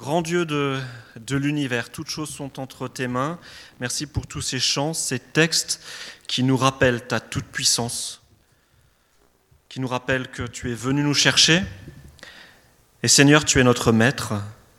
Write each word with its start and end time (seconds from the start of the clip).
Grand 0.00 0.22
Dieu 0.22 0.46
de, 0.46 0.80
l'univers, 1.28 1.90
toutes 1.90 2.08
choses 2.08 2.30
sont 2.30 2.58
entre 2.58 2.88
tes 2.88 3.06
mains. 3.06 3.38
Merci 3.80 4.06
pour 4.06 4.26
tous 4.26 4.40
ces 4.40 4.58
chants, 4.58 4.94
ces 4.94 5.18
textes 5.18 5.82
qui 6.26 6.42
nous 6.42 6.56
rappellent 6.56 7.06
ta 7.06 7.20
toute-puissance, 7.20 8.22
qui 9.68 9.78
nous 9.78 9.88
rappellent 9.88 10.28
que 10.30 10.44
tu 10.44 10.70
es 10.70 10.74
venu 10.74 11.02
nous 11.02 11.12
chercher. 11.12 11.62
Et 13.02 13.08
Seigneur, 13.08 13.44
tu 13.44 13.60
es 13.60 13.62
notre 13.62 13.92
Maître. 13.92 14.32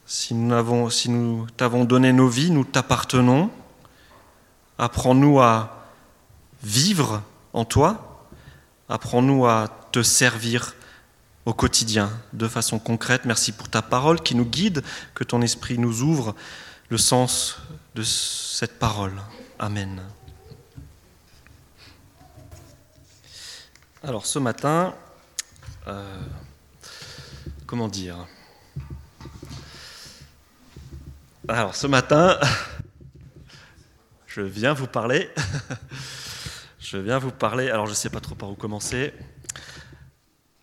Si 0.08 0.34
nous 0.34 1.48
t'avons 1.56 1.86
donné 1.86 2.14
nos 2.14 2.28
vies, 2.28 2.50
nous 2.50 2.66
t'appartenons. 2.66 3.52
Apprends-nous 4.80 5.40
à 5.40 5.86
vivre 6.64 7.22
en 7.54 7.64
toi. 7.64 8.26
Apprends-nous 8.90 9.46
à 9.46 9.68
te 9.92 10.02
servir 10.02 10.74
au 11.46 11.54
quotidien, 11.54 12.12
de 12.34 12.48
façon 12.48 12.80
concrète. 12.80 13.26
Merci 13.26 13.52
pour 13.52 13.70
ta 13.70 13.82
parole 13.82 14.22
qui 14.22 14.36
nous 14.36 14.46
guide, 14.46 14.84
que 15.16 15.24
ton 15.24 15.42
esprit 15.42 15.78
nous 15.78 16.02
ouvre 16.02 16.36
le 16.90 16.98
sens 16.98 17.58
de 17.96 18.04
cette 18.04 18.78
parole. 18.80 19.22
Amen. 19.60 20.02
Alors 24.04 24.26
ce 24.26 24.40
matin, 24.40 24.96
euh, 25.88 26.20
comment 27.66 27.88
dire? 27.88 28.28
Alors 31.48 31.76
ce 31.76 31.88
matin, 31.88 32.40
je 34.28 34.42
viens 34.42 34.74
vous 34.74 34.88
parler. 34.88 35.30
je 36.80 36.98
viens 36.98 37.20
vous 37.20 37.32
parler. 37.32 37.70
Alors 37.70 37.86
je 37.86 37.92
ne 37.92 37.96
sais 37.96 38.10
pas 38.10 38.20
trop 38.20 38.36
par 38.36 38.50
où 38.50 38.56
commencer. 38.56 39.14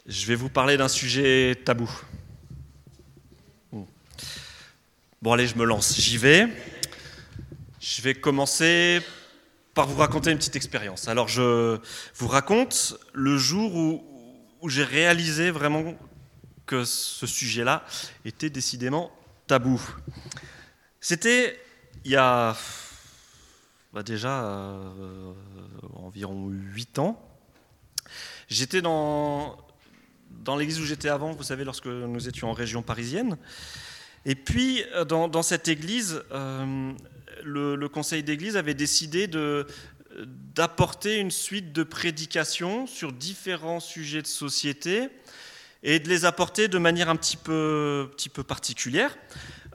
Je 0.09 0.25
vais 0.25 0.37
vous 0.37 0.49
parler 0.49 0.79
d'un 0.79 0.89
sujet 0.89 1.55
tabou. 1.67 1.91
Bon 5.21 5.33
allez, 5.33 5.47
je 5.47 5.55
me 5.55 5.67
lance, 5.67 6.01
j'y 6.01 6.17
vais. 6.17 6.49
Je 7.79 8.01
vais 8.01 8.15
commencer 8.15 9.03
par 9.75 9.87
vous 9.87 9.99
raconter 9.99 10.31
une 10.31 10.39
petite 10.39 10.57
expérience. 10.57 11.09
Alors 11.09 11.29
je 11.29 11.79
vous 12.15 12.27
raconte 12.27 12.97
le 13.13 13.37
jour 13.37 13.77
où, 13.77 14.03
où 14.63 14.71
j'ai 14.71 14.83
réalisé 14.83 15.51
vraiment 15.51 15.95
que 16.65 16.87
ce 16.87 17.27
sujet-là 17.27 17.85
était 18.25 18.49
décidément 18.49 19.13
tabou. 19.47 19.79
C'était 21.01 21.61
il 22.07 22.13
y 22.13 22.17
a 22.17 22.57
bah 23.93 24.03
déjà 24.03 24.43
euh, 24.43 25.35
environ 25.97 26.49
8 26.49 26.99
ans. 26.99 27.23
J'étais 28.49 28.81
dans 28.81 29.68
dans 30.31 30.57
l'église 30.57 30.81
où 30.81 30.85
j'étais 30.85 31.09
avant, 31.09 31.33
vous 31.33 31.43
savez, 31.43 31.65
lorsque 31.65 31.87
nous 31.87 32.29
étions 32.29 32.51
en 32.51 32.53
région 32.53 32.83
parisienne. 32.83 33.37
Et 34.25 34.35
puis, 34.35 34.83
euh, 34.95 35.05
dans, 35.05 35.43
cette 35.43 35.69
église, 35.69 36.23
euh, 36.33 36.93
le, 37.45 37.89
conseil 37.89 38.23
d'église 38.23 38.57
avait 38.57 38.75
décidé 38.75 39.29
d'apporter 40.55 41.17
une 41.19 41.31
suite 41.31 41.73
de 41.73 41.83
prédications 41.83 42.87
sur 42.87 43.13
différents 43.13 43.81
sujets 43.81 44.23
de 44.23 44.27
société 44.27 45.09
et 45.83 46.01
de 46.01 46.09
les 46.09 46.25
apporter 46.25 46.69
de 46.69 46.79
manière 46.79 47.09
un 47.09 47.17
petit 47.17 47.37
peu, 47.37 48.11
petit 48.17 48.29
peu 48.29 48.43
particulière. 48.43 49.17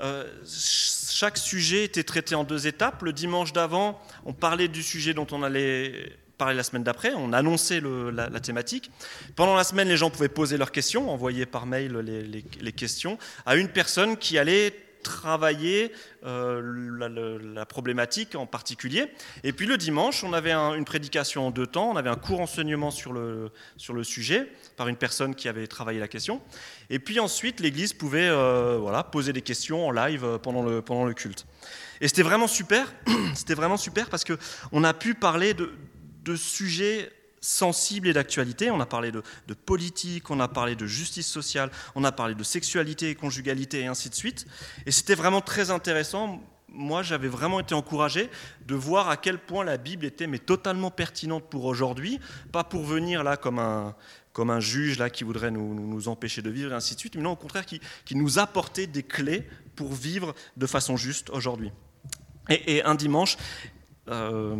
Euh, 0.01 0.25
chaque 0.45 1.37
sujet 1.37 1.85
était 1.85 2.03
traité 2.03 2.35
en 2.35 2.43
deux 2.43 2.67
étapes. 2.67 3.03
Le 3.03 3.13
dimanche 3.13 3.53
d'avant, 3.53 4.01
on 4.25 4.33
parlait 4.33 4.67
du 4.67 4.83
sujet 4.83 5.13
dont 5.13 5.27
on 5.31 5.43
allait 5.43 6.17
parler 6.37 6.55
la 6.55 6.63
semaine 6.63 6.83
d'après, 6.83 7.13
on 7.13 7.33
annonçait 7.33 7.81
la, 7.81 8.39
thématique. 8.39 8.91
Pendant 9.35 9.55
la 9.55 9.63
semaine, 9.63 9.87
les 9.87 9.97
gens 9.97 10.09
pouvaient 10.09 10.29
poser 10.29 10.57
leurs 10.57 10.71
questions, 10.71 11.09
envoyer 11.09 11.45
par 11.45 11.65
mail 11.65 11.93
les, 11.97 12.71
questions 12.71 13.17
à 13.45 13.55
une 13.55 13.69
personne 13.69 14.17
qui 14.17 14.37
allait 14.37 14.73
travailler 15.03 15.91
euh, 16.25 17.41
la, 17.53 17.65
problématique 17.65 18.35
en 18.35 18.45
particulier. 18.45 19.11
Et 19.43 19.51
puis 19.51 19.67
le 19.67 19.77
dimanche, 19.77 20.23
on 20.23 20.33
avait 20.33 20.51
un, 20.51 20.73
une 20.75 20.85
prédication 20.85 21.47
en 21.47 21.51
deux 21.51 21.67
temps, 21.67 21.91
on 21.91 21.97
avait 21.97 22.09
un 22.09 22.15
court 22.15 22.39
enseignement 22.39 22.89
sur 22.89 23.11
le, 23.13 23.51
sur 23.77 23.93
le 23.93 24.03
sujet 24.03 24.47
par 24.77 24.87
une 24.87 24.95
personne 24.95 25.35
qui 25.35 25.49
avait 25.49 25.67
travaillé 25.67 25.99
la 25.99 26.07
question. 26.07 26.41
Et 26.89 26.99
puis 26.99 27.19
ensuite, 27.19 27.59
l'Église 27.59 27.93
pouvait 27.93 28.29
euh, 28.29 28.77
voilà, 28.79 29.03
poser 29.03 29.33
des 29.33 29.41
questions 29.41 29.85
en 29.85 29.91
live 29.91 30.39
pendant 30.41 30.63
le, 30.63 30.81
pendant 30.81 31.05
le 31.05 31.13
culte. 31.13 31.45
Et 32.01 32.07
c'était 32.07 32.23
vraiment 32.23 32.47
super, 32.47 32.91
c'était 33.35 33.55
vraiment 33.55 33.77
super 33.77 34.09
parce 34.09 34.23
qu'on 34.23 34.83
a 34.83 34.93
pu 34.93 35.13
parler 35.13 35.53
de, 35.53 35.71
de 36.23 36.35
sujets 36.35 37.11
sensibles 37.43 38.07
et 38.07 38.13
d'actualité. 38.13 38.71
On 38.71 38.79
a 38.79 38.85
parlé 38.85 39.11
de, 39.11 39.21
politique, 39.53 40.31
on 40.31 40.39
a 40.39 40.47
parlé 40.47 40.75
de 40.75 40.87
justice 40.87 41.27
sociale, 41.27 41.69
on 41.93 42.03
a 42.03 42.11
parlé 42.11 42.35
de 42.35 42.43
sexualité 42.43 43.09
et 43.09 43.15
conjugalité 43.15 43.81
et 43.81 43.87
ainsi 43.87 44.09
de 44.09 44.15
suite. 44.15 44.47
Et 44.85 44.91
c'était 44.91 45.15
vraiment 45.15 45.41
très 45.41 45.69
intéressant. 45.69 46.41
Moi, 46.69 47.03
j'avais 47.03 47.27
vraiment 47.27 47.59
été 47.59 47.75
encouragé 47.75 48.29
de 48.65 48.73
voir 48.73 49.09
à 49.09 49.17
quel 49.17 49.37
point 49.37 49.63
la 49.63 49.77
Bible 49.77 50.05
était 50.05 50.25
mais 50.25 50.39
totalement 50.39 50.89
pertinente 50.89 51.43
pour 51.49 51.65
aujourd'hui, 51.65 52.19
pas 52.51 52.63
pour 52.63 52.83
venir 52.83 53.23
là 53.23 53.37
comme 53.37 53.59
un, 53.59 53.93
comme 54.31 54.49
un 54.49 54.59
juge 54.59 54.97
là 54.97 55.09
qui 55.09 55.23
voudrait 55.23 55.51
nous, 55.51 55.75
nous 55.75 56.07
empêcher 56.07 56.41
de 56.41 56.49
vivre 56.49 56.71
et 56.71 56.75
ainsi 56.75 56.95
de 56.95 56.99
suite, 56.99 57.15
mais 57.15 57.21
non, 57.21 57.31
au 57.31 57.35
contraire, 57.35 57.65
qui, 57.65 57.79
qui 58.05 58.15
nous 58.15 58.39
apportait 58.39 58.87
des 58.87 59.03
clés 59.03 59.47
pour 59.75 59.93
vivre 59.93 60.33
de 60.57 60.65
façon 60.65 60.97
juste 60.97 61.29
aujourd'hui. 61.29 61.71
Et, 62.49 62.77
et, 62.77 62.83
un 62.83 62.95
dimanche, 62.95 63.37
euh, 64.09 64.55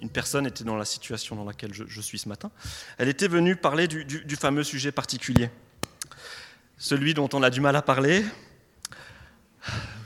une 0.00 0.10
personne 0.10 0.46
était 0.46 0.64
dans 0.64 0.76
la 0.76 0.84
situation 0.84 1.36
dans 1.36 1.44
laquelle 1.44 1.72
je, 1.74 2.00
suis 2.00 2.18
ce 2.18 2.28
matin. 2.28 2.50
Elle 2.98 3.08
était 3.08 3.28
venue 3.28 3.56
parler 3.56 3.88
du, 3.88 4.36
fameux 4.36 4.64
sujet 4.64 4.92
particulier, 4.92 5.50
celui 6.76 7.14
dont 7.14 7.28
on 7.32 7.42
a 7.42 7.50
du 7.50 7.60
mal 7.60 7.76
à 7.76 7.82
parler. 7.82 8.24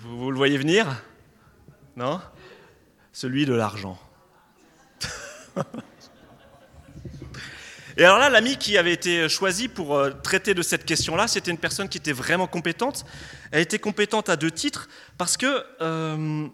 Vous, 0.02 0.18
vous 0.18 0.30
le 0.30 0.36
voyez 0.36 0.58
venir? 0.58 0.86
Non? 1.96 2.20
Celui 3.12 3.44
de 3.44 3.54
l'argent. 3.54 3.98
Et 7.98 8.04
alors 8.04 8.18
là, 8.18 8.30
l'ami 8.30 8.56
qui 8.56 8.78
avait 8.78 8.92
été 8.92 9.28
choisi 9.28 9.68
pour 9.68 9.96
euh, 9.96 10.10
traiter 10.22 10.54
de 10.54 10.62
cette 10.62 10.86
question-là, 10.86 11.28
c'était 11.28 11.50
une 11.50 11.58
personne 11.58 11.90
qui 11.90 11.98
était 11.98 12.12
vraiment 12.12 12.46
compétente. 12.46 13.04
Elle 13.50 13.60
était 13.60 13.78
compétente 13.78 14.30
à 14.30 14.36
deux 14.36 14.50
titres 14.50 14.88
parce 15.18 15.36
que 15.36 15.62
euh, 15.82 16.48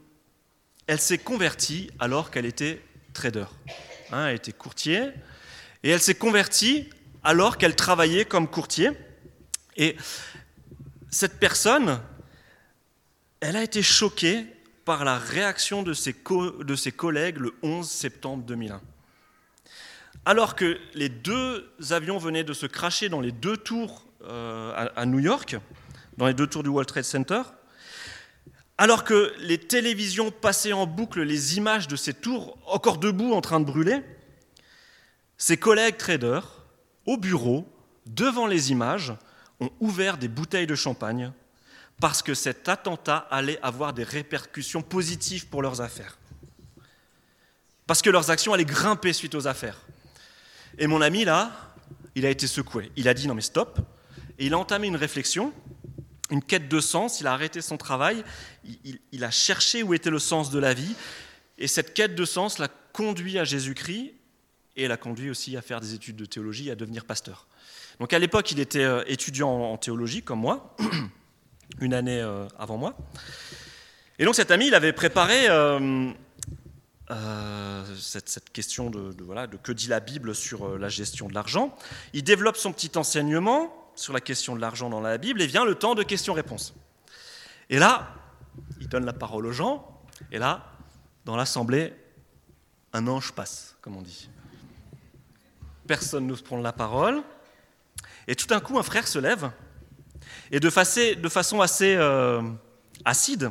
elle 0.88 0.99
s'est 0.99 1.19
convertie 1.19 1.91
alors 2.00 2.32
qu'elle 2.32 2.47
était 2.47 2.82
trader. 3.19 3.47
Hein, 4.12 4.29
elle 4.29 4.37
était 4.37 4.53
courtier 4.53 5.11
et 5.83 5.91
elle 5.91 6.01
s'est 6.01 6.15
convertie 6.15 6.89
alors 7.25 7.59
qu'elle 7.59 7.75
travaillait 7.75 8.25
comme 8.25 8.49
courtier. 8.49 8.91
Et 9.77 9.97
cette 11.11 11.41
personne, 11.41 12.01
elle 13.41 13.56
a 13.56 13.62
été 13.65 13.83
choquée 13.83 14.47
par 14.84 15.05
la 15.05 15.19
réaction 15.19 15.83
de 15.83 15.93
ses, 15.93 16.15
de 16.15 16.77
ses 16.77 16.93
collègues 16.93 17.39
le 17.39 17.55
11 17.62 17.89
septembre 17.89 18.45
2001. 18.45 18.81
Alors 20.25 20.55
que 20.55 20.79
les 20.95 21.09
deux 21.09 21.69
avions 21.91 22.19
venaient 22.19 22.45
de 22.45 22.53
se 22.53 22.67
cracher 22.67 23.09
dans 23.09 23.21
les 23.21 23.33
deux 23.33 23.56
tours 23.56 24.06
euh, 24.23 24.73
à, 24.75 25.00
à 25.00 25.06
New 25.06 25.19
York, 25.19 25.56
dans 26.17 26.27
les 26.27 26.35
deux 26.35 26.47
tours 26.47 26.62
du 26.62 26.69
World 26.69 26.89
Trade 26.89 27.05
Center, 27.05 27.43
alors 28.78 29.03
que 29.03 29.34
les 29.41 29.59
télévisions 29.59 30.31
passaient 30.31 30.72
en 30.72 30.87
boucle 30.87 31.22
les 31.22 31.56
images 31.56 31.89
de 31.89 31.97
ces 31.97 32.15
tours 32.15 32.56
encore 32.66 32.99
debout 32.99 33.33
en 33.33 33.41
train 33.41 33.59
de 33.59 33.65
brûler, 33.65 34.03
ses 35.37 35.56
collègues 35.56 35.97
traders, 35.97 36.65
au 37.05 37.17
bureau, 37.17 37.69
devant 38.06 38.47
les 38.47 38.71
images, 38.71 39.12
ont 39.61 39.71
ouvert 39.81 40.17
des 40.17 40.28
bouteilles 40.28 40.67
de 40.67 40.77
champagne 40.77 41.33
parce 42.00 42.22
que 42.22 42.34
cet 42.34 42.69
attentat 42.69 43.27
allait 43.31 43.59
avoir 43.62 43.93
des 43.93 44.05
répercussions 44.05 44.83
positives 44.83 45.49
pour 45.49 45.62
leurs 45.62 45.81
affaires. 45.81 46.17
Parce 47.88 48.03
que 48.03 48.11
leurs 48.11 48.31
actions 48.31 48.53
allaient 48.53 48.65
grimper 48.65 49.12
suite 49.12 49.34
aux 49.34 49.49
affaires. 49.49 49.81
Et 50.78 50.87
mon 50.87 51.00
ami, 51.00 51.25
là, 51.25 51.50
il 52.15 52.25
a 52.25 52.31
été 52.31 52.47
secoué. 52.47 52.93
Il 52.97 53.09
a 53.09 53.15
dit 53.15 53.27
non 53.27 53.34
mais 53.34 53.41
stop. 53.41 53.81
Et 54.38 54.47
il 54.47 54.55
a 54.55 54.59
entamé 54.59 54.87
une 54.87 54.97
réflexion 54.97 55.53
une 56.31 56.43
quête 56.43 56.69
de 56.69 56.81
sens, 56.81 57.20
il 57.20 57.26
a 57.26 57.32
arrêté 57.32 57.61
son 57.61 57.76
travail, 57.76 58.23
il, 59.12 59.25
a 59.25 59.31
cherché 59.31 59.82
où 59.82 59.94
était 59.94 60.11
le 60.11 60.19
sens 60.19 60.50
de 60.50 60.58
la 60.58 60.75
vie, 60.75 60.94
et 61.56 61.67
cette 61.67 61.94
quête 61.94 62.14
de 62.14 62.25
sens 62.25 62.58
l'a 62.58 62.69
conduit 62.93 63.38
à 63.38 63.44
Jésus-Christ, 63.44 64.12
et 64.76 64.88
l'a 64.88 64.97
conduit 64.97 65.31
aussi 65.31 65.56
à 65.56 65.62
faire 65.62 65.81
des 65.81 65.94
études 65.94 66.17
de 66.17 66.25
théologie, 66.25 66.70
à 66.70 66.76
devenir 66.76 67.05
pasteur. 67.05 67.49
Donc 67.99 68.12
à 68.12 68.19
l'époque, 68.19 68.53
il 68.53 68.61
était 68.61 68.85
euh, 68.85 69.03
étudiant 69.06 69.50
en 69.50 69.76
théologie, 69.76 70.23
comme 70.23 70.41
moi, 70.41 70.76
une 71.81 71.94
année 71.94 72.20
euh, 72.20 72.47
avant 72.58 72.76
moi. 72.76 72.97
Et 74.19 74.25
donc 74.25 74.37
cet 74.37 74.50
ami, 74.50 74.69
il 74.69 74.75
avait 74.75 74.93
préparé 74.93 75.47
euh, 75.49 76.12
cette, 77.99 78.50
question 78.53 78.91
de, 78.91 79.14
voilà, 79.25 79.47
de 79.47 79.56
que 79.56 79.73
dit 79.73 79.88
la 79.88 80.00
Bible 80.00 80.35
sur 80.35 80.79
la 80.79 80.88
gestion 80.88 81.29
de 81.29 81.35
l'argent. 81.35 81.76
Il 82.12 82.23
développe 82.23 82.56
son 82.56 82.73
petit 82.73 82.97
enseignement, 82.97 83.88
sur 83.99 84.12
la 84.12 84.21
question 84.21 84.55
de 84.55 84.61
l'argent 84.61 84.89
dans 84.89 85.00
la 85.00 85.19
Bible 85.19 85.43
et 85.43 85.47
vient 85.47 85.65
le 85.65 85.75
temps 85.75 85.95
de 85.95 86.03
questions-réponses. 86.03 86.75
Et 87.71 87.79
là, 87.79 88.15
il 88.81 88.89
donne 88.89 89.05
la 89.05 89.12
parole 89.12 89.47
aux 89.47 89.53
gens, 89.53 90.03
et 90.33 90.39
là, 90.39 90.65
dans 91.25 91.37
l'assemblée, 91.37 91.93
un 92.93 93.06
ange 93.06 93.33
passe, 93.33 93.77
comme 93.83 93.97
on 93.97 94.03
dit. 94.03 94.29
Personne 95.87 96.27
n'ose 96.27 96.43
prendre 96.43 96.62
la 96.62 96.73
parole, 96.73 97.23
et 98.27 98.37
tout 98.37 98.47
d'un 98.47 98.61
coup, 98.61 98.79
un 98.79 98.83
frère 98.83 99.06
se 99.06 99.19
lève, 99.19 99.50
et 100.51 100.61
de, 100.61 100.71
façon, 100.71 101.61
assez, 101.61 101.94
euh, 101.97 102.43
acide, 103.05 103.51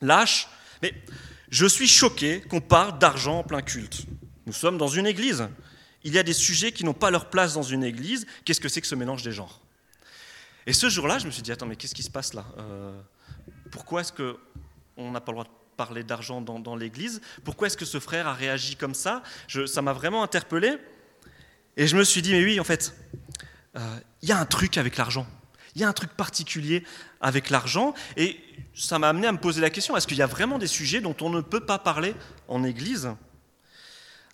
lâche. 0.00 0.48
Mais 0.82 0.94
je 1.48 1.66
suis 1.66 1.88
choqué 1.88 2.42
qu'on 2.42 2.60
parle 2.60 2.98
d'argent 2.98 3.38
en 3.38 3.42
plein 3.44 3.62
culte. 3.62 4.02
Nous 4.46 4.52
sommes 4.52 4.76
dans 4.76 4.88
une 4.88 5.06
église. 5.06 5.48
Il 6.04 6.12
y 6.12 6.18
a 6.18 6.22
des 6.22 6.34
sujets 6.34 6.70
qui 6.70 6.84
n'ont 6.84 6.94
pas 6.94 7.10
leur 7.10 7.30
place 7.30 7.54
dans 7.54 7.62
une 7.62 7.82
église. 7.82 8.26
Qu'est-ce 8.44 8.60
que 8.60 8.68
c'est 8.68 8.82
que 8.82 8.86
ce 8.86 8.94
mélange 8.94 9.22
des 9.22 9.32
genres? 9.32 9.60
Et 10.66 10.72
ce 10.72 10.88
jour-là, 10.88 11.18
je 11.18 11.26
me 11.26 11.30
suis 11.30 11.42
dit, 11.42 11.50
attends, 11.50 11.66
mais 11.66 11.76
qu'est-ce 11.76 11.94
qui 11.94 12.02
se 12.02 12.10
passe 12.10 12.34
là? 12.34 12.44
Euh, 12.58 12.98
Pourquoi 13.70 14.02
est-ce 14.02 14.12
qu'on 14.12 15.10
n'a 15.10 15.20
pas 15.20 15.32
le 15.32 15.36
droit 15.36 15.44
de 15.44 15.50
parler 15.76 16.04
d'argent 16.04 16.40
dans, 16.40 16.76
l'église? 16.76 17.20
Pourquoi 17.42 17.66
est-ce 17.66 17.76
que 17.76 17.84
ce 17.86 18.00
frère 18.00 18.26
a 18.26 18.34
réagi 18.34 18.76
comme 18.76 18.94
ça? 18.94 19.22
Ça 19.66 19.82
m'a 19.82 19.92
vraiment 19.92 20.22
interpellé. 20.22 20.76
Et 21.76 21.86
je 21.86 21.96
me 21.96 22.04
suis 22.04 22.22
dit, 22.22 22.32
mais 22.32 22.44
oui, 22.44 22.60
en 22.60 22.64
fait, 22.64 22.94
euh, 23.76 23.98
il 24.22 24.28
y 24.28 24.32
a 24.32 24.38
un 24.38 24.46
truc 24.46 24.78
avec 24.78 24.96
l'argent. 24.96 25.26
Il 25.74 25.80
y 25.80 25.84
a 25.84 25.88
un 25.88 25.92
truc 25.92 26.10
particulier 26.12 26.84
avec 27.20 27.50
l'argent. 27.50 27.94
Et 28.16 28.38
ça 28.74 28.98
m'a 28.98 29.08
amené 29.08 29.26
à 29.26 29.32
me 29.32 29.38
poser 29.38 29.60
la 29.60 29.70
question, 29.70 29.96
est-ce 29.96 30.06
qu'il 30.06 30.18
y 30.18 30.22
a 30.22 30.26
vraiment 30.26 30.58
des 30.58 30.66
sujets 30.66 31.00
dont 31.00 31.16
on 31.20 31.30
ne 31.30 31.40
peut 31.40 31.64
pas 31.64 31.78
parler 31.78 32.14
en 32.46 32.62
Église? 32.62 33.10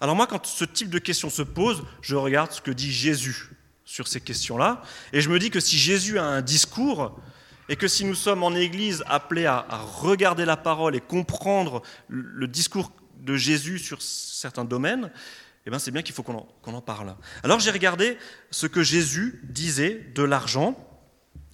Alors 0.01 0.17
moi, 0.17 0.27
quand 0.27 0.47
ce 0.47 0.65
type 0.65 0.91
de 0.91 0.99
question 0.99 1.29
se 1.29 1.43
pose, 1.43 1.85
je 2.01 2.17
regarde 2.17 2.53
ce 2.53 2.61
que 2.61 2.71
dit 2.71 2.93
Jésus 2.93 3.51
sur 3.85 4.09
ces 4.09 4.21
questions-là. 4.21 4.83
Et 5.13 5.21
je 5.21 5.29
me 5.29 5.39
dis 5.39 5.51
que 5.51 5.61
si 5.61 5.79
Jésus 5.79 6.19
a 6.19 6.25
un 6.25 6.43
discours, 6.43 7.21
et 7.71 7.77
que 7.77 7.87
si 7.87 8.05
nous 8.05 8.17
sommes 8.17 8.43
en 8.43 8.55
Église 8.55 9.05
appelés 9.07 9.47
à, 9.47 9.65
regarder 9.71 10.45
la 10.45 10.57
parole 10.57 10.97
et 10.97 11.01
comprendre 11.01 11.83
le 12.09 12.49
discours 12.49 12.91
de 13.19 13.37
Jésus 13.37 13.79
sur 13.79 14.03
certains 14.03 14.65
domaines, 14.65 15.13
eh 15.67 15.71
bien 15.71 15.79
c'est 15.79 15.93
bien 15.93 16.03
qu'il 16.03 16.15
faut 16.15 16.25
qu'on 16.25 16.49
en, 16.67 16.75
en, 16.75 16.81
parle. 16.81 17.15
Alors 17.45 17.61
j'ai 17.61 17.71
regardé 17.71 18.19
ce 18.51 18.67
que 18.67 18.83
Jésus 18.83 19.41
disait 19.45 20.11
de 20.15 20.25
l'argent, 20.25 20.77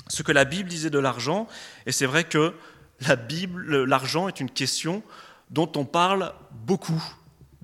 ce 0.09 0.23
que 0.23 0.33
la 0.33 0.47
Bible 0.47 0.71
disait 0.71 0.89
de 0.89 0.99
l'argent, 0.99 1.49
et 1.85 1.93
c'est 1.93 2.07
vrai 2.07 2.25
que 2.25 2.55
la 3.01 3.17
Bible, 3.17 3.85
l'argent 3.85 4.27
est 4.27 4.41
une 4.41 4.51
question 4.51 5.03
dont 5.51 5.71
on 5.77 5.85
parle 5.85 6.33
beaucoup 6.51 7.03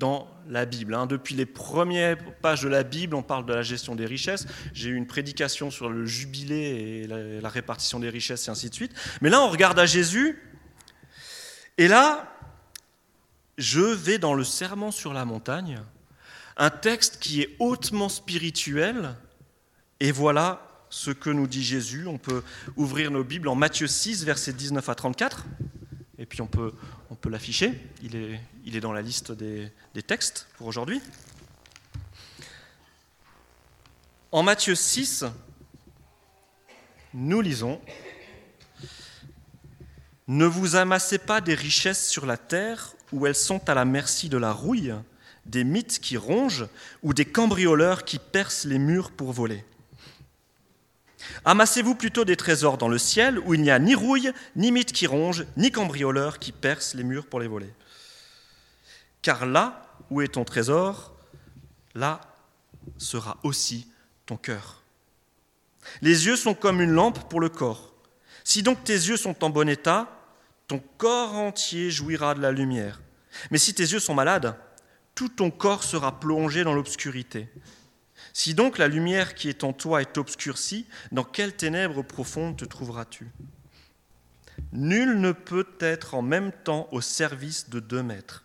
dans 0.02 0.26
la 0.48 0.64
Bible. 0.64 0.94
Hein. 0.94 1.06
Depuis 1.06 1.36
les 1.36 1.46
premières 1.46 2.16
pages 2.40 2.62
de 2.62 2.68
la 2.68 2.82
Bible, 2.82 3.14
on 3.14 3.22
parle 3.22 3.46
de 3.46 3.54
la 3.54 3.62
gestion 3.62 3.94
des 3.94 4.04
richesses. 4.04 4.48
J'ai 4.72 4.88
eu 4.88 4.96
une 4.96 5.06
prédication 5.06 5.70
sur 5.70 5.88
le 5.88 6.06
jubilé 6.06 6.56
et 6.56 7.06
la, 7.06 7.40
la 7.40 7.48
répartition 7.48 8.00
des 8.00 8.08
richesses 8.08 8.48
et 8.48 8.50
ainsi 8.50 8.68
de 8.68 8.74
suite. 8.74 8.90
Mais 9.20 9.30
là, 9.30 9.40
on 9.40 9.48
regarde 9.48 9.78
à 9.78 9.86
Jésus, 9.86 10.42
et 11.78 11.86
là, 11.86 12.36
je 13.58 13.80
vais 13.80 14.18
dans 14.18 14.34
le 14.34 14.42
serment 14.42 14.90
sur 14.90 15.12
la 15.12 15.24
montagne, 15.24 15.80
un 16.56 16.70
texte 16.70 17.20
qui 17.20 17.40
est 17.40 17.54
hautement 17.60 18.08
spirituel, 18.08 19.14
et 20.00 20.10
voilà 20.10 20.66
ce 20.90 21.12
que 21.12 21.30
nous 21.30 21.46
dit 21.46 21.62
Jésus. 21.62 22.08
On 22.08 22.18
peut 22.18 22.42
ouvrir 22.74 23.12
nos 23.12 23.22
Bibles 23.22 23.46
en 23.46 23.54
Matthieu 23.54 23.86
6, 23.86 24.24
versets 24.24 24.52
19 24.52 24.88
à 24.88 24.94
34, 24.96 25.46
et 26.22 26.26
puis 26.26 26.40
on 26.40 26.46
peut, 26.46 26.72
l'afficher. 27.28 27.72
Il 28.00 28.14
est, 28.14 28.40
il 28.64 28.76
est 28.76 28.80
dans 28.80 28.92
la 28.92 29.02
liste 29.02 29.32
des, 29.32 29.68
des 29.92 30.02
textes 30.04 30.46
pour 30.56 30.68
aujourd'hui. 30.68 31.00
En 34.30 34.44
Matthieu 34.44 34.76
6, 34.76 35.24
nous 37.12 37.40
lisons 37.40 37.80
Ne 40.28 40.46
vous 40.46 40.76
amassez 40.76 41.18
pas 41.18 41.40
des 41.40 41.54
richesses 41.54 42.08
sur 42.08 42.24
la 42.24 42.36
terre 42.36 42.94
où 43.10 43.26
elles 43.26 43.34
sont 43.34 43.68
à 43.68 43.74
la 43.74 43.84
merci 43.84 44.28
de 44.28 44.38
la 44.38 44.52
rouille, 44.52 44.94
des 45.44 45.64
mythes 45.64 45.98
qui 45.98 46.16
rongent 46.16 46.68
ou 47.02 47.14
des 47.14 47.24
cambrioleurs 47.24 48.04
qui 48.04 48.20
percent 48.20 48.64
les 48.64 48.78
murs 48.78 49.10
pour 49.10 49.32
voler. 49.32 49.64
Amassez-vous 51.44 51.94
plutôt 51.94 52.24
des 52.24 52.36
trésors 52.36 52.78
dans 52.78 52.88
le 52.88 52.98
ciel 52.98 53.38
où 53.40 53.54
il 53.54 53.62
n'y 53.62 53.70
a 53.70 53.78
ni 53.78 53.94
rouille, 53.94 54.32
ni 54.56 54.72
mythe 54.72 54.92
qui 54.92 55.06
ronge, 55.06 55.46
ni 55.56 55.70
cambrioleur 55.70 56.38
qui 56.38 56.52
perce 56.52 56.94
les 56.94 57.04
murs 57.04 57.26
pour 57.26 57.40
les 57.40 57.48
voler. 57.48 57.72
Car 59.22 59.46
là 59.46 59.82
où 60.10 60.20
est 60.20 60.34
ton 60.34 60.44
trésor, 60.44 61.14
là 61.94 62.20
sera 62.98 63.38
aussi 63.42 63.88
ton 64.26 64.36
cœur. 64.36 64.82
Les 66.00 66.26
yeux 66.26 66.36
sont 66.36 66.54
comme 66.54 66.80
une 66.80 66.92
lampe 66.92 67.28
pour 67.28 67.40
le 67.40 67.48
corps. 67.48 67.92
Si 68.44 68.62
donc 68.62 68.84
tes 68.84 68.92
yeux 68.92 69.16
sont 69.16 69.44
en 69.44 69.50
bon 69.50 69.68
état, 69.68 70.08
ton 70.68 70.80
corps 70.98 71.34
entier 71.34 71.90
jouira 71.90 72.34
de 72.34 72.40
la 72.40 72.52
lumière. 72.52 73.00
Mais 73.50 73.58
si 73.58 73.74
tes 73.74 73.82
yeux 73.82 74.00
sont 74.00 74.14
malades, 74.14 74.56
tout 75.14 75.28
ton 75.28 75.50
corps 75.50 75.84
sera 75.84 76.18
plongé 76.18 76.64
dans 76.64 76.74
l'obscurité. 76.74 77.48
Si 78.32 78.54
donc 78.54 78.78
la 78.78 78.88
lumière 78.88 79.34
qui 79.34 79.48
est 79.48 79.64
en 79.64 79.72
toi 79.72 80.00
est 80.00 80.16
obscurcie, 80.18 80.86
dans 81.10 81.24
quelles 81.24 81.54
ténèbres 81.54 82.02
profondes 82.02 82.56
te 82.56 82.64
trouveras-tu? 82.64 83.30
Nul 84.72 85.20
ne 85.20 85.32
peut 85.32 85.68
être 85.80 86.14
en 86.14 86.22
même 86.22 86.52
temps 86.52 86.88
au 86.92 87.00
service 87.00 87.68
de 87.68 87.80
deux 87.80 88.02
maîtres. 88.02 88.44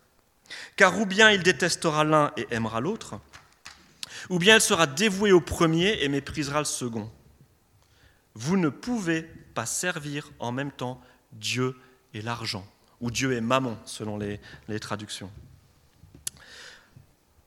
Car 0.76 0.98
ou 0.98 1.06
bien 1.06 1.30
il 1.30 1.42
détestera 1.42 2.04
l'un 2.04 2.32
et 2.36 2.46
aimera 2.50 2.80
l'autre, 2.80 3.20
ou 4.30 4.38
bien 4.38 4.56
il 4.56 4.60
sera 4.60 4.86
dévoué 4.86 5.32
au 5.32 5.40
premier 5.40 6.02
et 6.02 6.08
méprisera 6.08 6.58
le 6.58 6.64
second. 6.64 7.10
Vous 8.34 8.56
ne 8.56 8.68
pouvez 8.68 9.22
pas 9.54 9.66
servir 9.66 10.30
en 10.38 10.52
même 10.52 10.72
temps 10.72 11.00
Dieu 11.32 11.76
et 12.14 12.22
l'argent, 12.22 12.66
ou 13.00 13.10
Dieu 13.10 13.32
et 13.32 13.40
mammon 13.40 13.78
selon 13.84 14.16
les, 14.18 14.40
les 14.68 14.80
traductions. 14.80 15.30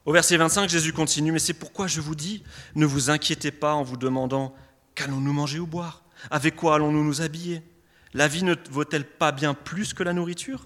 Au 0.06 0.14
verset 0.14 0.38
25, 0.38 0.70
Jésus 0.70 0.94
continue, 0.94 1.32
mais 1.32 1.40
c'est 1.40 1.54
pourquoi 1.54 1.86
je 1.88 2.02
vous 2.02 2.16
dis, 2.16 2.44
ne 2.74 2.86
vous 2.86 3.12
inquiétez 3.12 3.52
pas 3.52 3.74
en 3.74 3.84
vous 3.84 3.98
demandant, 3.98 4.56
qu'allons-nous 4.96 5.34
manger 5.34 5.60
ou 5.60 5.68
boire? 5.68 6.04
Avec 6.32 6.56
quoi 6.56 6.76
allons-nous 6.76 7.04
nous 7.04 7.22
habiller? 7.22 7.62
La 8.14 8.28
vie 8.28 8.44
ne 8.44 8.56
vaut-elle 8.72 9.06
pas 9.06 9.32
bien 9.32 9.54
plus 9.54 9.94
que 9.94 10.04
la 10.04 10.14
nourriture? 10.14 10.66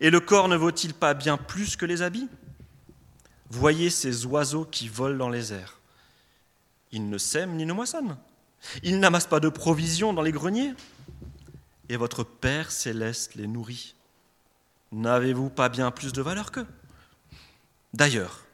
Et 0.00 0.10
le 0.10 0.20
corps 0.20 0.48
ne 0.48 0.56
vaut-il 0.56 0.94
pas 0.94 1.12
bien 1.12 1.36
plus 1.36 1.74
que 1.74 1.84
les 1.84 2.02
habits? 2.02 2.28
Voyez 3.50 3.90
ces 3.90 4.26
oiseaux 4.26 4.64
qui 4.64 4.88
volent 4.88 5.18
dans 5.18 5.28
les 5.28 5.52
airs. 5.52 5.80
Ils 6.92 7.08
ne 7.08 7.18
sèment 7.18 7.56
ni 7.56 7.66
ne 7.66 7.72
moissonnent. 7.72 8.16
Ils 8.84 9.00
n'amassent 9.00 9.26
pas 9.26 9.40
de 9.40 9.48
provisions 9.48 10.12
dans 10.12 10.22
les 10.22 10.32
greniers. 10.32 10.72
Et 11.88 11.96
votre 11.96 12.22
Père 12.22 12.70
céleste 12.70 13.34
les 13.34 13.48
nourrit. 13.48 13.96
N'avez-vous 14.92 15.50
pas 15.50 15.68
bien 15.68 15.90
plus 15.90 16.12
de 16.12 16.22
valeur 16.22 16.52
qu'eux? 16.52 16.66
D'ailleurs, 17.92 18.44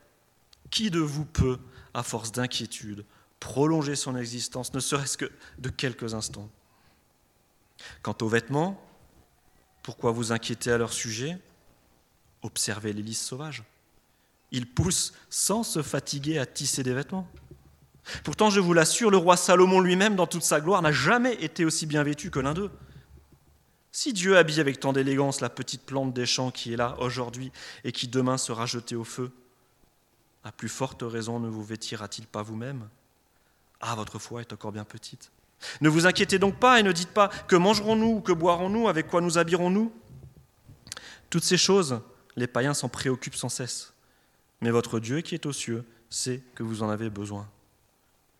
qui 0.70 0.90
de 0.90 1.00
vous 1.00 1.24
peut, 1.24 1.58
à 1.94 2.02
force 2.02 2.32
d'inquiétude, 2.32 3.04
prolonger 3.40 3.96
son 3.96 4.16
existence, 4.16 4.74
ne 4.74 4.80
serait-ce 4.80 5.16
que 5.16 5.30
de 5.58 5.68
quelques 5.68 6.14
instants? 6.14 6.48
Quant 8.02 8.16
aux 8.20 8.28
vêtements, 8.28 8.84
pourquoi 9.82 10.10
vous 10.10 10.32
inquiéter 10.32 10.70
à 10.70 10.78
leur 10.78 10.92
sujet? 10.92 11.38
Observez 12.42 12.92
les 12.92 13.02
lys 13.02 13.20
sauvages. 13.20 13.62
Ils 14.50 14.66
poussent 14.66 15.12
sans 15.30 15.62
se 15.62 15.82
fatiguer 15.82 16.38
à 16.38 16.46
tisser 16.46 16.82
des 16.82 16.94
vêtements. 16.94 17.28
Pourtant, 18.24 18.50
je 18.50 18.60
vous 18.60 18.72
l'assure, 18.72 19.10
le 19.10 19.16
roi 19.18 19.36
Salomon 19.36 19.80
lui-même, 19.80 20.16
dans 20.16 20.26
toute 20.26 20.42
sa 20.42 20.60
gloire, 20.60 20.82
n'a 20.82 20.92
jamais 20.92 21.34
été 21.34 21.64
aussi 21.64 21.86
bien 21.86 22.02
vêtu 22.02 22.30
que 22.30 22.40
l'un 22.40 22.54
d'eux. 22.54 22.70
Si 23.92 24.12
Dieu 24.12 24.36
habille 24.36 24.60
avec 24.60 24.80
tant 24.80 24.92
d'élégance 24.92 25.40
la 25.40 25.50
petite 25.50 25.82
plante 25.82 26.14
des 26.14 26.26
champs 26.26 26.50
qui 26.50 26.72
est 26.72 26.76
là 26.76 26.96
aujourd'hui 27.00 27.52
et 27.84 27.92
qui 27.92 28.08
demain 28.08 28.38
sera 28.38 28.66
jetée 28.66 28.96
au 28.96 29.04
feu, 29.04 29.32
à 30.48 30.52
plus 30.52 30.70
forte 30.70 31.02
raison 31.02 31.38
ne 31.38 31.48
vous 31.48 31.62
vêtira-t-il 31.62 32.26
pas 32.26 32.42
vous-même? 32.42 32.88
Ah, 33.80 33.94
votre 33.94 34.18
foi 34.18 34.40
est 34.40 34.52
encore 34.54 34.72
bien 34.72 34.84
petite. 34.84 35.30
Ne 35.82 35.90
vous 35.90 36.06
inquiétez 36.06 36.38
donc 36.38 36.58
pas 36.58 36.80
et 36.80 36.82
ne 36.82 36.90
dites 36.90 37.10
pas 37.10 37.28
que 37.28 37.54
mangerons-nous 37.54 38.16
ou 38.16 38.20
que 38.22 38.32
boirons-nous, 38.32 38.88
avec 38.88 39.08
quoi 39.08 39.20
nous 39.20 39.36
habillerons-nous? 39.36 39.92
Toutes 41.28 41.44
ces 41.44 41.58
choses, 41.58 42.00
les 42.34 42.46
païens 42.46 42.72
s'en 42.72 42.88
préoccupent 42.88 43.34
sans 43.34 43.50
cesse. 43.50 43.92
Mais 44.62 44.70
votre 44.70 45.00
Dieu 45.00 45.20
qui 45.20 45.34
est 45.34 45.44
aux 45.44 45.52
cieux 45.52 45.84
sait 46.08 46.42
que 46.54 46.62
vous 46.62 46.82
en 46.82 46.88
avez 46.88 47.10
besoin. 47.10 47.46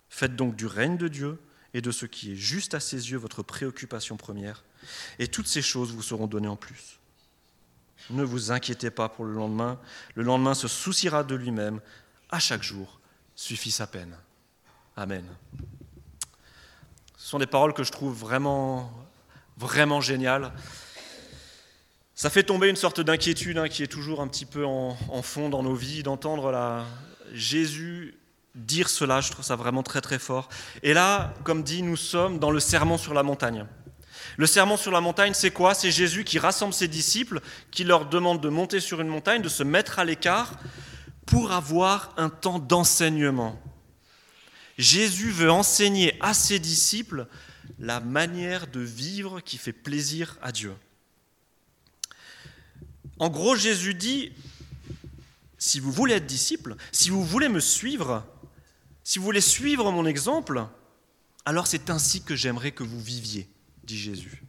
Faites 0.09 0.35
donc 0.35 0.57
du 0.57 0.65
règne 0.65 0.97
de 0.97 1.09
Dieu 1.09 1.39
et 1.75 1.83
de 1.83 1.91
ce 1.91 2.07
qui 2.07 2.33
est 2.33 2.37
juste 2.37 2.73
à 2.73 2.81
ses 2.81 3.11
yeux 3.11 3.19
votre 3.19 3.43
préoccupation 3.43 4.17
première, 4.17 4.65
et 5.19 5.29
toutes 5.29 5.47
ces 5.47 5.61
choses 5.61 5.93
vous 5.93 6.03
seront 6.03 6.27
données 6.27 6.49
en 6.49 6.57
plus. 6.57 6.98
Ne 8.11 8.23
vous 8.23 8.53
inquiétez 8.53 8.91
pas 8.91 9.09
pour 9.09 9.25
le 9.25 9.35
lendemain. 9.35 9.79
Le 10.15 10.23
lendemain 10.23 10.55
se 10.55 10.69
souciera 10.69 11.25
de 11.25 11.35
lui-même. 11.35 11.81
À 12.31 12.39
chaque 12.39 12.63
jour 12.63 13.01
suffit 13.35 13.71
sa 13.71 13.87
peine. 13.87 14.17
Amen. 14.97 15.25
Ce 17.17 17.29
sont 17.29 17.39
des 17.39 17.47
paroles 17.47 17.75
que 17.75 17.85
je 17.85 17.93
trouve 17.93 18.19
vraiment, 18.19 18.91
vraiment 19.57 20.01
géniales. 20.01 20.53
Ça 22.15 22.31
fait 22.31 22.43
tomber 22.43 22.69
une 22.69 22.77
sorte 22.77 23.01
d'inquiétude 23.01 23.59
hein, 23.59 23.69
qui 23.69 23.83
est 23.83 23.89
toujours 23.89 24.21
un 24.21 24.29
petit 24.29 24.45
peu 24.45 24.65
en, 24.65 24.97
fond 25.23 25.49
dans 25.49 25.63
nos 25.63 25.75
vies, 25.75 26.03
d'entendre 26.03 26.85
Jésus 27.33 28.19
dire 28.57 28.89
cela, 28.89 29.21
je 29.21 29.31
trouve 29.31 29.45
ça 29.45 29.55
vraiment 29.55 29.83
très 29.83 30.01
très 30.01 30.19
fort. 30.19 30.49
Et 30.83 30.95
là, 30.95 31.33
comme 31.45 31.63
dit, 31.63 31.83
nous 31.83 31.97
sommes 31.97 32.39
dans 32.41 32.51
le 32.51 32.61
serment 32.61 32.99
sur 32.99 33.15
la 33.15 33.23
montagne. 33.23 33.67
Le 34.39 34.47
serment 34.47 34.77
sur 34.77 34.93
la 34.93 35.01
montagne, 35.01 35.35
c'est 35.35 35.51
quoi? 35.51 35.75
C'est 35.75 35.91
Jésus 35.91 36.23
qui 36.23 36.39
rassemble 36.39 36.73
ses 36.73 36.87
disciples, 36.87 37.41
qui 37.73 37.83
leur 37.83 38.07
demande 38.07 38.41
de 38.41 38.49
monter 38.49 38.79
sur 38.79 39.01
une 39.01 39.09
montagne, 39.09 39.43
de 39.43 39.49
se 39.49 39.65
mettre 39.65 39.99
à 39.99 40.05
l'écart 40.05 40.53
pour 41.27 41.51
avoir 41.51 42.15
un 42.17 42.31
temps 42.31 42.61
d'enseignement. 42.61 43.61
Jésus 44.79 45.33
veut 45.33 45.51
enseigner 45.51 46.17
à 46.21 46.35
ses 46.35 46.61
disciples 46.61 47.27
la 47.81 47.99
manière 47.99 48.69
de 48.69 48.79
vivre 48.79 49.41
qui 49.41 49.59
fait 49.59 49.73
plaisir 49.73 50.39
à 50.41 50.53
Dieu. 50.53 50.73
En 53.19 53.31
gros, 53.31 53.57
Jésus 53.57 53.95
dit, 53.95 54.31
si 55.59 55.81
vous 55.81 55.91
voulez 55.91 56.15
être 56.15 56.27
disciple, 56.27 56.77
si 56.93 57.11
vous 57.11 57.25
voulez 57.25 57.49
me 57.49 57.59
suivre, 57.59 58.25
si 59.03 59.19
vous 59.19 59.25
voulez 59.25 59.41
suivre 59.41 59.91
mon 59.91 60.07
exemple, 60.07 60.65
alors 61.45 61.67
c'est 61.67 61.91
ainsi 61.91 62.23
que 62.23 62.37
j'aimerais 62.37 62.71
que 62.71 62.85
vous 62.85 63.01
viviez, 63.01 63.49
dit 63.89 63.99
Jésus. 63.99 64.45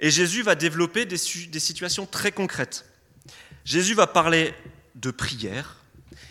Et 0.00 0.10
Jésus 0.10 0.42
va 0.42 0.54
développer 0.54 1.04
des, 1.04 1.18
situations 1.18 2.06
très 2.06 2.30
concrètes. 2.30 2.88
Jésus 3.64 3.94
va 3.94 4.06
parler 4.06 4.54
de 4.94 5.10
prière, 5.10 5.76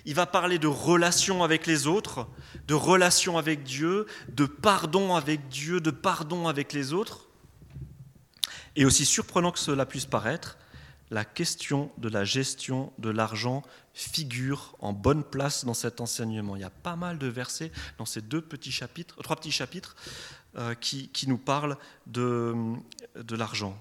il 0.06 0.16
va 0.16 0.26
parler 0.26 0.58
de 0.58 0.68
relation 0.68 1.44
avec 1.44 1.68
les 1.68 1.86
autres, 1.86 2.28
de 2.68 2.74
relation 2.74 3.38
avec 3.38 3.64
Dieu, 3.64 4.06
de 4.30 4.46
pardon 4.46 5.16
avec 5.16 5.50
Dieu, 5.50 5.82
de 5.82 5.92
pardon 5.92 6.48
avec 6.48 6.72
les 6.72 6.94
autres. 6.94 7.28
Et 8.78 8.86
aussi 8.86 9.06
surprenant 9.06 9.52
que 9.52 9.60
cela 9.60 9.86
puisse 9.86 10.06
paraître, 10.06 10.58
la 11.10 11.26
question 11.26 11.92
de 11.98 12.10
la 12.10 12.26
gestion 12.26 12.92
de 12.98 13.10
l'argent 13.10 13.64
figure 13.94 14.76
en 14.80 14.94
bonne 14.94 15.24
place 15.24 15.66
dans 15.66 15.74
cet 15.74 16.02
enseignement. 16.02 16.56
Il 16.56 16.62
y 16.62 16.66
a 16.66 16.70
pas 16.70 16.96
mal 16.96 17.18
de 17.18 17.28
versets 17.28 17.72
dans 17.98 18.06
ces 18.06 18.22
deux 18.22 18.42
petits 18.42 18.72
chapitres, 18.72 19.16
trois 19.24 19.36
petits 19.36 19.52
chapitres 19.52 19.96
euh, 20.58 20.74
qui, 20.76 21.10
nous 21.28 21.38
parlent 21.38 21.78
de, 22.06 22.56
de 23.16 23.36
l'argent. 23.36 23.78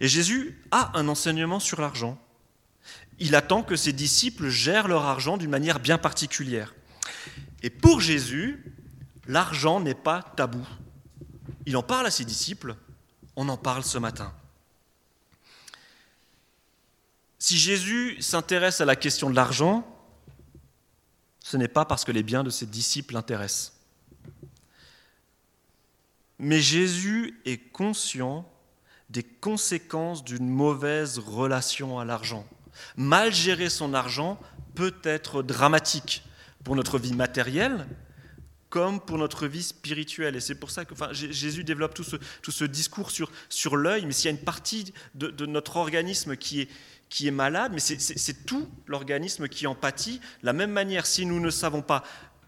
Et 0.00 0.08
Jésus 0.08 0.58
a 0.70 0.96
un 0.98 1.08
enseignement 1.08 1.60
sur 1.60 1.80
l'argent. 1.80 2.18
Il 3.18 3.34
attend 3.34 3.62
que 3.62 3.76
ses 3.76 3.92
disciples 3.92 4.48
gèrent 4.48 4.88
leur 4.88 5.04
argent 5.04 5.36
d'une 5.36 5.50
manière 5.50 5.80
bien 5.80 5.98
particulière. 5.98 6.74
Et 7.62 7.70
pour 7.70 8.00
Jésus, 8.00 8.64
l'argent 9.26 9.80
n'est 9.80 9.94
pas 9.94 10.22
tabou. 10.36 10.66
Il 11.66 11.76
en 11.76 11.82
parle 11.82 12.06
à 12.06 12.10
ses 12.10 12.24
disciples, 12.24 12.76
on 13.36 13.48
en 13.48 13.56
parle 13.56 13.84
ce 13.84 13.98
matin. 13.98 14.32
Si 17.38 17.58
Jésus 17.58 18.20
s'intéresse 18.20 18.80
à 18.80 18.84
la 18.84 18.96
question 18.96 19.28
de 19.28 19.36
l'argent, 19.36 19.86
ce 21.40 21.56
n'est 21.56 21.68
pas 21.68 21.84
parce 21.84 22.04
que 22.04 22.12
les 22.12 22.22
biens 22.22 22.44
de 22.44 22.50
ses 22.50 22.66
disciples 22.66 23.14
l'intéressent. 23.14 23.71
Mais 26.42 26.60
Jésus 26.60 27.40
est 27.44 27.70
conscient 27.70 28.50
des 29.10 29.22
conséquences 29.22 30.24
d'une 30.24 30.48
mauvaise 30.48 31.20
relation 31.20 32.00
à 32.00 32.04
l'argent. 32.04 32.44
Mal 32.96 33.32
gérer 33.32 33.70
son 33.70 33.94
argent 33.94 34.40
peut 34.74 34.96
être 35.04 35.44
dramatique 35.44 36.24
pour 36.64 36.74
notre 36.74 36.98
vie 36.98 37.14
matérielle 37.14 37.86
comme 38.70 39.00
pour 39.00 39.18
notre 39.18 39.46
vie 39.46 39.62
spirituelle. 39.62 40.34
Et 40.34 40.40
c'est 40.40 40.54
pour 40.54 40.70
ça 40.72 40.84
que 40.84 40.94
Jésus 41.12 41.62
développe 41.62 41.94
tout 41.94 42.02
ce, 42.02 42.64
discours 42.64 43.10
sur, 43.10 43.30
sur 43.48 43.76
l'œil, 43.76 44.04
mais 44.06 44.12
s'il 44.12 44.24
y 44.24 44.28
a 44.28 44.36
une 44.36 44.44
partie 44.44 44.92
de 45.14 45.46
notre 45.46 45.76
organisme 45.76 46.36
qui 46.36 46.62
est, 46.62 46.68
qui 47.12 47.28
est 47.28 47.32
malade, 47.32 47.72
mais 47.74 47.80
c'est 47.80 48.46
tout 48.46 48.66
l'organisme 48.86 49.46
qui 49.46 49.66
en 49.66 49.74
pâtit. 49.74 50.18
De 50.40 50.46
la 50.46 50.54
même 50.54 50.70
manière, 50.70 51.04
si 51.04 51.26
nous 51.26 51.40
ne 51.40 51.50
savons 51.50 51.82
pas 51.82 52.02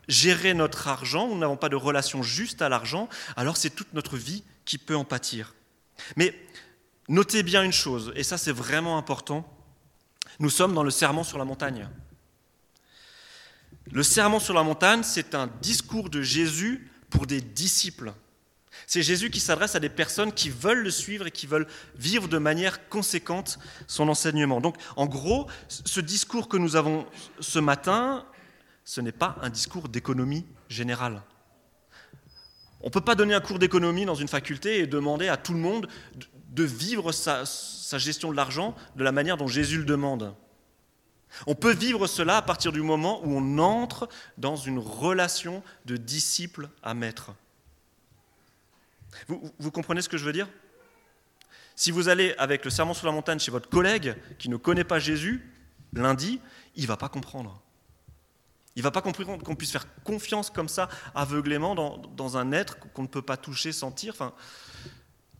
gérer 0.09 0.55
notre 0.55 0.89
argent, 0.89 1.29
nous 1.29 1.39
n'avons 1.39 1.57
pas 1.57 1.69
de 1.69 1.77
relation 1.77 2.23
juste 2.23 2.63
à 2.63 2.69
l'argent, 2.69 3.09
alors 3.37 3.57
c'est 3.57 3.71
toute 3.71 3.93
notre 3.93 4.17
vie 4.17 4.45
qui 4.65 4.79
peut 4.79 4.97
en 4.97 5.05
pâtir. 5.05 5.55
Mais 6.17 6.35
notez 7.09 7.43
bien 7.43 7.63
une 7.63 7.73
chose, 7.73 8.13
et 8.17 8.23
ça 8.23 8.39
c'est 8.39 8.53
vraiment 8.53 8.99
important, 8.99 9.49
nous 10.41 10.51
sommes 10.51 10.75
dans 10.75 10.83
le 10.83 10.91
serment 10.91 11.25
sur 11.25 11.39
la 11.39 11.45
montagne. 11.45 11.89
Le 13.93 14.03
serment 14.03 14.41
sur 14.41 14.55
la 14.55 14.63
montagne, 14.63 15.03
c'est 15.03 15.35
un 15.35 15.49
discours 15.61 16.09
de 16.09 16.23
Jésus 16.23 16.91
pour 17.11 17.27
des 17.27 17.41
disciples. 17.41 18.13
C'est 18.87 19.03
Jésus 19.03 19.31
qui 19.31 19.41
s'adresse 19.41 19.77
à 19.77 19.81
des 19.81 19.89
personnes 19.89 20.33
qui 20.33 20.51
veulent 20.51 20.83
le 20.83 20.91
suivre 20.91 21.27
et 21.27 21.31
qui 21.31 21.47
veulent 21.47 21.67
vivre 21.97 22.29
de 22.29 22.39
manière 22.39 22.89
conséquente 22.89 23.59
son 23.87 24.09
enseignement. 24.09 24.61
Donc, 24.61 24.77
en 24.97 25.07
gros, 25.07 25.49
ce 25.69 26.01
discours 26.01 26.49
que 26.49 26.57
nous 26.57 26.77
avons 26.77 27.07
ce 27.41 27.59
matin, 27.59 28.27
ce 28.85 29.01
n'est 29.01 29.13
pas 29.13 29.37
un 29.41 29.51
discours 29.51 29.89
d'économie 29.89 30.47
générale. 30.69 31.23
On 32.83 32.89
ne 32.89 32.93
peut 32.93 33.01
pas 33.01 33.15
donner 33.15 33.33
un 33.33 33.41
cours 33.41 33.59
d'économie 33.59 34.05
dans 34.05 34.15
une 34.15 34.29
faculté 34.29 34.81
et 34.81 34.87
demander 34.87 35.29
à 35.29 35.39
tout 35.39 35.55
le 35.55 35.59
monde 35.59 35.89
de 36.51 36.65
vivre 36.65 37.13
sa, 37.13 37.45
gestion 37.99 38.31
de 38.31 38.37
l'argent 38.37 38.75
de 38.97 39.03
la 39.03 39.11
manière 39.11 39.39
dont 39.39 39.47
Jésus 39.47 39.79
le 39.79 39.85
demande. 39.85 40.35
On 41.47 41.55
peut 41.55 41.73
vivre 41.73 42.07
cela 42.07 42.37
à 42.37 42.43
partir 42.43 42.73
du 42.73 42.83
moment 42.83 43.21
où 43.25 43.35
on 43.35 43.59
entre 43.59 44.09
dans 44.37 44.55
une 44.55 44.79
relation 44.79 45.63
de 45.87 45.97
disciple 45.97 46.69
à 46.83 46.93
maître. 46.93 47.33
Vous, 49.29 49.71
comprenez 49.71 50.03
ce 50.03 50.09
que 50.09 50.19
je 50.19 50.25
veux 50.25 50.33
dire? 50.33 50.49
Si 51.77 51.91
vous 51.91 52.09
allez 52.09 52.35
avec 52.37 52.65
le 52.65 52.71
serment 52.71 52.95
sur 52.95 53.07
la 53.07 53.13
montagne 53.13 53.39
chez 53.39 53.51
votre 53.51 53.69
collègue 53.69 54.15
qui 54.39 54.49
ne 54.49 54.57
connaît 54.57 54.85
pas 54.85 54.99
Jésus, 54.99 55.51
lundi, 55.95 56.41
il 56.77 56.83
ne 56.83 56.89
va 56.89 56.97
pas 56.97 57.09
comprendre. 57.09 57.64
Il 58.77 58.81
ne 58.81 58.85
va 58.85 58.91
pas 58.91 59.03
comprendre 59.03 59.45
qu'on 59.45 59.55
puisse 59.55 59.71
faire 59.71 59.87
confiance 60.03 60.51
comme 60.51 60.69
ça, 60.69 60.89
aveuglément, 61.15 61.75
dans, 61.75 62.37
un 62.37 62.53
être 62.53 62.79
qu'on 62.93 63.03
ne 63.03 63.09
peut 63.09 63.23
pas 63.23 63.37
toucher, 63.37 63.73
sentir. 63.73 64.15
Enfin, 64.15 64.35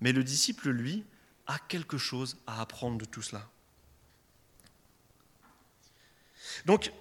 mais 0.01 0.13
le 0.13 0.23
disciple, 0.23 0.71
lui, 0.71 1.05
a 1.47 1.59
quelque 1.59 1.99
chose 1.99 2.37
à 2.47 2.61
apprendre 2.61 2.99
de 2.99 3.05
tout 3.05 3.23
cela. 3.23 3.49
Donc, 6.67 6.93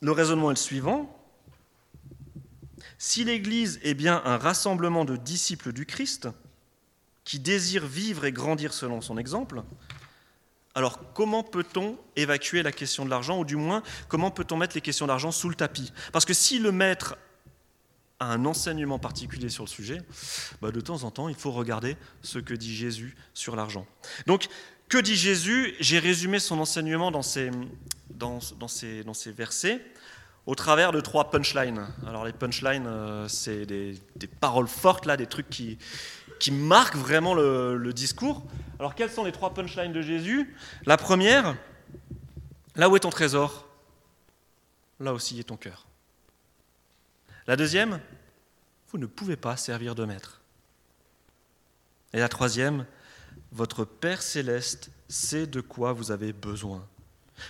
le 0.00 0.12
raisonnement 0.12 0.50
est 0.50 0.54
le 0.54 0.58
suivant. 0.58 1.20
Si 2.98 3.24
l'Église 3.24 3.80
est 3.82 3.94
bien 3.94 4.22
un 4.24 4.38
rassemblement 4.38 5.04
de 5.04 5.16
disciples 5.16 5.72
du 5.72 5.86
Christ, 5.86 6.28
qui 7.24 7.40
désirent 7.40 7.86
vivre 7.86 8.24
et 8.26 8.32
grandir 8.32 8.72
selon 8.72 9.00
son 9.00 9.18
exemple, 9.18 9.62
alors 10.74 11.12
comment 11.12 11.42
peut-on 11.42 11.96
évacuer 12.16 12.62
la 12.62 12.72
question 12.72 13.04
de 13.04 13.10
l'argent, 13.10 13.38
ou 13.38 13.44
du 13.44 13.56
moins 13.56 13.82
comment 14.08 14.30
peut-on 14.30 14.56
mettre 14.56 14.74
les 14.74 14.80
questions 14.80 15.06
d'argent 15.06 15.30
sous 15.30 15.48
le 15.48 15.54
tapis? 15.54 15.92
Parce 16.12 16.24
que 16.24 16.34
si 16.34 16.58
le 16.58 16.72
maître 16.72 17.16
a 18.20 18.26
un 18.26 18.44
enseignement 18.44 18.98
particulier 18.98 19.48
sur 19.48 19.64
le 19.64 19.68
sujet, 19.68 20.00
bah, 20.60 20.70
de 20.70 20.80
temps 20.80 21.02
en 21.02 21.10
temps, 21.10 21.28
il 21.28 21.34
faut 21.34 21.52
regarder 21.52 21.96
ce 22.22 22.38
que 22.38 22.54
dit 22.54 22.74
Jésus 22.74 23.16
sur 23.34 23.56
l'argent. 23.56 23.86
Donc, 24.26 24.48
que 24.88 24.98
dit 24.98 25.16
Jésus? 25.16 25.74
J'ai 25.80 25.98
résumé 25.98 26.38
son 26.38 26.58
enseignement 26.60 27.10
dans 27.10 27.22
ces, 27.22 27.50
dans, 28.10 28.38
dans 28.58 28.68
dans 29.04 29.14
ces 29.14 29.32
versets 29.32 29.80
au 30.46 30.54
travers 30.54 30.92
de 30.92 31.00
trois 31.00 31.30
punchlines. 31.30 31.86
Alors 32.06 32.24
les 32.24 32.32
punchlines, 32.32 32.86
euh, 32.86 33.28
c'est 33.28 33.66
des, 33.66 33.98
paroles 34.40 34.68
fortes, 34.68 35.06
là, 35.06 35.16
des 35.16 35.26
trucs 35.26 35.48
qui, 35.48 35.78
qui 36.38 36.50
marquent 36.50 36.96
vraiment 36.96 37.34
le, 37.34 37.92
discours. 37.92 38.44
Alors 38.78 38.94
quelles 38.94 39.10
sont 39.10 39.24
les 39.24 39.32
trois 39.32 39.54
punchlines 39.54 39.92
de 39.92 40.02
Jésus? 40.02 40.54
La 40.86 40.96
première, 40.96 41.56
là 42.76 42.88
où 42.88 42.96
est 42.96 43.00
ton 43.00 43.10
trésor, 43.10 43.66
là 45.00 45.12
aussi 45.12 45.38
est 45.40 45.44
ton 45.44 45.56
cœur. 45.56 45.86
La 47.46 47.56
deuxième, 47.56 48.00
vous 48.90 48.98
ne 48.98 49.06
pouvez 49.06 49.36
pas 49.36 49.56
servir 49.56 49.94
de 49.94 50.04
maître. 50.04 50.40
Et 52.12 52.18
la 52.18 52.28
troisième, 52.28 52.86
votre 53.52 53.84
Père 53.84 54.22
céleste 54.22 54.90
sait 55.08 55.46
de 55.46 55.60
quoi 55.60 55.92
vous 55.92 56.10
avez 56.10 56.32
besoin. 56.32 56.86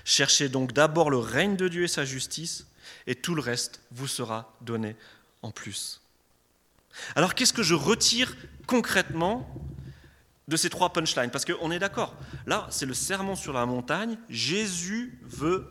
Cherchez 0.05 0.49
donc 0.49 0.73
d'abord 0.73 1.11
le 1.11 1.19
règne 1.19 1.57
de 1.57 1.69
Dieu 1.69 1.85
et 1.85 1.89
sa 1.89 2.05
justice, 2.05 2.67
et 3.07 3.15
tout 3.15 3.35
le 3.35 3.43
reste 3.43 3.81
vous 3.91 4.07
sera 4.07 4.55
donné 4.61 4.97
en 5.43 5.51
plus. 5.51 6.01
Alors 7.17 7.35
qu'est-ce 7.35 7.53
que 7.53 7.63
je 7.63 7.75
retire 7.75 8.35
concrètement 8.67 9.49
de 10.49 10.57
ces 10.57 10.71
trois 10.71 10.93
punchlines? 10.93 11.31
Parce 11.31 11.45
qu'on 11.45 11.71
est 11.71 11.79
d'accord, 11.79 12.15
là 12.47 12.67
c'est 12.71 12.87
le 12.87 12.95
sermon 12.95 13.37
sur 13.37 13.53
la 13.53 13.67
montagne, 13.67 14.19
Jésus 14.29 15.19
veut 15.23 15.71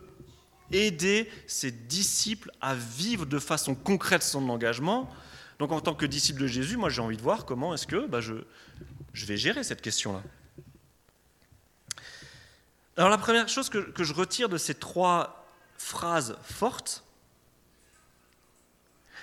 aider 0.70 1.30
ses 1.46 1.70
disciples 1.70 2.50
à 2.60 2.74
vivre 2.74 3.26
de 3.26 3.38
façon 3.38 3.74
concrète 3.74 4.22
son 4.22 4.48
engagement. 4.48 5.10
Donc 5.58 5.72
en 5.72 5.80
tant 5.80 5.94
que 5.94 6.06
disciple 6.06 6.40
de 6.40 6.46
Jésus, 6.46 6.76
moi 6.76 6.88
j'ai 6.88 7.00
envie 7.00 7.16
de 7.16 7.22
voir 7.22 7.44
comment 7.44 7.74
est-ce 7.74 7.86
que 7.86 8.06
bah, 8.06 8.20
je, 8.20 8.34
vais 9.14 9.36
gérer 9.36 9.62
cette 9.62 9.82
question-là. 9.82 10.22
Alors 12.96 13.10
la 13.10 13.18
première 13.18 13.48
chose 13.48 13.68
que 13.70 14.04
je 14.04 14.14
retire 14.14 14.48
de 14.48 14.58
ces 14.58 14.74
trois 14.74 15.44
phrases 15.76 16.36
fortes, 16.42 17.03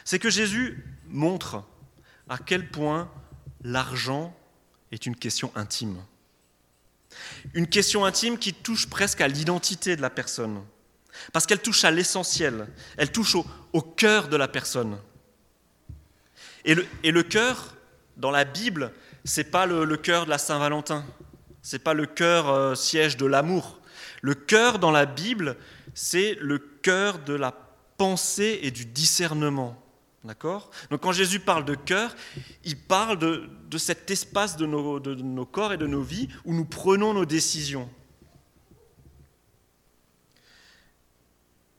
c'est 0.05 0.19
que 0.19 0.29
Jésus 0.29 0.83
montre 1.07 1.63
à 2.29 2.37
quel 2.37 2.69
point 2.69 3.11
l'argent 3.63 4.35
est 4.91 5.05
une 5.05 5.15
question 5.15 5.51
intime. 5.55 5.97
Une 7.53 7.67
question 7.67 8.05
intime 8.05 8.37
qui 8.37 8.53
touche 8.53 8.87
presque 8.87 9.21
à 9.21 9.27
l'identité 9.27 9.95
de 9.95 10.01
la 10.01 10.09
personne. 10.09 10.63
Parce 11.33 11.45
qu'elle 11.45 11.61
touche 11.61 11.83
à 11.83 11.91
l'essentiel, 11.91 12.67
elle 12.97 13.11
touche 13.11 13.35
au, 13.35 13.81
cœur 13.81 14.27
de 14.29 14.37
la 14.37 14.47
personne. 14.47 14.97
Et 16.63 16.73
le, 16.75 17.23
cœur, 17.23 17.75
dans 18.17 18.31
la 18.31 18.45
Bible, 18.45 18.93
c'est 19.25 19.51
pas 19.51 19.65
le, 19.65 19.97
cœur 19.97 20.25
de 20.25 20.29
la 20.29 20.37
Saint-Valentin, 20.37 21.05
c'est 21.61 21.79
pas 21.79 21.93
le 21.93 22.05
cœur 22.05 22.49
euh, 22.49 22.75
siège 22.75 23.17
de 23.17 23.25
l'amour. 23.25 23.79
Le 24.21 24.35
cœur 24.35 24.79
dans 24.79 24.91
la 24.91 25.05
Bible, 25.05 25.57
c'est 25.93 26.37
le 26.39 26.59
cœur 26.59 27.19
de 27.19 27.33
la 27.33 27.53
pensée 27.97 28.59
et 28.63 28.71
du 28.71 28.85
discernement. 28.85 29.80
D'accord? 30.23 30.69
Donc 30.91 31.01
quand 31.01 31.11
Jésus 31.11 31.39
parle 31.39 31.65
de 31.65 31.73
cœur, 31.73 32.15
il 32.63 32.77
parle 32.77 33.17
de, 33.17 33.49
de 33.69 33.77
cet 33.77 34.11
espace 34.11 34.55
de 34.55 34.67
nos, 34.67 34.99
de 34.99 35.15
nos 35.15 35.45
corps 35.45 35.73
et 35.73 35.77
de 35.77 35.87
nos 35.87 36.03
vies 36.03 36.29
où 36.45 36.53
nous 36.53 36.65
prenons 36.65 37.13
nos 37.13 37.25
décisions. 37.25 37.89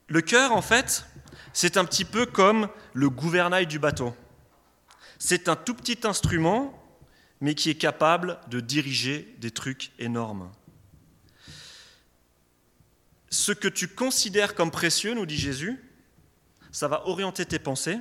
Le 0.09 0.21
cœur, 0.21 0.53
en 0.53 0.61
fait, 0.61 1.07
c'est 1.53 1.77
un 1.77 1.85
petit 1.85 2.05
peu 2.05 2.27
comme 2.27 2.69
le 2.93 3.09
gouvernail 3.09 3.67
du 3.67 3.79
bateau. 3.79 4.15
C'est 5.19 5.49
un 5.49 5.57
tout 5.57 5.75
petit 5.75 6.01
instrument, 6.05 6.79
mais 7.41 7.55
qui 7.55 7.71
est 7.71 7.77
capable 7.77 8.39
de 8.49 8.61
diriger 8.61 9.35
des 9.39 9.53
trucs 9.53 9.93
énormes. 9.99 10.51
Ce 13.31 13.53
que 13.53 13.69
tu 13.69 13.89
considères 13.89 14.55
comme 14.55 14.71
précieux, 14.71 15.15
nous 15.15 15.27
dit 15.27 15.39
Jésus, 15.39 15.83
ça 16.73 16.89
va 16.89 17.07
orienter 17.07 17.47
tes 17.47 17.59
pensées, 17.59 17.99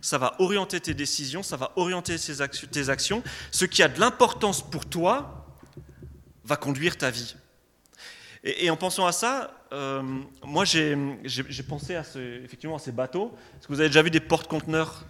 ça 0.00 0.18
va 0.18 0.34
orienter 0.38 0.80
tes 0.80 0.94
décisions, 0.94 1.42
ça 1.42 1.56
va 1.56 1.72
orienter 1.76 2.16
tes 2.70 2.88
actions. 2.88 3.22
Ce 3.50 3.64
qui 3.64 3.82
a 3.82 3.88
de 3.88 4.00
l'importance 4.00 4.62
pour 4.62 4.86
toi 4.86 5.46
va 6.44 6.56
conduire 6.56 6.96
ta 6.96 7.10
vie. 7.10 7.36
Et, 8.44 8.70
en 8.70 8.76
pensant 8.76 9.06
à 9.06 9.12
ça, 9.12 9.52
euh, 9.72 10.02
moi 10.44 10.64
j'ai 10.64 10.96
pensé 11.68 11.94
à 11.94 12.02
effectivement 12.44 12.76
à 12.76 12.80
ces 12.80 12.90
bateaux. 12.90 13.32
Est-ce 13.56 13.68
que 13.68 13.72
vous 13.72 13.80
avez 13.80 13.88
déjà 13.88 14.02
vu 14.02 14.10
des 14.10 14.20
porte-conteneurs? 14.20 15.04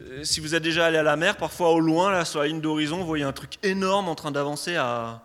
Euh, 0.00 0.24
Si 0.24 0.40
vous 0.40 0.54
êtes 0.54 0.62
déjà 0.62 0.86
allé 0.86 0.96
à 0.96 1.02
la 1.02 1.16
mer, 1.16 1.36
parfois 1.36 1.70
au 1.72 1.80
loin, 1.80 2.10
là, 2.10 2.24
sur 2.24 2.40
la 2.40 2.46
ligne 2.46 2.62
d'horizon, 2.62 2.98
vous 2.98 3.06
voyez 3.06 3.24
un 3.24 3.32
truc 3.32 3.58
énorme 3.62 4.08
en 4.08 4.14
train 4.14 4.30
d'avancer. 4.30 4.78
Enfin, 4.78 5.20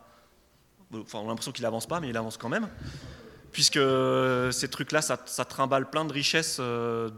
on 1.13 1.25
a 1.25 1.27
l'impression 1.27 1.53
qu'il 1.53 1.65
avance 1.65 1.88
pas, 1.88 2.01
mais 2.01 2.10
il 2.10 2.18
avance 2.18 2.38
quand 2.38 2.50
même 2.50 2.68
puisque 3.53 3.79
ces 4.51 4.67
trucs-là, 4.67 5.01
ça, 5.01 5.45
trimballe 5.45 5.89
plein 5.89 6.05
de 6.05 6.12
richesses 6.12 6.57
euh, 6.60 7.10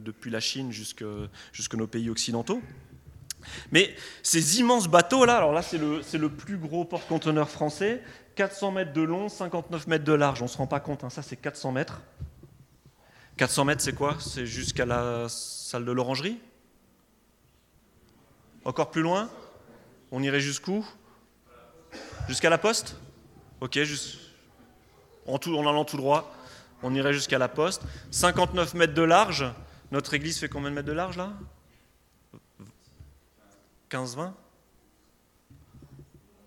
depuis 0.00 0.30
la 0.30 0.40
Chine 0.40 0.72
jusque 0.72 1.74
nos 1.74 1.86
pays 1.86 2.08
occidentaux. 2.08 2.62
Mais 3.72 3.94
ces 4.22 4.60
immenses 4.60 4.86
bateaux-là, 4.86 5.36
alors 5.36 5.52
là 5.52 5.62
c'est 5.62 5.78
le, 5.78 6.00
le, 6.12 6.28
plus 6.28 6.58
gros 6.58 6.84
porte-conteneur 6.84 7.48
français, 7.48 8.02
400 8.36 8.72
mètres 8.72 8.92
de 8.92 9.00
long, 9.00 9.28
59 9.28 9.86
mètres 9.88 10.04
de 10.04 10.12
large, 10.12 10.40
on 10.42 10.44
ne 10.44 10.50
se 10.50 10.58
rend 10.58 10.66
pas 10.66 10.78
compte, 10.78 11.04
hein, 11.04 11.10
ça 11.10 11.22
c'est 11.22 11.36
400 11.36 11.72
mètres. 11.72 12.02
400 13.38 13.64
mètres 13.64 13.82
c'est 13.82 13.94
quoi? 13.94 14.16
C'est 14.20 14.46
jusqu'à 14.46 14.84
la 14.84 15.26
salle 15.28 15.84
de 15.84 15.92
l'orangerie? 15.92 16.38
Encore 18.64 18.90
plus 18.90 19.02
loin? 19.02 19.30
On 20.12 20.22
irait 20.22 20.40
jusqu'où? 20.40 20.86
Jusqu'à 22.28 22.50
la 22.50 22.58
poste? 22.58 22.96
Ok, 23.60 23.78
juste 23.82 24.29
en, 25.32 25.38
tout, 25.38 25.56
en 25.56 25.68
allant 25.68 25.84
tout 25.84 25.96
droit, 25.96 26.32
on 26.82 26.94
irait 26.94 27.12
jusqu'à 27.12 27.38
la 27.38 27.48
poste. 27.48 27.82
59 28.10 28.74
mètres 28.74 28.94
de 28.94 29.02
large. 29.02 29.44
Notre 29.90 30.14
église 30.14 30.38
fait 30.38 30.48
combien 30.48 30.70
de 30.70 30.74
mètres 30.74 30.88
de 30.88 30.92
large 30.92 31.16
là? 31.16 31.32
15-20 33.90 34.32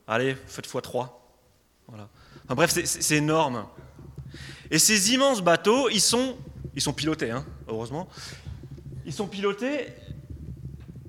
Allez, 0.07 0.35
faites 0.47 0.65
x 0.65 0.77
3. 0.81 1.19
Voilà. 1.87 2.09
bref, 2.49 2.71
c'est 2.71 3.15
énorme. 3.15 3.65
Et 4.71 4.79
ces 4.79 5.13
immenses 5.13 5.41
bateaux, 5.41 5.89
ils 5.89 6.01
sont, 6.01 6.37
ils 6.75 6.81
sont 6.81 6.93
pilotés, 6.93 7.31
hein, 7.31 7.45
heureusement. 7.67 8.07
Ils 9.05 9.13
sont 9.13 9.27
pilotés, 9.27 9.87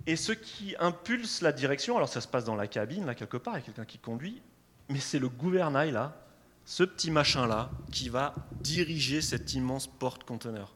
et 0.07 0.17
ce 0.17 0.33
qui 0.33 0.75
impulse 0.79 1.41
la 1.41 1.53
direction, 1.53 1.97
alors 1.97 2.09
ça 2.09 2.21
se 2.21 2.29
passe 2.29 2.45
dans 2.45 2.57
la 2.57 2.67
cabine, 2.67 3.07
là 3.07 3.15
quelque 3.15 3.37
part, 3.37 3.55
il 3.55 3.61
y 3.61 3.63
a 3.63 3.65
quelqu'un 3.65 3.85
qui 3.85 3.99
conduit, 3.99 4.43
mais 4.89 5.01
c'est 5.01 5.19
le 5.19 5.29
gouvernail, 5.29 5.93
là, 5.93 6.24
ce 6.65 6.83
petit 6.83 7.11
machin-là 7.11 7.71
qui 7.93 8.09
va 8.09 8.35
diriger 8.61 9.21
cet 9.21 9.55
immense 9.55 9.87
porte-conteneur. 9.87 10.75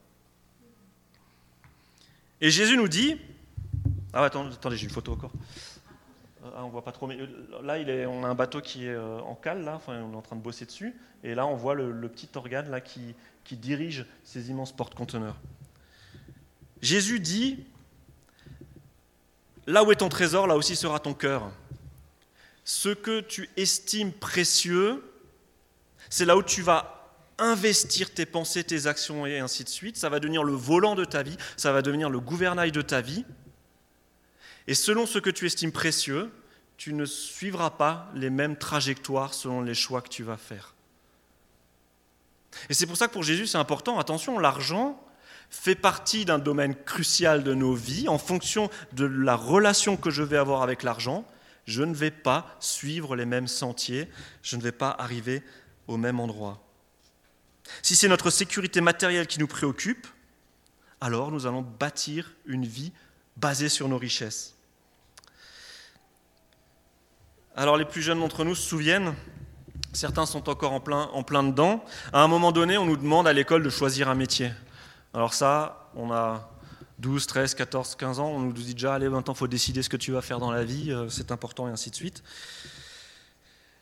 Et 2.40 2.50
Jésus 2.50 2.76
nous 2.76 2.88
dit, 2.88 3.16
ah 4.12 4.24
attendez, 4.24 4.54
attendez 4.54 4.76
j'ai 4.76 4.84
une 4.84 4.92
photo 4.92 5.12
encore. 5.12 5.32
Ah, 6.54 6.64
on 6.64 6.68
voit 6.68 6.84
pas 6.84 6.92
trop, 6.92 7.06
mais 7.06 7.18
euh, 7.18 7.26
là 7.62 7.78
il 7.78 7.90
est, 7.90 8.06
on 8.06 8.24
a 8.24 8.28
un 8.28 8.34
bateau 8.34 8.60
qui 8.60 8.86
est 8.86 8.94
euh, 8.94 9.20
en 9.20 9.34
cale, 9.34 9.64
là, 9.64 9.74
enfin, 9.76 10.00
on 10.02 10.12
est 10.12 10.16
en 10.16 10.22
train 10.22 10.36
de 10.36 10.40
bosser 10.40 10.66
dessus, 10.66 10.94
et 11.24 11.34
là 11.34 11.46
on 11.46 11.56
voit 11.56 11.74
le, 11.74 12.08
petit 12.08 12.28
organe 12.34 12.70
là 12.70 12.80
qui, 12.80 13.14
qui 13.44 13.56
dirige 13.56 14.06
ces 14.24 14.50
immenses 14.50 14.72
porte-conteneurs. 14.72 15.36
Jésus 16.80 17.18
dit, 17.18 17.64
là 19.66 19.82
où 19.82 19.90
est 19.90 19.96
ton 19.96 20.08
trésor, 20.08 20.46
là 20.46 20.56
aussi 20.56 20.76
sera 20.76 21.00
ton 21.00 21.12
cœur. 21.12 21.50
Ce 22.64 22.88
que 22.88 23.20
tu 23.20 23.50
estimes 23.56 24.12
précieux, 24.12 25.02
c'est 26.10 26.24
là 26.24 26.36
où 26.36 26.42
tu 26.42 26.62
vas 26.62 26.98
investir 27.38 28.12
tes 28.12 28.26
pensées, 28.26 28.64
tes 28.64 28.86
actions 28.86 29.24
et 29.26 29.38
ainsi 29.38 29.64
de 29.64 29.68
suite. 29.68 29.96
Ça 29.96 30.08
va 30.08 30.20
devenir 30.20 30.42
le 30.42 30.52
volant 30.52 30.94
de 30.94 31.04
ta 31.04 31.22
vie, 31.22 31.36
ça 31.56 31.72
va 31.72 31.82
devenir 31.82 32.10
le 32.10 32.20
gouvernail 32.20 32.72
de 32.72 32.82
ta 32.82 33.00
vie. 33.00 33.24
Et 34.66 34.74
selon 34.74 35.06
ce 35.06 35.18
que 35.18 35.30
tu 35.30 35.46
estimes 35.46 35.72
précieux, 35.72 36.30
tu 36.76 36.92
ne 36.92 37.04
suivras 37.04 37.70
pas 37.70 38.10
les 38.14 38.30
mêmes 38.30 38.56
trajectoires 38.56 39.34
selon 39.34 39.62
les 39.62 39.74
choix 39.74 40.02
que 40.02 40.08
tu 40.08 40.22
vas 40.22 40.36
faire. 40.36 40.74
Et 42.68 42.74
c'est 42.74 42.86
pour 42.86 42.96
ça 42.96 43.08
que 43.08 43.12
pour 43.12 43.22
Jésus, 43.22 43.46
c'est 43.46 43.58
important. 43.58 43.98
Attention, 43.98 44.38
l'argent 44.38 45.00
fait 45.50 45.74
partie 45.74 46.24
d'un 46.24 46.38
domaine 46.38 46.74
crucial 46.74 47.42
de 47.42 47.54
nos 47.54 47.74
vies. 47.74 48.08
En 48.08 48.18
fonction 48.18 48.70
de 48.92 49.04
la 49.04 49.34
relation 49.34 49.96
que 49.96 50.10
je 50.10 50.22
vais 50.22 50.36
avoir 50.36 50.62
avec 50.62 50.82
l'argent, 50.82 51.26
je 51.66 51.82
ne 51.82 51.94
vais 51.94 52.10
pas 52.10 52.56
suivre 52.60 53.16
les 53.16 53.26
mêmes 53.26 53.48
sentiers, 53.48 54.08
je 54.42 54.56
ne 54.56 54.62
vais 54.62 54.72
pas 54.72 54.94
arriver 54.98 55.42
au 55.88 55.96
même 55.96 56.20
endroit. 56.20 56.62
Si 57.82 57.96
c'est 57.96 58.08
notre 58.08 58.30
sécurité 58.30 58.80
matérielle 58.80 59.26
qui 59.26 59.40
nous 59.40 59.46
préoccupe, 59.46 60.06
alors 61.00 61.30
nous 61.30 61.46
allons 61.46 61.62
bâtir 61.62 62.32
une 62.46 62.64
vie 62.64 62.92
basée 63.36 63.68
sur 63.68 63.88
nos 63.88 63.98
richesses. 63.98 64.54
Alors 67.56 67.76
les 67.76 67.84
plus 67.84 68.02
jeunes 68.02 68.20
d'entre 68.20 68.44
nous 68.44 68.54
se 68.54 68.68
souviennent, 68.68 69.14
certains 69.92 70.26
sont 70.26 70.48
encore 70.48 70.72
en 70.72 70.80
plein, 70.80 71.42
dedans, 71.42 71.84
à 72.12 72.22
un 72.22 72.28
moment 72.28 72.52
donné 72.52 72.78
on 72.78 72.84
nous 72.84 72.96
demande 72.96 73.26
à 73.26 73.32
l'école 73.32 73.62
de 73.62 73.70
choisir 73.70 74.08
un 74.08 74.14
métier. 74.14 74.52
Alors 75.14 75.34
ça, 75.34 75.90
on 75.94 76.12
a 76.12 76.50
12, 76.98 77.26
13, 77.26 77.54
14, 77.54 77.96
15 77.96 78.20
ans, 78.20 78.28
on 78.28 78.40
nous 78.40 78.52
dit 78.52 78.74
déjà, 78.74 78.94
allez 78.94 79.08
maintenant 79.08 79.34
il 79.34 79.38
faut 79.38 79.48
décider 79.48 79.82
ce 79.82 79.88
que 79.88 79.96
tu 79.96 80.12
vas 80.12 80.22
faire 80.22 80.38
dans 80.38 80.50
la 80.50 80.64
vie, 80.64 80.92
euh, 80.92 81.08
c'est 81.08 81.32
important 81.32 81.68
et 81.68 81.70
ainsi 81.70 81.90
de 81.90 81.96
suite. 81.96 82.22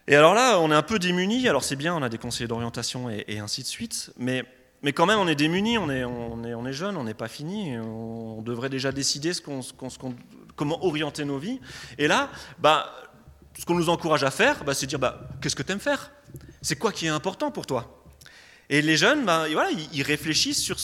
Et 0.08 0.14
alors 0.14 0.34
là, 0.34 0.60
on 0.60 0.70
est 0.70 0.74
un 0.74 0.82
peu 0.82 0.98
démunis. 0.98 1.48
Alors 1.48 1.64
c'est 1.64 1.76
bien, 1.76 1.94
on 1.94 2.02
a 2.02 2.08
des 2.08 2.18
conseillers 2.18 2.48
d'orientation 2.48 3.10
et, 3.10 3.38
ainsi 3.38 3.62
de 3.62 3.66
suite, 3.66 4.12
mais, 4.16 4.44
mais 4.82 4.92
quand 4.92 5.06
même, 5.06 5.18
on 5.18 5.26
est 5.26 5.34
démunis, 5.34 5.78
on 5.78 5.90
est, 5.90 6.04
on 6.04 6.44
est, 6.44 6.54
on 6.54 6.66
est 6.66 6.72
jeune, 6.72 6.96
on 6.96 7.04
n'est 7.04 7.14
pas 7.14 7.28
fini. 7.28 7.76
On, 7.78 8.42
devrait 8.42 8.68
déjà 8.68 8.92
décider 8.92 9.32
comment 10.54 10.84
orienter 10.84 11.24
nos 11.24 11.38
vies. 11.38 11.60
Et 11.98 12.06
là, 12.06 12.30
bah, 12.58 12.92
ce 13.58 13.64
qu'on 13.64 13.74
nous 13.74 13.88
encourage 13.88 14.22
à 14.22 14.30
faire, 14.30 14.62
bah, 14.64 14.74
c'est 14.74 14.86
dire 14.86 15.00
bah, 15.00 15.28
qu'est-ce 15.40 15.56
que 15.56 15.64
tu 15.64 15.72
aimes 15.72 15.80
faire? 15.80 16.12
C'est 16.62 16.76
quoi 16.76 16.92
qui 16.92 17.06
est 17.06 17.10
important 17.10 17.50
pour 17.50 17.66
toi? 17.66 18.04
Et 18.68 18.82
les 18.82 18.96
jeunes, 18.96 19.24
bah, 19.24 19.46
voilà, 19.50 19.70
ils 19.92 20.02
réfléchissent 20.02 20.62
sur 20.62 20.76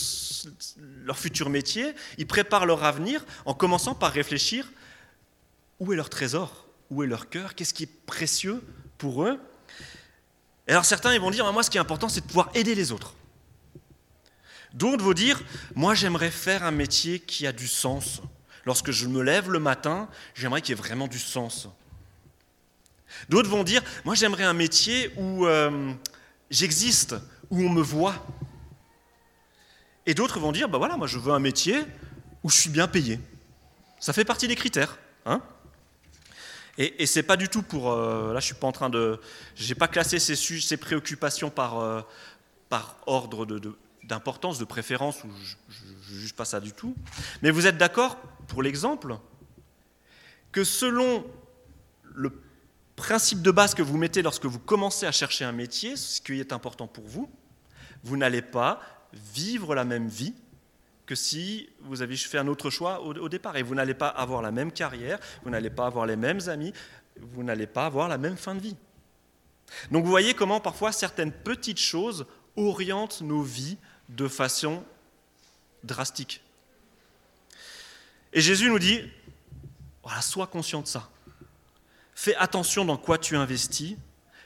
leur 1.05 1.17
futur 1.17 1.49
métier, 1.49 1.93
ils 2.17 2.27
préparent 2.27 2.65
leur 2.65 2.83
avenir 2.83 3.25
en 3.45 3.53
commençant 3.53 3.95
par 3.95 4.11
réfléchir 4.11 4.69
où 5.79 5.93
est 5.93 5.95
leur 5.95 6.09
trésor, 6.09 6.67
où 6.89 7.03
est 7.03 7.07
leur 7.07 7.29
cœur, 7.29 7.55
qu'est-ce 7.55 7.73
qui 7.73 7.83
est 7.83 8.05
précieux 8.05 8.61
pour 9.03 9.25
eux. 9.25 9.37
Et 10.65 10.71
alors 10.71 10.85
certains 10.85 11.19
vont 11.19 11.29
dire, 11.29 11.51
moi 11.51 11.61
ce 11.61 11.69
qui 11.69 11.75
est 11.75 11.81
important 11.81 12.07
c'est 12.07 12.21
de 12.21 12.25
pouvoir 12.25 12.49
aider 12.53 12.73
les 12.73 12.93
autres. 12.93 13.15
D'autres 14.73 15.03
vont 15.03 15.11
dire, 15.11 15.41
moi 15.75 15.93
j'aimerais 15.93 16.31
faire 16.31 16.63
un 16.63 16.71
métier 16.71 17.19
qui 17.19 17.45
a 17.45 17.51
du 17.51 17.67
sens. 17.67 18.21
Lorsque 18.63 18.91
je 18.91 19.07
me 19.07 19.21
lève 19.21 19.51
le 19.51 19.59
matin, 19.59 20.07
j'aimerais 20.35 20.61
qu'il 20.61 20.73
y 20.73 20.79
ait 20.79 20.81
vraiment 20.81 21.09
du 21.09 21.19
sens. 21.19 21.67
D'autres 23.27 23.49
vont 23.49 23.65
dire, 23.65 23.83
moi 24.05 24.15
j'aimerais 24.15 24.45
un 24.45 24.53
métier 24.53 25.11
où 25.17 25.45
euh, 25.45 25.93
j'existe, 26.49 27.13
où 27.49 27.61
on 27.61 27.69
me 27.69 27.81
voit. 27.81 28.25
Et 30.05 30.13
d'autres 30.13 30.39
vont 30.39 30.53
dire, 30.53 30.69
bah 30.69 30.77
voilà, 30.77 30.95
moi 30.95 31.07
je 31.07 31.19
veux 31.19 31.33
un 31.33 31.39
métier 31.39 31.83
où 32.41 32.49
je 32.49 32.57
suis 32.57 32.69
bien 32.69 32.87
payé. 32.87 33.19
Ça 33.99 34.13
fait 34.13 34.23
partie 34.23 34.47
des 34.47 34.55
critères. 34.55 34.97
Hein 35.25 35.41
et, 36.77 37.03
et 37.03 37.05
c'est 37.05 37.23
pas 37.23 37.37
du 37.37 37.49
tout 37.49 37.61
pour. 37.61 37.91
Euh, 37.91 38.33
là, 38.33 38.39
je 38.39 38.45
suis 38.45 38.55
pas 38.55 38.67
en 38.67 38.71
train 38.71 38.89
de. 38.89 39.19
J'ai 39.55 39.75
pas 39.75 39.87
classé 39.87 40.19
ces, 40.19 40.77
préoccupations 40.77 41.49
par, 41.49 41.79
euh, 41.79 42.01
par 42.69 42.97
ordre 43.05 43.45
d'importance, 44.03 44.57
de, 44.57 44.65
préférence, 44.65 45.23
ou 45.23 45.29
je 45.69 46.15
ne 46.15 46.19
juge 46.19 46.33
pas 46.33 46.45
ça 46.45 46.59
du 46.59 46.71
tout. 46.71 46.95
Mais 47.41 47.51
vous 47.51 47.67
êtes 47.67 47.77
d'accord, 47.77 48.17
pour 48.47 48.63
l'exemple, 48.63 49.17
que 50.51 50.63
selon 50.63 51.25
le 52.15 52.31
principe 52.95 53.41
de 53.41 53.51
base 53.51 53.75
que 53.75 53.81
vous 53.81 53.97
mettez 53.97 54.21
lorsque 54.21 54.45
vous 54.45 54.59
commencez 54.59 55.05
à 55.05 55.11
chercher 55.11 55.45
un 55.45 55.51
métier, 55.51 55.95
ce 55.95 56.21
qui 56.21 56.39
est 56.39 56.53
important 56.53 56.87
pour 56.87 57.05
vous, 57.05 57.29
vous 58.03 58.17
n'allez 58.17 58.41
pas 58.41 58.81
vivre 59.13 59.75
la 59.75 59.85
même 59.85 60.07
vie 60.07 60.33
que 61.05 61.15
si 61.15 61.69
vous 61.81 62.01
avez 62.01 62.15
fait 62.15 62.37
un 62.37 62.47
autre 62.47 62.69
choix 62.69 63.01
au, 63.01 63.29
départ. 63.29 63.57
Et 63.57 63.63
vous 63.63 63.75
n'allez 63.75 63.93
pas 63.93 64.07
avoir 64.07 64.41
la 64.41 64.51
même 64.51 64.71
carrière, 64.71 65.19
vous 65.43 65.49
n'allez 65.49 65.69
pas 65.69 65.85
avoir 65.85 66.05
les 66.05 66.15
mêmes 66.15 66.47
amis, 66.47 66.73
vous 67.17 67.43
n'allez 67.43 67.67
pas 67.67 67.85
avoir 67.85 68.07
la 68.07 68.17
même 68.17 68.37
fin 68.37 68.55
de 68.55 68.61
vie. 68.61 68.75
Donc 69.91 70.03
vous 70.03 70.09
voyez 70.09 70.33
comment 70.33 70.59
parfois 70.59 70.91
certaines 70.91 71.31
petites 71.31 71.79
choses 71.79 72.25
orientent 72.55 73.21
nos 73.21 73.41
vies 73.41 73.77
de 74.09 74.27
façon 74.27 74.83
drastique. 75.83 76.41
Et 78.31 78.41
Jésus 78.41 78.69
nous 78.69 78.79
dit, 78.79 79.01
voilà, 80.03 80.21
sois 80.21 80.47
conscient 80.47 80.81
de 80.81 80.87
ça. 80.87 81.09
Fais 82.15 82.35
attention 82.35 82.85
dans 82.85 82.97
quoi 82.97 83.17
tu 83.17 83.35
investis. 83.35 83.95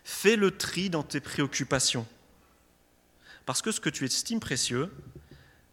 Fais 0.03 0.35
le 0.35 0.51
tri 0.51 0.89
dans 0.89 1.03
tes 1.03 1.19
préoccupations. 1.19 2.07
Parce 3.45 3.61
que 3.61 3.71
ce 3.71 3.79
que 3.79 3.89
tu 3.89 4.05
estimes 4.05 4.39
précieux, 4.39 4.91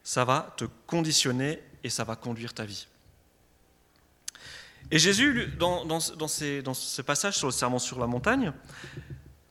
ça 0.04 0.24
va 0.24 0.54
te 0.58 0.66
conditionner 0.86 1.60
et 1.82 1.90
ça 1.90 2.04
va 2.04 2.14
conduire 2.14 2.54
ta 2.54 2.64
vie. 2.64 2.86
Et 4.90 4.98
Jésus, 4.98 5.48
dans, 5.58 5.84
dans, 5.86 5.98
ce 5.98 7.02
passage 7.02 7.38
sur 7.38 7.48
le 7.48 7.52
serment 7.52 7.78
sur 7.78 7.98
la 7.98 8.06
montagne, 8.06 8.52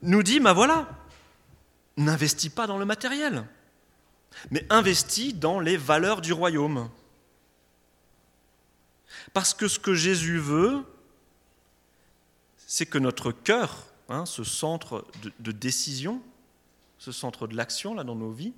nous 0.00 0.22
dit, 0.22 0.38
ben 0.38 0.52
voilà, 0.52 0.88
n'investis 1.96 2.50
pas 2.50 2.68
dans 2.68 2.78
le 2.78 2.84
matériel, 2.84 3.44
mais 4.50 4.64
investis 4.70 5.34
dans 5.34 5.58
les 5.58 5.76
valeurs 5.76 6.20
du 6.20 6.32
royaume. 6.32 6.88
Parce 9.32 9.54
que 9.54 9.66
ce 9.66 9.80
que 9.80 9.94
Jésus 9.94 10.38
veut, 10.38 10.84
c'est 12.56 12.86
que 12.86 12.98
notre 12.98 13.32
cœur, 13.32 13.86
hein, 14.08 14.26
ce 14.26 14.44
centre 14.44 15.04
de, 15.40 15.52
décision, 15.52 16.22
ce 16.98 17.10
centre 17.10 17.48
de 17.48 17.56
l'action 17.56 17.96
dans 17.96 18.14
nos 18.14 18.30
vies, 18.30 18.54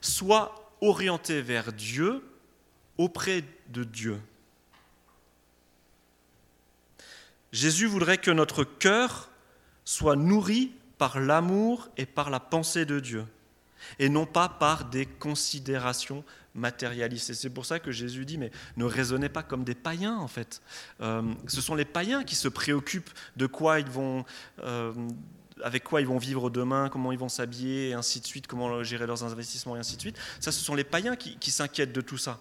soit 0.00 0.63
orienté 0.80 1.42
vers 1.42 1.72
Dieu, 1.72 2.22
auprès 2.98 3.44
de 3.68 3.84
Dieu. 3.84 4.20
Jésus 7.52 7.86
voudrait 7.86 8.18
que 8.18 8.30
notre 8.30 8.64
cœur 8.64 9.30
soit 9.84 10.16
nourri 10.16 10.72
par 10.98 11.20
l'amour 11.20 11.88
et 11.96 12.06
par 12.06 12.30
la 12.30 12.40
pensée 12.40 12.84
de 12.84 13.00
Dieu, 13.00 13.24
et 13.98 14.08
non 14.08 14.26
pas 14.26 14.48
par 14.48 14.86
des 14.86 15.06
considérations 15.06 16.24
matérialistes. 16.54 17.30
Et 17.30 17.34
c'est 17.34 17.50
pour 17.50 17.66
ça 17.66 17.80
que 17.80 17.92
Jésus 17.92 18.24
dit, 18.24 18.38
mais 18.38 18.50
ne 18.76 18.84
raisonnez 18.84 19.28
pas 19.28 19.42
comme 19.42 19.64
des 19.64 19.74
païens, 19.74 20.16
en 20.16 20.28
fait. 20.28 20.62
Euh, 21.00 21.22
ce 21.46 21.60
sont 21.60 21.74
les 21.74 21.84
païens 21.84 22.24
qui 22.24 22.34
se 22.34 22.48
préoccupent 22.48 23.10
de 23.36 23.46
quoi 23.46 23.80
ils 23.80 23.90
vont... 23.90 24.24
Euh, 24.60 24.92
avec 25.62 25.84
quoi 25.84 26.00
ils 26.00 26.06
vont 26.06 26.18
vivre 26.18 26.50
demain, 26.50 26.88
comment 26.88 27.12
ils 27.12 27.18
vont 27.18 27.28
s'habiller, 27.28 27.90
et 27.90 27.94
ainsi 27.94 28.20
de 28.20 28.26
suite, 28.26 28.46
comment 28.46 28.82
gérer 28.82 29.06
leurs 29.06 29.24
investissements, 29.24 29.76
et 29.76 29.78
ainsi 29.78 29.96
de 29.96 30.00
suite. 30.00 30.18
Ça, 30.40 30.52
ce 30.52 30.62
sont 30.62 30.74
les 30.74 30.84
païens 30.84 31.16
qui, 31.16 31.36
qui 31.38 31.50
s'inquiètent 31.50 31.92
de 31.92 32.00
tout 32.00 32.18
ça. 32.18 32.40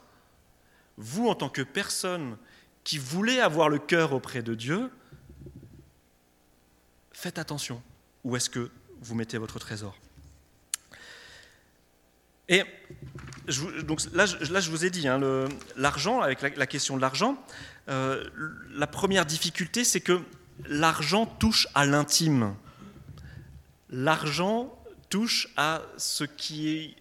Vous, 0.97 1.27
en 1.27 1.35
tant 1.35 1.49
que 1.49 1.61
personne 1.61 2.37
qui 2.83 2.97
voulez 2.97 3.39
avoir 3.39 3.69
le 3.69 3.79
cœur 3.79 4.13
auprès 4.13 4.41
de 4.41 4.55
Dieu, 4.55 4.89
faites 7.11 7.37
attention 7.37 7.81
où 8.23 8.35
est-ce 8.35 8.49
que 8.49 8.69
vous 9.01 9.15
mettez 9.15 9.37
votre 9.37 9.59
trésor? 9.59 9.97
Et 12.49 12.63
donc 13.83 14.01
là, 14.13 14.25
là, 14.49 14.59
je 14.59 14.69
vous 14.69 14.85
ai 14.85 14.89
dit, 14.89 15.07
hein, 15.07 15.19
l'argent, 15.77 16.21
avec 16.21 16.41
la, 16.41 16.67
question 16.67 16.97
de 16.97 17.01
l'argent, 17.01 17.37
euh, 17.89 18.23
la 18.71 18.87
première 18.87 19.25
difficulté, 19.25 19.83
c'est 19.83 20.01
que 20.01 20.21
l'argent 20.65 21.25
touche 21.25 21.67
à 21.73 21.85
l'intime. 21.85 22.55
L'argent 23.93 24.75
touche 25.09 25.47
à 25.55 25.81
ce 25.97 26.23
qui 26.23 26.95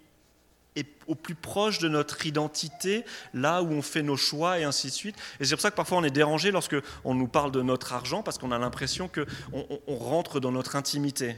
est 0.76 0.86
au 1.06 1.14
plus 1.14 1.34
proche 1.34 1.78
de 1.78 1.88
notre 1.88 2.24
identité, 2.26 3.04
là 3.34 3.62
où 3.62 3.72
on 3.72 3.82
fait 3.82 4.02
nos 4.02 4.16
choix 4.16 4.58
et 4.58 4.64
ainsi 4.64 4.86
de 4.88 4.92
suite. 4.92 5.16
Et 5.40 5.44
c'est 5.44 5.54
pour 5.54 5.60
ça 5.60 5.70
que 5.70 5.76
parfois 5.76 5.98
on 5.98 6.04
est 6.04 6.10
dérangé 6.10 6.50
lorsque 6.50 6.76
on 7.04 7.14
nous 7.14 7.26
parle 7.26 7.50
de 7.50 7.62
notre 7.62 7.92
argent, 7.92 8.22
parce 8.22 8.38
qu'on 8.38 8.52
a 8.52 8.58
l'impression 8.58 9.08
qu'on 9.08 9.66
on, 9.86 9.96
rentre 9.96 10.40
dans 10.40 10.52
notre 10.52 10.76
intimité. 10.76 11.36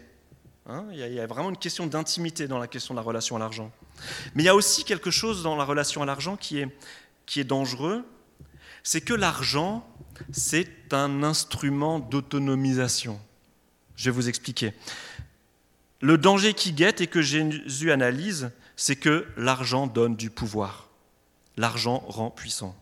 Hein. 0.66 0.84
il, 0.92 0.98
y 0.98 1.20
a, 1.20 1.26
vraiment 1.26 1.50
une 1.50 1.56
question 1.56 1.86
d'intimité 1.86 2.48
dans 2.48 2.58
la 2.58 2.66
question 2.66 2.94
de 2.94 2.98
la 2.98 3.02
relation 3.02 3.36
à 3.36 3.38
l'argent. 3.38 3.70
Mais 4.34 4.42
il 4.42 4.46
y 4.46 4.50
a 4.50 4.54
aussi 4.54 4.84
quelque 4.84 5.10
chose 5.10 5.42
dans 5.42 5.56
la 5.56 5.64
relation 5.64 6.02
à 6.02 6.06
l'argent 6.06 6.36
qui 6.36 6.58
est, 6.58 6.68
qui 7.26 7.40
est 7.40 7.44
dangereux, 7.44 8.04
c'est 8.82 9.00
que 9.00 9.14
l'argent, 9.14 9.86
c'est 10.32 10.92
un 10.92 11.22
instrument 11.22 11.98
d'autonomisation. 11.98 13.18
Je 13.96 14.06
vais 14.06 14.10
vous 14.10 14.28
expliquer. 14.28 14.72
Le 16.04 16.18
danger 16.18 16.52
qui 16.52 16.74
guette 16.74 17.00
et 17.00 17.06
que 17.06 17.22
Jésus 17.22 17.90
analyse, 17.90 18.50
c'est 18.76 18.94
que 18.94 19.26
l'argent 19.38 19.86
donne 19.86 20.16
du 20.16 20.28
pouvoir. 20.28 20.90
L'argent 21.56 22.04
rend 22.06 22.30
puissant. 22.30 22.76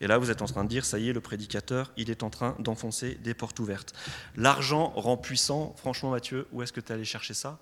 Et 0.00 0.06
là, 0.06 0.16
vous 0.16 0.30
êtes 0.30 0.42
en 0.42 0.46
train 0.46 0.62
de 0.62 0.68
dire, 0.68 0.84
ça 0.84 1.00
y 1.00 1.08
est, 1.08 1.12
le 1.12 1.20
prédicateur, 1.20 1.90
il 1.96 2.08
est 2.08 2.22
en 2.22 2.30
train 2.30 2.54
d'enfoncer 2.60 3.16
des 3.16 3.34
portes 3.34 3.58
ouvertes. 3.58 3.94
L'argent 4.36 4.92
rend 4.94 5.16
puissant. 5.16 5.74
Franchement, 5.76 6.10
Mathieu, 6.10 6.46
où 6.52 6.62
est-ce 6.62 6.72
que 6.72 6.78
tu 6.78 6.92
es 6.92 6.94
allé 6.94 7.04
chercher 7.04 7.34
ça? 7.34 7.58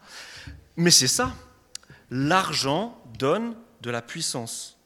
Mais 0.77 0.91
c'est 0.91 1.09
ça. 1.09 1.35
L'argent 2.11 3.03
donne 3.19 3.57
de 3.81 3.89
la 3.89 4.03
puissance. 4.03 4.77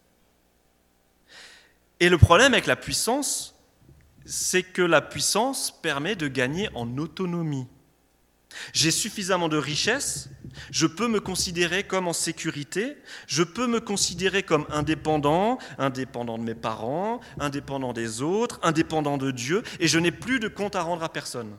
Et 1.98 2.08
le 2.08 2.18
problème 2.18 2.52
avec 2.52 2.66
la 2.66 2.76
puissance, 2.76 3.56
c'est 4.24 4.62
que 4.62 4.82
la 4.82 5.00
puissance 5.00 5.72
permet 5.82 6.14
de 6.14 6.28
gagner 6.28 6.68
en 6.76 6.98
autonomie. 6.98 7.66
J'ai 8.72 8.90
suffisamment 8.90 9.48
de 9.48 9.56
richesse, 9.56 10.28
je 10.70 10.86
peux 10.86 11.08
me 11.08 11.20
considérer 11.20 11.84
comme 11.84 12.08
en 12.08 12.12
sécurité, 12.12 12.96
je 13.26 13.42
peux 13.42 13.66
me 13.66 13.80
considérer 13.80 14.42
comme 14.42 14.66
indépendant, 14.70 15.58
indépendant 15.78 16.38
de 16.38 16.44
mes 16.44 16.54
parents, 16.54 17.20
indépendant 17.38 17.92
des 17.92 18.22
autres, 18.22 18.60
indépendant 18.62 19.18
de 19.18 19.30
Dieu, 19.30 19.62
et 19.80 19.88
je 19.88 19.98
n'ai 19.98 20.12
plus 20.12 20.40
de 20.40 20.48
compte 20.48 20.76
à 20.76 20.82
rendre 20.82 21.02
à 21.02 21.08
personne. 21.08 21.56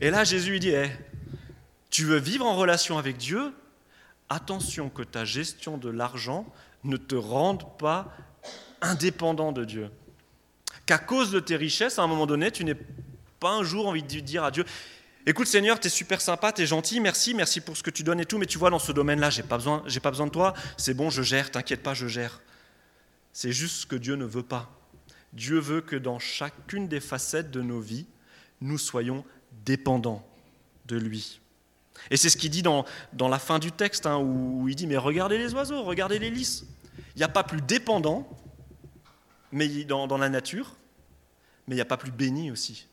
Et 0.00 0.10
là, 0.10 0.24
Jésus 0.24 0.60
dit, 0.60 0.70
eh, 0.70 0.90
tu 1.90 2.04
veux 2.04 2.18
vivre 2.18 2.46
en 2.46 2.54
relation 2.54 2.98
avec 2.98 3.16
Dieu? 3.16 3.52
Attention 4.28 4.88
que 4.88 5.02
ta 5.02 5.24
gestion 5.24 5.76
de 5.76 5.90
l'argent 5.90 6.46
ne 6.84 6.96
te 6.96 7.16
rende 7.16 7.76
pas 7.78 8.14
indépendant 8.80 9.52
de 9.52 9.64
Dieu. 9.64 9.90
Qu'à 10.86 10.98
cause 10.98 11.30
de 11.30 11.40
tes 11.40 11.56
richesses, 11.56 11.98
à 11.98 12.02
un 12.02 12.06
moment 12.06 12.26
donné, 12.26 12.50
tu 12.50 12.64
n'aies 12.64 12.78
pas 13.40 13.50
un 13.50 13.64
jour 13.64 13.88
envie 13.88 14.02
de 14.02 14.20
dire 14.20 14.44
à 14.44 14.50
Dieu, 14.50 14.64
Écoute 15.26 15.46
Seigneur, 15.46 15.78
tu 15.78 15.88
es 15.88 15.90
super 15.90 16.20
sympa, 16.20 16.52
tu 16.52 16.62
es 16.62 16.66
gentil, 16.66 17.00
merci, 17.00 17.34
merci 17.34 17.60
pour 17.60 17.76
ce 17.76 17.82
que 17.82 17.90
tu 17.90 18.02
donnes 18.02 18.20
et 18.20 18.24
tout, 18.24 18.38
mais 18.38 18.46
tu 18.46 18.58
vois, 18.58 18.70
dans 18.70 18.78
ce 18.78 18.92
domaine-là, 18.92 19.30
j'ai 19.30 19.42
pas 19.42 19.58
pas 19.58 20.10
besoin 20.10 20.26
de 20.26 20.30
toi, 20.30 20.54
c'est 20.76 20.94
bon, 20.94 21.10
je 21.10 21.22
gère, 21.22 21.50
t'inquiète 21.50 21.82
pas, 21.82 21.94
je 21.94 22.06
gère. 22.06 22.40
C'est 23.32 23.52
juste 23.52 23.76
ce 23.76 23.86
que 23.86 23.96
Dieu 23.96 24.16
ne 24.16 24.24
veut 24.24 24.42
pas. 24.42 24.70
Dieu 25.32 25.58
veut 25.58 25.82
que 25.82 25.96
dans 25.96 26.18
chacune 26.18 26.88
des 26.88 27.00
facettes 27.00 27.50
de 27.50 27.60
nos 27.60 27.80
vies, 27.80 28.06
nous 28.60 28.78
soyons 28.78 29.24
dépendants 29.64 30.26
de 30.86 30.96
lui. 30.96 31.40
Et 32.10 32.16
c'est 32.16 32.30
ce 32.30 32.36
qu'il 32.36 32.50
dit 32.50 32.62
dans, 32.62 32.86
dans 33.12 33.28
la 33.28 33.38
fin 33.38 33.58
du 33.58 33.72
texte, 33.72 34.06
hein, 34.06 34.18
où, 34.18 34.68
il 34.68 34.74
dit, 34.74 34.86
mais 34.86 34.96
regardez 34.96 35.38
les 35.38 35.52
oiseaux, 35.54 35.82
regardez 35.82 36.18
les 36.18 36.30
lys. 36.30 36.64
Il 37.14 37.18
n'y 37.18 37.24
a 37.24 37.28
pas 37.28 37.44
plus 37.44 37.60
dépendant 37.60 38.28
mais 39.52 39.68
dans 39.84 40.18
la 40.18 40.28
nature, 40.28 40.76
mais 41.66 41.74
il 41.74 41.78
n'y 41.78 41.82
a 41.82 41.86
pas 41.86 41.96
plus 41.96 42.12
béni 42.12 42.50
aussi 42.50 42.86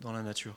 dans 0.00 0.12
la 0.12 0.22
nature. 0.22 0.56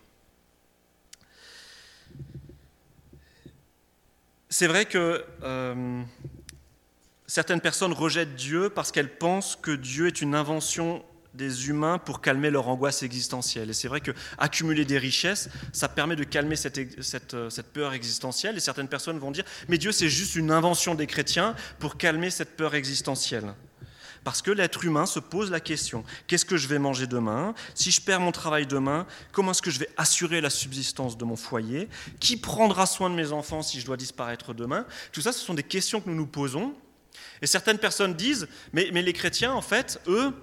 C'est 4.60 4.66
vrai 4.66 4.86
que 4.86 5.24
euh, 5.44 6.02
certaines 7.28 7.62
personnes 7.62 7.94
rejettent 7.94 8.34
Dieu 8.34 8.72
parce 8.72 8.92
qu'elles 8.92 9.16
pensent 9.16 9.56
que 9.56 9.70
Dieu 9.70 10.08
est 10.08 10.20
une 10.20 10.34
invention 10.34 11.06
des 11.36 11.70
humains 11.70 12.00
pour 12.00 12.22
calmer 12.22 12.50
leur 12.50 12.68
angoisse 12.68 13.04
existentielle. 13.04 13.70
Et 13.70 13.74
c'est 13.74 13.88
vrai 13.88 14.02
que 14.02 14.10
accumuler 14.40 14.84
des 14.84 14.98
richesses, 14.98 15.50
ça 15.74 15.88
permet 15.88 16.16
de 16.16 16.24
calmer 16.24 16.56
cette, 16.56 17.04
cette, 17.04 17.36
cette, 17.52 17.72
peur 17.72 17.94
existentielle. 17.94 18.58
Et 18.58 18.60
certaines 18.60 18.88
personnes 18.88 19.20
vont 19.20 19.30
dire, 19.30 19.46
mais 19.70 19.78
Dieu, 19.78 19.92
c'est 19.92 20.10
juste 20.10 20.36
une 20.36 20.50
invention 20.50 20.96
des 20.96 21.06
chrétiens 21.06 21.56
pour 21.78 21.96
calmer 21.96 22.32
cette 22.32 22.58
peur 22.58 22.74
existentielle. 22.74 23.54
Parce 24.28 24.42
que 24.42 24.52
l'être 24.52 24.84
humain 24.84 25.06
se 25.06 25.20
pose 25.20 25.52
la 25.52 25.62
question, 25.62 26.04
qu'est-ce 26.28 26.44
que 26.44 26.58
je 26.58 26.68
vais 26.68 26.80
manger 26.80 27.08
demain? 27.08 27.56
Si 27.76 27.92
je 27.92 28.02
perds 28.02 28.20
mon 28.20 28.34
travail 28.34 28.68
demain, 28.68 29.08
comment 29.32 29.52
est-ce 29.52 29.62
que 29.62 29.72
je 29.72 29.80
vais 29.80 29.90
assurer 29.96 30.42
la 30.42 30.50
subsistance 30.50 31.18
de 31.18 31.24
mon 31.24 31.38
foyer? 31.38 31.88
Qui 32.20 32.36
prendra 32.36 32.88
soin 32.88 33.10
de 33.10 33.16
mes 33.16 33.32
enfants 33.32 33.62
si 33.62 33.80
je 33.80 33.86
dois 33.86 33.96
disparaître 33.96 34.54
demain? 34.54 34.86
Tout 35.14 35.22
ça, 35.22 35.32
ce 35.32 35.40
sont 35.40 35.54
des 35.54 35.64
questions 35.64 36.02
que 36.02 36.10
nous 36.10 36.16
nous 36.16 36.28
posons. 36.28 36.74
Et 37.42 37.48
certaines 37.48 37.78
personnes 37.78 38.16
disent, 38.16 38.50
mais, 38.74 38.92
les 38.92 39.14
chrétiens, 39.14 39.54
en 39.54 39.62
fait, 39.62 40.02
eux, 40.08 40.34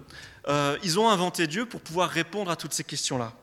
euh, 0.48 0.78
ils 0.82 0.98
ont 0.98 1.10
inventé 1.10 1.46
Dieu 1.46 1.66
pour 1.66 1.82
pouvoir 1.82 2.08
répondre 2.08 2.50
à 2.50 2.56
toutes 2.56 2.72
ces 2.72 2.84
questions-là. 2.84 3.34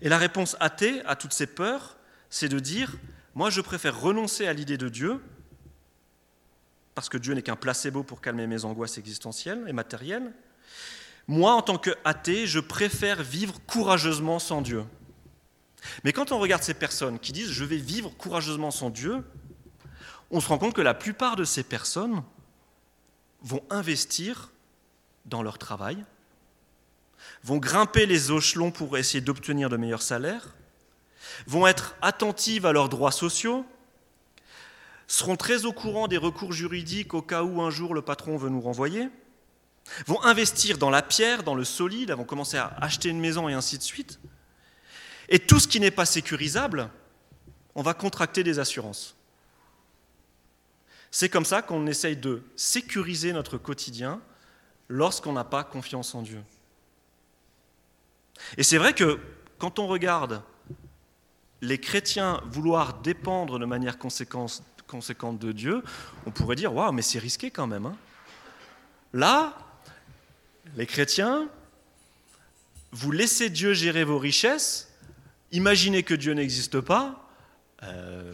Et 0.00 0.08
la 0.08 0.16
réponse 0.16 0.56
athée 0.58 1.02
à 1.04 1.16
toutes 1.16 1.34
ces 1.34 1.46
peurs, 1.46 1.98
c'est 2.30 2.48
de 2.48 2.60
dire, 2.60 2.94
moi 3.34 3.50
je 3.50 3.60
préfère 3.60 4.00
renoncer 4.00 4.46
à 4.46 4.54
l'idée 4.54 4.78
de 4.78 4.88
Dieu 4.88 5.20
parce 6.98 7.08
que 7.08 7.16
Dieu 7.16 7.32
n'est 7.32 7.42
qu'un 7.42 7.54
placebo 7.54 8.02
pour 8.02 8.20
calmer 8.20 8.48
mes 8.48 8.64
angoisses 8.64 8.98
existentielles 8.98 9.64
et 9.68 9.72
matérielles. 9.72 10.32
Moi, 11.28 11.52
en 11.52 11.62
tant 11.62 11.78
qu'athée, 11.78 12.48
je 12.48 12.58
préfère 12.58 13.22
vivre 13.22 13.60
courageusement 13.68 14.40
sans 14.40 14.62
Dieu. 14.62 14.82
Mais 16.02 16.12
quand 16.12 16.32
on 16.32 16.40
regarde 16.40 16.64
ces 16.64 16.74
personnes 16.74 17.20
qui 17.20 17.30
disent 17.30 17.52
je 17.52 17.64
vais 17.64 17.76
vivre 17.76 18.10
courageusement 18.18 18.72
sans 18.72 18.90
Dieu, 18.90 19.22
on 20.32 20.40
se 20.40 20.48
rend 20.48 20.58
compte 20.58 20.74
que 20.74 20.80
la 20.80 20.92
plupart 20.92 21.36
de 21.36 21.44
ces 21.44 21.62
personnes 21.62 22.24
vont 23.42 23.62
investir 23.70 24.50
dans 25.24 25.44
leur 25.44 25.56
travail, 25.56 26.04
vont 27.44 27.58
grimper 27.58 28.06
les 28.06 28.32
échelons 28.32 28.72
pour 28.72 28.98
essayer 28.98 29.20
d'obtenir 29.20 29.68
de 29.68 29.76
meilleurs 29.76 30.02
salaires, 30.02 30.56
vont 31.46 31.68
être 31.68 31.94
attentives 32.02 32.66
à 32.66 32.72
leurs 32.72 32.88
droits 32.88 33.12
sociaux, 33.12 33.64
seront 35.08 35.36
très 35.36 35.64
au 35.64 35.72
courant 35.72 36.06
des 36.06 36.18
recours 36.18 36.52
juridiques 36.52 37.14
au 37.14 37.22
cas 37.22 37.42
où 37.42 37.60
un 37.62 37.70
jour 37.70 37.94
le 37.94 38.02
patron 38.02 38.36
veut 38.36 38.50
nous 38.50 38.60
renvoyer, 38.60 39.08
vont 40.06 40.22
investir 40.22 40.76
dans 40.76 40.90
la 40.90 41.02
pierre, 41.02 41.42
dans 41.42 41.54
le 41.54 41.64
solide, 41.64 42.12
vont 42.12 42.24
commencer 42.24 42.58
à 42.58 42.76
acheter 42.80 43.08
une 43.08 43.18
maison 43.18 43.48
et 43.48 43.54
ainsi 43.54 43.78
de 43.78 43.82
suite. 43.82 44.20
Et 45.30 45.38
tout 45.38 45.58
ce 45.58 45.66
qui 45.66 45.80
n'est 45.80 45.90
pas 45.90 46.04
sécurisable, 46.04 46.90
on 47.74 47.82
va 47.82 47.94
contracter 47.94 48.44
des 48.44 48.58
assurances. 48.58 49.16
C'est 51.10 51.30
comme 51.30 51.46
ça 51.46 51.62
qu'on 51.62 51.86
essaye 51.86 52.16
de 52.16 52.42
sécuriser 52.54 53.32
notre 53.32 53.56
quotidien 53.56 54.20
lorsqu'on 54.88 55.32
n'a 55.32 55.44
pas 55.44 55.64
confiance 55.64 56.14
en 56.14 56.20
Dieu. 56.20 56.42
Et 58.58 58.62
c'est 58.62 58.78
vrai 58.78 58.92
que 58.92 59.18
quand 59.58 59.78
on 59.78 59.86
regarde 59.86 60.42
les 61.62 61.78
chrétiens 61.78 62.42
vouloir 62.44 63.00
dépendre 63.00 63.58
de 63.58 63.64
manière 63.64 63.98
conséquente, 64.88 65.38
de 65.38 65.52
Dieu, 65.52 65.82
on 66.26 66.32
pourrait 66.32 66.56
dire 66.56 66.74
Waouh, 66.74 66.92
mais 66.92 67.02
c'est 67.02 67.20
risqué 67.20 67.50
quand 67.52 67.68
même. 67.68 67.86
Hein. 67.86 67.96
Là, 69.12 69.56
les 70.76 70.86
chrétiens, 70.86 71.48
vous 72.90 73.12
laissez 73.12 73.50
Dieu 73.50 73.72
gérer 73.72 74.04
vos 74.04 74.18
richesses, 74.18 74.92
imaginez 75.52 76.02
que 76.02 76.14
Dieu 76.14 76.32
n'existe 76.32 76.80
pas. 76.80 77.28
Euh, 77.82 78.32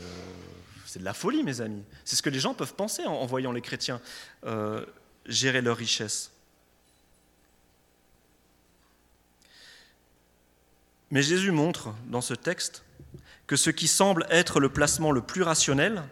c'est 0.86 1.00
de 1.00 1.04
la 1.04 1.14
folie, 1.14 1.42
mes 1.42 1.60
amis. 1.60 1.82
C'est 2.04 2.16
ce 2.16 2.22
que 2.22 2.30
les 2.30 2.40
gens 2.40 2.54
peuvent 2.54 2.74
penser 2.74 3.04
en, 3.04 3.26
voyant 3.26 3.52
les 3.52 3.60
chrétiens 3.60 4.00
euh, 4.46 4.84
gérer 5.26 5.60
leurs 5.60 5.76
richesses. 5.76 6.30
Mais 11.10 11.22
Jésus 11.22 11.50
montre 11.50 11.94
dans 12.06 12.20
ce 12.20 12.34
texte 12.34 12.84
que 13.46 13.56
ce 13.56 13.70
qui 13.70 13.88
semble 13.88 14.26
être 14.30 14.60
le 14.60 14.68
placement 14.68 15.12
le 15.12 15.20
plus 15.20 15.42
rationnel, 15.42 16.02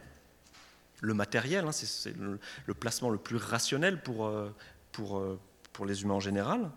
le 1.03 1.15
matériel, 1.15 1.67
hein, 1.67 1.73
c'est 1.73 2.15
le, 2.17 2.75
placement 2.75 3.11
le 3.11 3.19
plus 3.19 3.37
rationnel 3.37 4.01
pour, 4.01 4.27
euh, 4.27 4.55
pour, 4.93 5.19
euh, 5.19 5.39
pour 5.73 5.85
les 5.85 6.03
humains 6.03 6.15
en 6.15 6.21
général, 6.21 6.71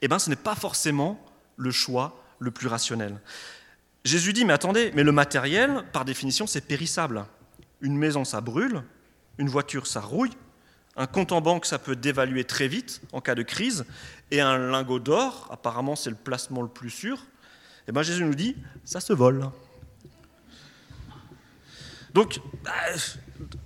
eh 0.00 0.08
bien 0.08 0.18
ce 0.18 0.30
n'est 0.30 0.36
pas 0.36 0.54
forcément 0.54 1.22
le 1.56 1.70
choix 1.70 2.22
le 2.38 2.50
plus 2.50 2.68
rationnel. 2.68 3.20
Jésus 4.04 4.32
dit, 4.32 4.44
mais 4.44 4.52
attendez, 4.52 4.92
mais 4.94 5.02
le 5.02 5.10
matériel, 5.10 5.84
par 5.92 6.04
définition, 6.04 6.46
c'est 6.46 6.60
périssable. 6.60 7.26
Une 7.80 7.98
maison, 7.98 8.24
ça 8.24 8.40
brûle, 8.40 8.84
une 9.38 9.48
voiture, 9.48 9.88
ça 9.88 10.00
rouille, 10.00 10.30
un 10.96 11.08
compte 11.08 11.32
en 11.32 11.40
banque, 11.40 11.66
ça 11.66 11.80
peut 11.80 11.96
dévaluer 11.96 12.44
très 12.44 12.68
vite 12.68 13.02
en 13.12 13.20
cas 13.20 13.34
de 13.34 13.42
crise, 13.42 13.84
et 14.30 14.40
un 14.40 14.56
lingot 14.56 15.00
d'or, 15.00 15.48
apparemment 15.50 15.96
c'est 15.96 16.10
le 16.10 16.16
placement 16.16 16.62
le 16.62 16.68
plus 16.68 16.90
sûr, 16.90 17.26
eh 17.88 17.92
bien 17.92 18.02
Jésus 18.02 18.24
nous 18.24 18.36
dit, 18.36 18.56
ça 18.84 19.00
se 19.00 19.12
vole. 19.12 19.50
Donc, 22.16 22.40
bah, 22.64 22.72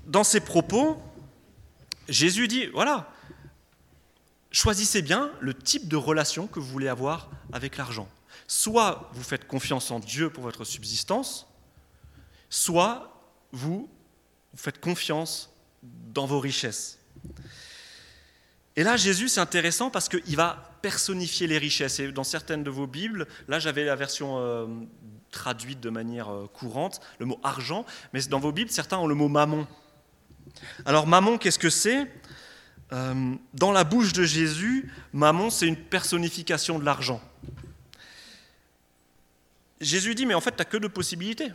dans 0.07 0.25
ses 0.25 0.41
propos, 0.41 1.01
Jésus 2.09 2.49
dit, 2.49 2.67
voilà, 2.67 3.09
choisissez 4.51 5.03
bien 5.03 5.31
le 5.39 5.55
type 5.55 5.87
de 5.87 5.95
relation 5.95 6.49
que 6.49 6.59
vous 6.59 6.67
voulez 6.67 6.89
avoir 6.89 7.31
avec 7.53 7.77
l'argent. 7.77 8.09
Soit 8.49 9.09
vous 9.13 9.23
faites 9.23 9.47
confiance 9.47 9.93
en 9.93 10.01
Dieu 10.01 10.31
pour 10.31 10.43
votre 10.43 10.65
subsistance, 10.65 11.47
soit 12.49 13.23
vous, 13.53 13.89
faites 14.57 14.81
confiance 14.81 15.55
dans 15.85 16.27
vos 16.27 16.41
richesses. 16.41 16.99
Et 18.75 18.83
là, 18.83 18.97
Jésus, 18.97 19.29
c'est 19.29 19.39
intéressant 19.39 19.91
parce 19.91 20.09
qu'il 20.09 20.35
va 20.35 20.77
personnifier 20.83 21.47
les 21.47 21.59
richesses. 21.59 22.01
Et 22.01 22.11
dans 22.11 22.25
certaines 22.25 22.65
de 22.65 22.71
vos 22.71 22.89
Bibles, 22.89 23.29
là 23.47 23.61
j'avais 23.61 23.85
la 23.85 23.95
version 23.95 24.39
euh, 24.39 24.67
traduite 25.31 25.81
de 25.81 25.91
manière 25.91 26.33
euh, 26.33 26.47
courante, 26.53 27.01
le 27.19 27.27
mot 27.27 27.39
argent, 27.43 27.85
mais 28.13 28.21
dans 28.23 28.41
vos 28.41 28.53
Bibles, 28.53 28.71
certains 28.71 28.99
ont 28.99 29.07
le 29.07 29.15
mot 29.15 29.29
mammon. 29.29 29.67
Alors 30.85 31.07
mammon, 31.07 31.39
qu'est-ce 31.39 31.59
que 31.59 31.71
c'est? 31.71 32.11
Euh, 32.93 33.35
Dans 33.55 33.73
la 33.73 33.85
bouche 33.85 34.13
de 34.13 34.25
Jésus, 34.25 34.93
mammon, 35.13 35.51
c'est 35.51 35.67
une 35.67 35.77
personnification 35.77 36.79
de 36.79 36.85
l'argent. 36.85 37.21
Jésus 39.81 40.15
dit, 40.15 40.27
mais 40.27 40.35
en 40.35 40.41
fait, 40.41 40.51
tu 40.51 40.59
n'as 40.59 40.65
que 40.65 40.77
deux 40.77 40.89
possibilités. 40.89 41.53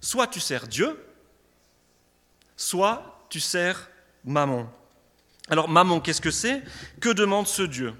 Soit 0.00 0.26
tu 0.26 0.40
sers 0.40 0.66
Dieu, 0.66 1.02
soit 2.56 3.26
tu 3.30 3.40
sers 3.40 3.90
mammon. 4.24 4.68
Alors 5.48 5.68
mammon, 5.68 6.00
qu'est-ce 6.00 6.20
que 6.20 6.30
c'est? 6.30 6.62
Que 7.00 7.10
demande 7.10 7.46
ce 7.46 7.62
Dieu? 7.62 7.94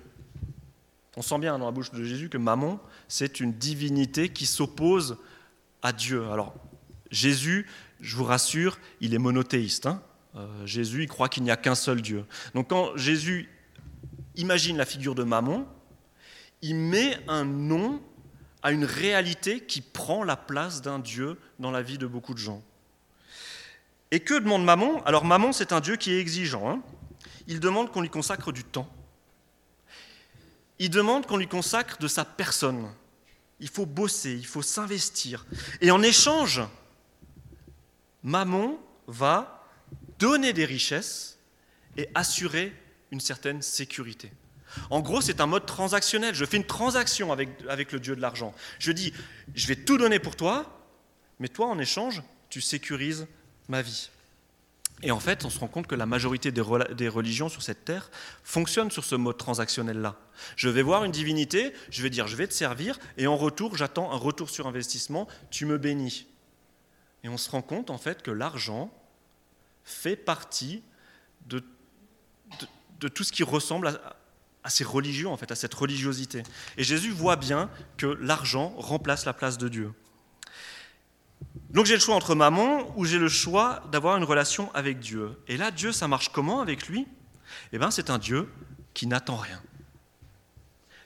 On 1.17 1.23
sent 1.23 1.39
bien 1.39 1.59
dans 1.59 1.67
la 1.67 1.71
bouche 1.71 1.91
de 1.93 2.03
Jésus 2.03 2.29
que 2.29 2.39
mammon, 2.39 2.81
c'est 3.09 3.41
une 3.41 3.53
divinité 3.53 4.29
qui 4.31 4.47
s'oppose 4.47 5.17
à 5.83 5.93
Dieu. 5.93 6.31
Alors 6.31 6.55
Jésus, 7.11 7.67
je 8.01 8.17
vous 8.17 8.25
rassure, 8.25 8.79
il 9.01 9.15
est 9.15 9.19
monothéiste. 9.19 9.87
Hein. 9.87 10.03
Euh, 10.37 10.67
Jésus, 10.67 11.03
il 11.03 11.09
croit 11.09 11.29
qu'il 11.29 11.45
n'y 11.45 11.51
a 11.51 11.57
qu'un 11.57 11.75
seul 11.75 12.03
Dieu. 12.03 12.25
Donc 12.55 12.71
quand 12.71 12.97
Jésus 12.97 13.49
imagine 14.35 14.77
la 14.77 14.87
figure 14.87 15.15
de 15.15 15.23
mammon, 15.23 15.67
il 16.63 16.75
met 16.75 17.17
un 17.29 17.45
nom 17.45 18.01
à 18.63 18.73
une 18.73 18.85
réalité 18.85 19.61
qui 19.61 19.83
prend 19.83 20.25
la 20.25 20.37
place 20.37 20.83
d'un 20.83 20.99
Dieu 20.99 21.39
dans 21.59 21.71
la 21.71 21.83
vie 21.83 21.99
de 21.99 22.07
beaucoup 22.07 22.35
de 22.35 22.39
gens. 22.39 22.63
Et 24.11 24.21
que 24.21 24.35
demande 24.35 24.65
Mammon 24.65 25.03
Alors 25.05 25.25
Mammon, 25.25 25.53
c'est 25.53 25.73
un 25.73 25.81
Dieu 25.81 25.97
qui 25.97 26.13
est 26.13 26.21
exigeant. 26.21 26.71
Hein 26.71 26.83
il 27.47 27.61
demande 27.61 27.91
qu'on 27.91 28.01
lui 28.01 28.11
consacre 28.11 28.53
du 28.53 28.65
temps. 28.65 28.89
Il 30.79 30.91
demande 30.91 31.27
qu'on 31.27 31.37
lui 31.37 31.49
consacre 31.49 31.99
de 31.99 32.09
sa 32.09 32.25
personne. 32.25 32.93
Il 33.61 33.69
faut 33.69 33.87
bosser, 33.87 34.33
il 34.33 34.47
faut 34.47 34.63
s'investir. 34.63 35.47
Et 35.81 35.91
en 35.91 36.03
échange, 36.03 36.61
Mammon 38.23 38.79
va 39.07 39.67
donner 40.19 40.53
des 40.53 40.65
richesses 40.65 41.39
et 41.97 42.09
assurer 42.15 42.73
une 43.11 43.21
certaine 43.21 43.63
sécurité. 43.63 44.33
En 44.91 45.01
gros, 45.01 45.21
c'est 45.21 45.41
un 45.41 45.47
mode 45.47 45.67
transactionnel. 45.67 46.35
Je 46.35 46.45
fais 46.45 46.57
une 46.57 46.67
transaction 46.67 47.33
avec, 47.33 47.49
avec 47.69 47.93
le 47.93 48.01
Dieu 48.01 48.17
de 48.17 48.21
l'argent. 48.21 48.55
Je 48.79 48.91
dis, 48.91 49.13
je 49.55 49.67
vais 49.69 49.77
tout 49.77 49.99
donner 49.99 50.19
pour 50.19 50.35
toi, 50.35 50.81
mais 51.39 51.49
toi, 51.49 51.69
en 51.69 51.79
échange, 51.79 52.23
tu 52.51 52.61
sécurises 52.61 53.27
ma 53.69 53.83
vie. 53.83 54.11
Et 55.05 55.11
en 55.11 55.21
fait, 55.21 55.45
on 55.45 55.51
se 55.51 55.59
rend 55.59 55.69
compte 55.69 55.87
que 55.87 55.95
la 55.95 56.07
majorité 56.07 56.51
des 56.51 57.09
religions 57.09 57.51
sur 57.51 57.63
cette 57.63 57.85
terre 57.85 58.11
fonctionnent 58.43 58.91
sur 58.91 59.05
ce 59.05 59.15
mode 59.15 59.37
transactionnel-là. 59.37 60.17
Je 60.57 60.71
vais 60.71 60.81
voir 60.81 61.05
une 61.05 61.13
divinité, 61.13 61.75
je 61.91 62.03
vais 62.03 62.09
dire 62.09 62.27
je 62.27 62.37
vais 62.37 62.49
te 62.49 62.55
servir, 62.55 62.99
et 63.19 63.27
en 63.27 63.37
retour, 63.37 63.77
j'attends 63.77 64.11
un 64.13 64.17
retour 64.17 64.49
sur 64.49 64.67
investissement, 64.67 65.29
tu 65.51 65.67
me 65.67 65.77
bénis. 65.77 66.27
Et 67.23 67.29
on 67.29 67.37
se 67.37 67.51
rend 67.51 67.61
compte 67.61 67.91
en 67.91 67.99
fait 67.99 68.23
que 68.23 68.31
l'argent 68.31 68.91
fait 69.85 70.17
partie 70.17 70.83
de, 71.47 71.63
tout 73.13 73.25
ce 73.25 73.33
qui 73.33 73.43
ressemble 73.43 73.89
à, 73.89 74.17
à 74.63 74.71
ces 74.71 74.85
religions, 74.85 75.35
en 75.35 75.37
fait, 75.37 75.53
à 75.53 75.55
cette 75.55 75.75
religiosité. 75.75 76.45
Et 76.79 76.83
Jésus 76.83 77.11
voit 77.11 77.37
bien 77.37 77.69
que 77.99 78.07
l'argent 78.07 78.71
remplace 78.79 79.27
la 79.27 79.35
place 79.35 79.59
de 79.59 79.69
Dieu. 79.69 79.93
Donc 81.71 81.87
j'ai 81.87 81.95
le 81.95 82.01
choix 82.01 82.15
entre 82.15 82.35
maman 82.35 82.93
ou 82.97 83.05
j'ai 83.05 83.19
le 83.19 83.29
choix 83.29 83.83
d'avoir 83.91 84.17
une 84.17 84.25
relation 84.25 84.73
avec 84.75 85.01
Dieu. 85.01 85.37
Et 85.49 85.57
là, 85.57 85.73
Dieu, 85.73 85.91
ça 85.91 86.07
marche 86.07 86.29
comment 86.29 86.61
avec 86.61 86.87
lui? 86.87 87.07
Eh 87.73 87.79
bien, 87.79 87.91
c'est 87.91 88.11
un 88.11 88.19
Dieu 88.19 88.49
qui 88.95 89.09
n'attend 89.09 89.37
rien. 89.37 89.61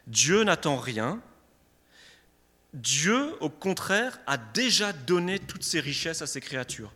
Dieu 0.06 0.44
n'attend 0.44 0.76
rien. 0.76 1.20
Dieu, 2.74 3.34
au 3.40 3.48
contraire, 3.48 4.18
a 4.26 4.36
déjà 4.36 4.92
donné 4.92 5.38
toutes 5.38 5.64
ses 5.64 5.80
richesses 5.80 6.20
à 6.20 6.26
ses 6.26 6.42
créatures. 6.42 6.92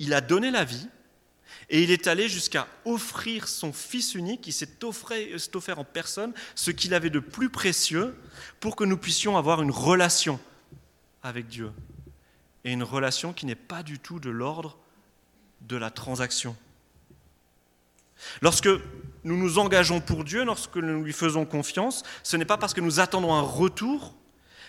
Il 0.00 0.12
a 0.12 0.20
donné 0.20 0.50
la 0.50 0.64
vie 0.64 0.88
et 1.70 1.82
il 1.82 1.92
est 1.92 2.06
allé 2.08 2.28
jusqu'à 2.28 2.66
offrir 2.84 3.46
son 3.46 3.72
Fils 3.72 4.14
unique, 4.14 4.46
il 4.46 4.52
s'est 4.52 4.84
offert 4.84 5.78
en 5.78 5.84
personne 5.84 6.32
ce 6.54 6.70
qu'il 6.70 6.94
avait 6.94 7.10
de 7.10 7.20
plus 7.20 7.50
précieux 7.50 8.16
pour 8.58 8.74
que 8.74 8.84
nous 8.84 8.96
puissions 8.96 9.36
avoir 9.36 9.62
une 9.62 9.70
relation 9.70 10.40
avec 11.22 11.46
Dieu 11.46 11.70
et 12.64 12.72
une 12.72 12.82
relation 12.82 13.32
qui 13.32 13.46
n'est 13.46 13.54
pas 13.54 13.82
du 13.82 13.98
tout 13.98 14.20
de 14.20 14.30
l'ordre 14.30 14.78
de 15.62 15.76
la 15.76 15.90
transaction. 15.90 16.56
Lorsque 18.42 18.68
nous 19.24 19.36
nous 19.36 19.58
engageons 19.58 20.00
pour 20.00 20.24
Dieu, 20.24 20.44
lorsque 20.44 20.76
nous 20.76 21.04
lui 21.04 21.12
faisons 21.12 21.44
confiance, 21.44 22.02
ce 22.22 22.36
n'est 22.36 22.44
pas 22.44 22.58
parce 22.58 22.74
que 22.74 22.80
nous 22.80 23.00
attendons 23.00 23.34
un 23.34 23.42
retour, 23.42 24.14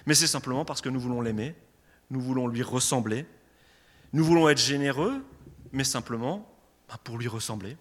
mais 0.05 0.13
c'est 0.13 0.27
simplement 0.27 0.65
parce 0.65 0.81
que 0.81 0.89
nous 0.89 0.99
voulons 0.99 1.21
l'aimer, 1.21 1.55
nous 2.09 2.21
voulons 2.21 2.47
lui 2.47 2.61
ressembler, 2.61 3.25
nous 4.13 4.23
voulons 4.23 4.49
être 4.49 4.59
généreux, 4.59 5.23
mais 5.71 5.83
simplement 5.83 6.51
bah, 6.87 6.99
pour 7.03 7.17
lui 7.17 7.27
ressembler. 7.27 7.77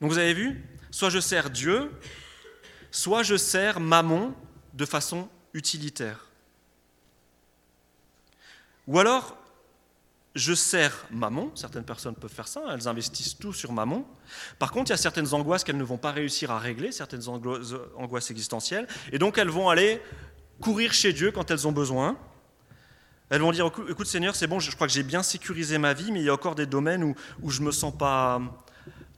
Donc 0.00 0.10
vous 0.10 0.18
avez 0.18 0.34
vu, 0.34 0.64
soit 0.90 1.10
je 1.10 1.20
sers 1.20 1.50
Dieu, 1.50 1.90
soit 2.90 3.22
je 3.22 3.36
sers 3.36 3.80
Mammon 3.80 4.34
de 4.74 4.84
façon 4.84 5.28
utilitaire. 5.54 6.25
Ou 8.86 8.98
alors, 8.98 9.36
je 10.36 10.52
sers 10.52 11.06
Mammon, 11.10 11.50
certaines 11.54 11.84
personnes 11.84 12.14
peuvent 12.14 12.32
faire 12.32 12.46
ça, 12.46 12.62
elles 12.70 12.86
investissent 12.86 13.38
tout 13.38 13.52
sur 13.52 13.72
Mammon. 13.72 14.04
Par 14.58 14.70
contre, 14.70 14.90
il 14.90 14.92
y 14.92 14.94
a 14.94 14.98
certaines 14.98 15.32
angoisses 15.34 15.64
qu'elles 15.64 15.78
ne 15.78 15.84
vont 15.84 15.96
pas 15.96 16.12
réussir 16.12 16.50
à 16.50 16.58
régler, 16.58 16.92
certaines 16.92 17.26
angoisses 17.28 18.30
existentielles, 18.30 18.86
et 19.12 19.18
donc 19.18 19.38
elles 19.38 19.48
vont 19.48 19.70
aller 19.70 20.00
courir 20.60 20.92
chez 20.92 21.12
Dieu 21.12 21.32
quand 21.32 21.50
elles 21.50 21.66
ont 21.66 21.72
besoin. 21.72 22.18
Elles 23.30 23.40
vont 23.40 23.50
dire, 23.50 23.70
écoute 23.88 24.06
Seigneur, 24.06 24.36
c'est 24.36 24.46
bon, 24.46 24.60
je 24.60 24.70
crois 24.72 24.86
que 24.86 24.92
j'ai 24.92 25.02
bien 25.02 25.22
sécurisé 25.22 25.78
ma 25.78 25.94
vie, 25.94 26.12
mais 26.12 26.20
il 26.20 26.26
y 26.26 26.28
a 26.28 26.34
encore 26.34 26.54
des 26.54 26.66
domaines 26.66 27.02
où, 27.42 27.50
je 27.50 27.60
ne 27.60 27.66
me 27.66 27.72
sens 27.72 27.96
pas 27.96 28.40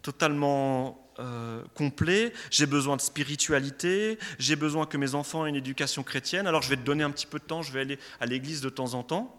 totalement 0.03 1.05
euh, 1.19 1.63
complet, 1.75 2.33
j'ai 2.51 2.67
besoin 2.67 2.97
de 2.97 3.03
spiritualité, 3.03 4.19
j'ai 4.39 4.55
besoin 4.55 4.87
que 4.87 4.97
mes 4.97 5.17
enfants 5.17 5.45
aient 5.45 5.51
une 5.51 5.57
éducation 5.57 6.05
chrétienne, 6.05 6.47
alors 6.47 6.63
je 6.63 6.71
vais 6.71 6.77
te 6.77 6.83
donner 6.83 7.03
un 7.03 7.11
petit 7.11 7.27
peu 7.27 7.41
de 7.41 7.45
temps, 7.45 7.61
je 7.63 7.73
vais 7.73 7.81
aller 7.81 7.99
à 8.21 8.27
l'église 8.27 8.61
de 8.61 8.71
temps 8.71 8.95
en 8.95 9.03
temps 9.03 9.38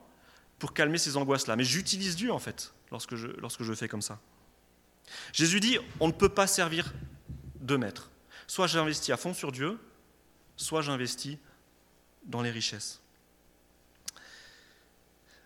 pour 0.60 0.74
calmer 0.74 0.98
ces 0.98 1.18
angoisses-là. 1.18 1.56
Mais 1.56 1.64
j'utilise 1.64 2.16
Dieu 2.16 2.32
en 2.32 2.40
fait 2.40 2.74
lorsque 2.92 3.16
je, 3.16 3.74
fais 3.74 3.88
comme 3.88 4.02
ça. 4.02 4.20
Jésus 5.34 5.60
dit, 5.60 5.78
on 6.00 6.08
ne 6.08 6.14
peut 6.14 6.30
pas 6.30 6.48
servir 6.48 6.94
deux 7.62 7.78
maîtres. 7.78 8.12
Soit 8.48 8.68
j'investis 8.68 9.10
à 9.10 9.18
fond 9.18 9.34
sur 9.34 9.52
Dieu, 9.52 9.80
soit 10.58 10.82
j'investis 10.82 11.38
dans 12.26 12.42
les 12.42 12.52
richesses. 12.52 13.02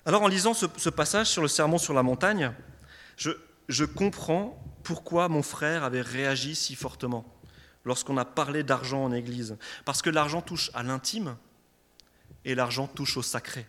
Alors 0.06 0.24
en 0.24 0.28
lisant 0.28 0.54
ce, 0.54 0.90
passage 0.90 1.28
sur 1.28 1.42
le 1.42 1.48
sermon 1.48 1.78
sur 1.78 1.94
la 1.94 2.04
montagne, 2.04 2.52
je 3.18 3.86
comprends 3.86 4.62
pourquoi 4.84 5.30
mon 5.30 5.44
frère 5.44 5.84
avait 5.84 6.02
réagi 6.02 6.56
si 6.56 6.76
fortement 6.76 7.26
lorsqu'on 7.86 8.18
a 8.18 8.26
parlé 8.26 8.64
d'argent 8.64 9.04
en 9.04 9.12
Église. 9.12 9.58
Parce 9.86 10.02
que 10.02 10.10
l'argent 10.10 10.42
touche 10.42 10.72
à 10.74 10.84
l'intime 10.84 11.38
et 12.46 12.56
l'argent 12.56 12.88
touche 12.88 13.18
au 13.18 13.22
sacré. 13.22 13.66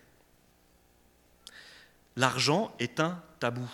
L'argent 2.16 2.74
est 2.78 3.00
un 3.00 3.22
tabou. 3.40 3.68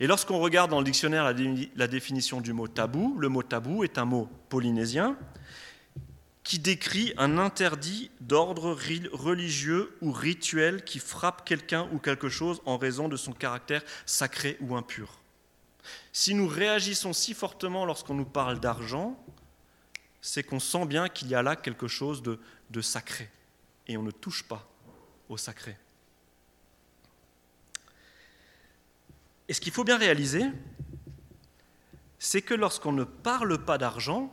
Et 0.00 0.06
lorsqu'on 0.06 0.38
regarde 0.38 0.70
dans 0.70 0.78
le 0.78 0.84
dictionnaire 0.84 1.24
la, 1.24 1.86
définition 1.86 2.40
du 2.40 2.52
mot 2.52 2.68
tabou, 2.68 3.16
le 3.18 3.28
mot 3.28 3.42
tabou 3.42 3.84
est 3.84 3.98
un 3.98 4.04
mot 4.04 4.28
polynésien 4.48 5.16
qui 6.42 6.58
décrit 6.58 7.14
un 7.16 7.38
interdit 7.38 8.10
d'ordre 8.20 8.76
religieux 9.12 9.96
ou 10.02 10.12
rituel 10.12 10.84
qui 10.84 10.98
frappe 10.98 11.44
quelqu'un 11.44 11.88
ou 11.92 11.98
quelque 11.98 12.28
chose 12.28 12.60
en 12.66 12.76
raison 12.76 13.08
de 13.08 13.16
son 13.16 13.32
caractère 13.32 13.82
sacré 14.04 14.58
ou 14.60 14.76
impur. 14.76 15.20
Si 16.12 16.34
nous 16.34 16.46
réagissons 16.46 17.12
si 17.12 17.34
fortement 17.34 17.84
lorsqu'on 17.84 18.14
nous 18.14 18.24
parle 18.24 18.60
d'argent, 18.60 19.18
c'est 20.20 20.42
qu'on 20.42 20.60
sent 20.60 20.86
bien 20.86 21.08
qu'il 21.08 21.28
y 21.28 21.34
a 21.34 21.42
là 21.42 21.56
quelque 21.56 21.88
chose 21.88 22.22
de, 22.22 22.38
de 22.70 22.80
sacré. 22.80 23.28
Et 23.86 23.96
on 23.96 24.02
ne 24.02 24.10
touche 24.10 24.42
pas 24.44 24.66
au 25.28 25.36
sacré. 25.36 25.76
Et 29.48 29.54
ce 29.54 29.60
qu'il 29.60 29.72
faut 29.72 29.84
bien 29.84 29.98
réaliser, 29.98 30.44
c'est 32.18 32.42
que 32.42 32.54
lorsqu'on 32.54 32.92
ne 32.92 33.04
parle 33.04 33.64
pas 33.64 33.76
d'argent, 33.78 34.32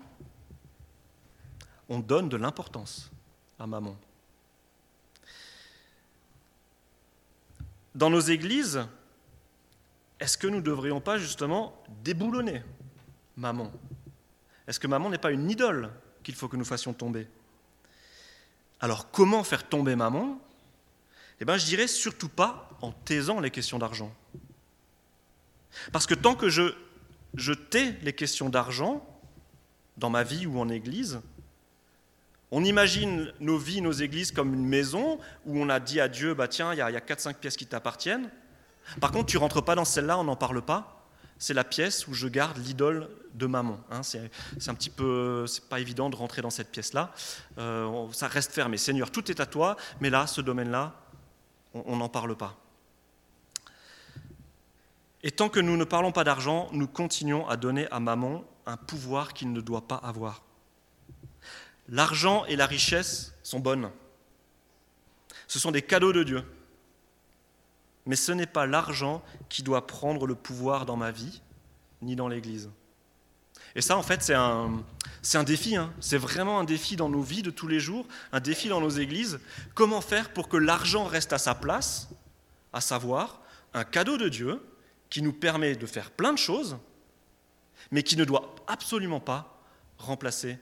on 1.89 2.00
donne 2.00 2.30
de 2.30 2.38
l'importance 2.38 3.12
à 3.60 3.67
maman. 3.67 3.97
Dans 7.93 8.10
nos 8.10 8.21
églises, 8.21 8.88
est-ce 10.21 10.38
que 10.38 10.47
nous 10.47 10.58
ne 10.58 10.62
devrions 10.62 11.02
pas 11.02 11.17
justement 11.17 11.84
déboulonner 12.04 12.63
maman? 13.36 13.71
Est-ce 14.67 14.80
que 14.80 14.88
maman 14.88 15.10
n'est 15.10 15.17
pas 15.17 15.32
une 15.32 15.50
idole 15.52 15.91
qu'il 16.24 16.36
faut 16.36 16.47
que 16.47 16.56
nous 16.56 16.63
fassions 16.63 16.93
tomber? 16.93 17.28
Alors 18.80 19.12
comment 19.12 19.43
faire 19.43 19.67
tomber 19.67 19.97
maman? 19.97 20.39
Eh 21.41 21.45
bien 21.45 21.58
je 21.58 21.65
dirais 21.65 21.88
surtout 21.88 22.30
pas 22.30 22.69
en 22.82 22.93
taisant 22.93 23.41
les 23.41 23.52
questions 23.52 23.80
d'argent. 23.80 24.13
Parce 25.92 26.06
que 26.06 26.14
tant 26.14 26.36
que 26.36 26.50
je, 26.50 27.54
tais 27.54 27.96
les 28.02 28.14
questions 28.14 28.50
d'argent, 28.50 29.06
dans 29.98 30.10
ma 30.10 30.24
vie 30.24 30.46
ou 30.46 30.60
en 30.60 30.70
église, 30.70 31.22
on 32.52 32.64
imagine 32.64 33.32
nos 33.40 33.58
vies, 33.58 33.82
nos 33.82 33.92
églises 33.92 34.32
comme 34.32 34.54
une 34.54 34.66
maison 34.66 35.20
où 35.46 35.60
on 35.60 35.70
a 35.70 35.80
dit 35.80 36.02
à 36.02 36.08
Dieu, 36.08 36.34
bah 36.34 36.48
tiens, 36.48 36.74
il 36.74 36.78
y 36.78 36.82
a, 36.82 36.88
a 36.88 36.92
4-5 36.92 37.36
pièces 37.36 37.56
qui 37.56 37.66
t'appartiennent, 37.66 38.30
par 39.00 39.12
contre, 39.12 39.28
tu 39.28 39.38
rentres 39.38 39.64
pas 39.64 39.76
dans 39.76 39.86
celle-là, 39.86 40.18
on 40.18 40.24
n'en 40.24 40.36
parle 40.36 40.62
pas. 40.62 40.98
C'est 41.38 41.54
la 41.54 41.64
pièce 41.64 42.08
où 42.08 42.14
je 42.14 42.28
garde 42.28 42.58
l'idole 42.58 43.10
de 43.34 43.48
maman. 43.48 43.80
Hein. 43.90 44.04
c'est 44.04 44.30
un 44.68 44.76
petit 44.76 44.90
peu, 44.90 45.48
c'est 45.48 45.68
pas 45.68 45.80
évident 45.80 46.10
de 46.10 46.16
rentrer 46.16 46.42
dans 46.42 46.50
cette 46.50 46.72
pièce-là. 46.72 47.12
Euh, 47.58 48.08
ça 48.12 48.28
reste 48.28 48.52
fermé. 48.52 48.78
Seigneur, 48.78 49.10
tout 49.10 49.32
est 49.32 49.40
à 49.40 49.46
toi, 49.46 49.76
mais 50.02 50.10
là, 50.10 50.28
ce 50.28 50.42
domaine-là, 50.42 50.94
on 51.74 51.96
n'en 51.96 52.10
parle 52.10 52.36
pas. 52.36 52.61
Et 55.24 55.32
tant 55.32 55.50
que 55.50 55.60
nous 55.60 55.78
ne 55.78 55.84
parlons 55.84 56.12
pas 56.12 56.24
d'argent, 56.24 56.70
nous 56.72 56.88
continuons 56.88 57.48
à 57.48 57.58
donner 57.58 57.88
à 57.92 58.00
maman 58.00 58.44
un 58.66 58.78
pouvoir 58.78 59.34
qu'il 59.34 59.52
ne 59.52 59.62
doit 59.62 59.88
pas 59.88 59.96
avoir. 59.96 60.44
L'argent 61.90 62.46
et 62.46 62.56
la 62.56 62.66
richesse 62.66 63.34
sont 63.44 63.60
bonnes. 63.60 63.92
Ce 65.48 65.60
sont 65.60 65.72
des 65.72 65.82
cadeaux 65.82 66.14
de 66.14 66.24
Dieu. 66.24 66.44
Mais 68.06 68.16
ce 68.16 68.32
n'est 68.32 68.48
pas 68.48 68.66
l'argent 68.66 69.22
qui 69.50 69.62
doit 69.62 69.86
prendre 69.86 70.26
le 70.26 70.34
pouvoir 70.34 70.86
dans 70.86 70.96
ma 70.96 71.12
vie, 71.12 71.42
ni 72.02 72.16
dans 72.16 72.28
l'Église. 72.28 72.70
Et 73.76 73.82
ça, 73.82 73.98
en 73.98 74.04
fait, 74.04 74.24
c'est 74.24 74.34
un, 74.34 74.84
un, 75.34 75.44
défi. 75.44 75.76
Hein. 75.76 75.94
C'est 76.00 76.18
vraiment 76.18 76.60
un 76.60 76.64
défi 76.64 76.96
dans 76.96 77.10
nos 77.10 77.22
vies 77.22 77.44
de 77.44 77.52
tous 77.52 77.68
les 77.68 77.80
jours, 77.80 78.08
un 78.32 78.40
défi 78.40 78.70
dans 78.70 78.82
nos 78.82 78.90
églises. 78.90 79.40
Comment 79.76 80.02
faire 80.02 80.34
pour 80.34 80.50
que 80.50 80.58
l'argent 80.58 81.06
reste 81.06 81.32
à 81.32 81.38
sa 81.38 81.54
place, 81.54 82.10
à 82.74 82.82
savoir 82.82 83.42
un 83.74 83.84
cadeau 83.84 84.18
de 84.18 84.30
Dieu 84.30 84.62
qui 85.12 85.21
nous 85.21 85.34
permet 85.34 85.76
de 85.76 85.86
faire 85.86 86.10
plein 86.10 86.34
de 86.34 86.39
choses, 86.39 86.78
mais 87.91 88.02
qui 88.02 88.17
ne 88.17 88.26
doit 88.26 88.56
absolument 88.65 89.19
pas 89.19 89.62
remplacer 90.00 90.58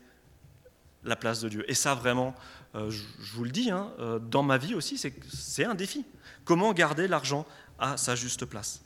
la 1.05 1.15
place 1.15 1.39
de 1.39 1.47
Dieu. 1.47 1.71
Et 1.71 1.75
ça, 1.75 1.95
vraiment, 1.95 2.35
euh, 2.75 2.89
je, 2.89 3.03
vous 3.33 3.45
le 3.45 3.51
dis, 3.51 3.71
hein, 3.71 3.93
euh, 3.99 4.19
dans 4.19 4.43
ma 4.43 4.57
vie 4.57 4.75
aussi, 4.75 4.97
c'est 4.97 5.63
un 5.63 5.75
défi. 5.75 6.05
Comment 6.43 6.73
garder 6.73 7.07
l'argent 7.07 7.45
à 7.77 7.95
sa 7.95 8.15
juste 8.15 8.43
place? 8.45 8.81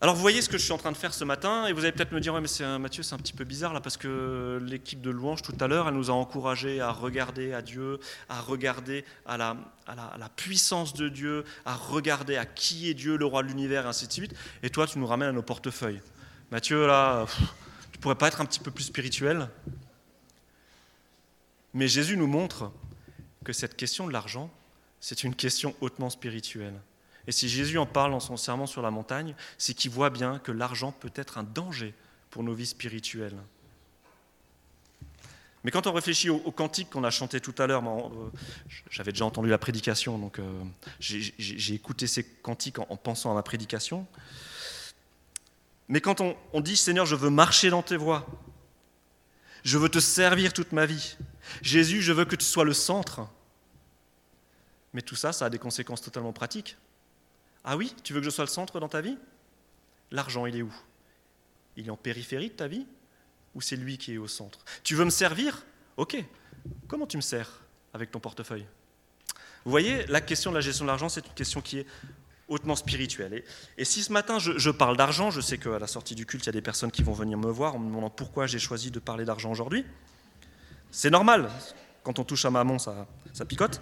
Alors 0.00 0.14
vous 0.14 0.20
voyez 0.20 0.42
ce 0.42 0.48
que 0.48 0.58
je 0.58 0.64
suis 0.64 0.72
en 0.72 0.78
train 0.78 0.92
de 0.92 0.96
faire 0.96 1.14
ce 1.14 1.24
matin, 1.24 1.66
et 1.66 1.72
vous 1.72 1.80
allez 1.80 1.92
peut-être 1.92 2.12
me 2.12 2.20
dire, 2.20 2.34
ouais, 2.34 2.40
mais 2.40 2.48
c'est 2.48 2.78
Mathieu, 2.78 3.02
c'est 3.02 3.14
un 3.14 3.18
petit 3.18 3.32
peu 3.32 3.44
bizarre 3.44 3.72
là, 3.72 3.80
parce 3.80 3.96
que 3.96 4.60
l'équipe 4.62 5.00
de 5.00 5.10
louange 5.10 5.40
tout 5.40 5.56
à 5.60 5.66
l'heure, 5.66 5.88
elle 5.88 5.94
nous 5.94 6.10
a 6.10 6.12
encouragés 6.12 6.80
à 6.80 6.90
regarder 6.90 7.54
à 7.54 7.62
Dieu, 7.62 7.98
à 8.28 8.40
regarder 8.40 9.04
à 9.24 9.38
la, 9.38 9.56
puissance 10.36 10.92
de 10.92 11.08
Dieu, 11.08 11.44
à 11.64 11.74
regarder 11.74 12.36
à 12.36 12.44
qui 12.44 12.90
est 12.90 12.94
Dieu, 12.94 13.16
le 13.16 13.24
roi 13.24 13.42
de 13.42 13.48
l'univers, 13.48 13.86
et 13.86 13.88
ainsi 13.88 14.06
de 14.06 14.12
suite. 14.12 14.34
Et 14.62 14.68
toi, 14.68 14.86
tu 14.86 14.98
nous 14.98 15.06
ramènes 15.06 15.30
à 15.30 15.32
nos 15.32 15.42
portefeuilles. 15.42 16.02
Mathieu, 16.50 16.86
là, 16.86 17.24
tu 17.92 17.98
pourrais 17.98 18.16
pas 18.16 18.28
être 18.28 18.40
un 18.40 18.46
petit 18.46 18.60
peu 18.60 18.70
plus 18.70 18.84
spirituel? 18.84 19.48
Mais 21.72 21.88
Jésus 21.88 22.16
nous 22.16 22.26
montre 22.26 22.72
que 23.42 23.52
cette 23.52 23.76
question 23.76 24.06
de 24.06 24.12
l'argent, 24.12 24.50
c'est 25.00 25.24
une 25.24 25.34
question 25.34 25.74
hautement 25.80 26.10
spirituelle. 26.10 26.78
Et 27.26 27.32
si 27.32 27.48
Jésus 27.48 27.78
en 27.78 27.86
parle 27.86 28.10
dans 28.10 28.20
son 28.20 28.36
serment 28.36 28.66
sur 28.66 28.82
la 28.82 28.90
montagne, 28.90 29.34
c'est 29.58 29.74
qu'il 29.74 29.90
voit 29.90 30.10
bien 30.10 30.38
que 30.38 30.52
l'argent 30.52 30.92
peut 30.92 31.12
être 31.14 31.38
un 31.38 31.42
danger 31.42 31.94
pour 32.30 32.42
nos 32.42 32.54
vies 32.54 32.66
spirituelles. 32.66 33.36
Mais 35.62 35.70
quand 35.70 35.86
on 35.86 35.92
réfléchit 35.92 36.28
au, 36.28 36.50
cantique 36.50 36.90
qu'on 36.90 37.04
a 37.04 37.10
chanté 37.10 37.40
tout 37.40 37.54
à 37.56 37.66
l'heure, 37.66 37.82
euh, 37.86 38.30
j'avais 38.90 39.12
déjà 39.12 39.24
entendu 39.24 39.48
la 39.48 39.56
prédication, 39.56 40.18
donc 40.18 40.38
euh, 40.38 40.62
j'ai 41.00 41.74
écouté 41.74 42.06
ces 42.06 42.22
cantiques 42.22 42.78
en, 42.78 42.96
pensant 42.96 43.30
à 43.30 43.34
ma 43.34 43.42
prédication. 43.42 44.06
Mais 45.88 46.02
quand 46.02 46.20
on 46.20 46.60
dit 46.60 46.76
Seigneur, 46.76 47.06
je 47.06 47.16
veux 47.16 47.30
marcher 47.30 47.70
dans 47.70 47.82
tes 47.82 47.96
voies, 47.96 48.26
je 49.64 49.78
veux 49.78 49.88
te 49.88 50.00
servir 50.00 50.52
toute 50.52 50.72
ma 50.72 50.84
vie, 50.84 51.16
Jésus, 51.62 52.02
je 52.02 52.12
veux 52.12 52.26
que 52.26 52.36
tu 52.36 52.44
sois 52.44 52.64
le 52.64 52.74
centre, 52.74 53.22
mais 54.92 55.02
tout 55.02 55.16
ça, 55.16 55.32
ça 55.32 55.46
a 55.46 55.50
des 55.50 55.58
conséquences 55.58 56.02
totalement 56.02 56.32
pratiques. 56.32 56.76
Ah 57.64 57.76
oui, 57.76 57.94
tu 58.02 58.12
veux 58.12 58.20
que 58.20 58.26
je 58.26 58.30
sois 58.30 58.44
le 58.44 58.50
centre 58.50 58.78
dans 58.78 58.88
ta 58.88 59.00
vie? 59.00 59.16
L'argent, 60.10 60.46
il 60.46 60.56
est 60.56 60.62
où? 60.62 60.72
Il 61.76 61.86
est 61.86 61.90
en 61.90 61.96
périphérie 61.96 62.50
de 62.50 62.54
ta 62.54 62.68
vie? 62.68 62.86
Ou 63.54 63.60
c'est 63.60 63.76
lui 63.76 63.98
qui 63.98 64.14
est 64.14 64.18
au 64.18 64.28
centre? 64.28 64.58
Tu 64.82 64.94
veux 64.94 65.04
me 65.04 65.10
servir? 65.10 65.64
Ok. 65.96 66.22
Comment 66.88 67.06
tu 67.06 67.16
me 67.16 67.22
sers 67.22 67.62
avec 67.94 68.10
ton 68.10 68.20
portefeuille? 68.20 68.66
Vous 69.64 69.70
voyez, 69.70 70.06
la 70.06 70.20
question 70.20 70.50
de 70.50 70.56
la 70.56 70.60
gestion 70.60 70.84
de 70.84 70.90
l'argent, 70.90 71.08
c'est 71.08 71.26
une 71.26 71.32
question 71.32 71.62
qui 71.62 71.78
est 71.78 71.86
hautement 72.48 72.76
spirituelle. 72.76 73.42
Et, 73.78 73.84
si 73.84 74.02
ce 74.02 74.12
matin 74.12 74.38
je, 74.38 74.70
parle 74.70 74.96
d'argent, 74.96 75.30
je 75.30 75.40
sais 75.40 75.56
qu'à 75.56 75.78
la 75.78 75.86
sortie 75.86 76.14
du 76.14 76.26
culte, 76.26 76.44
il 76.44 76.46
y 76.46 76.48
a 76.50 76.52
des 76.52 76.60
personnes 76.60 76.90
qui 76.90 77.02
vont 77.02 77.14
venir 77.14 77.38
me 77.38 77.50
voir 77.50 77.76
en 77.76 77.78
me 77.78 77.86
demandant 77.86 78.10
pourquoi 78.10 78.46
j'ai 78.46 78.58
choisi 78.58 78.90
de 78.90 78.98
parler 78.98 79.24
d'argent 79.24 79.50
aujourd'hui. 79.50 79.86
C'est 80.90 81.10
normal, 81.10 81.50
quand 82.02 82.18
on 82.18 82.24
touche 82.24 82.44
à 82.44 82.50
maman, 82.50 82.78
ça, 82.78 83.06
ça 83.32 83.46
picote. 83.46 83.80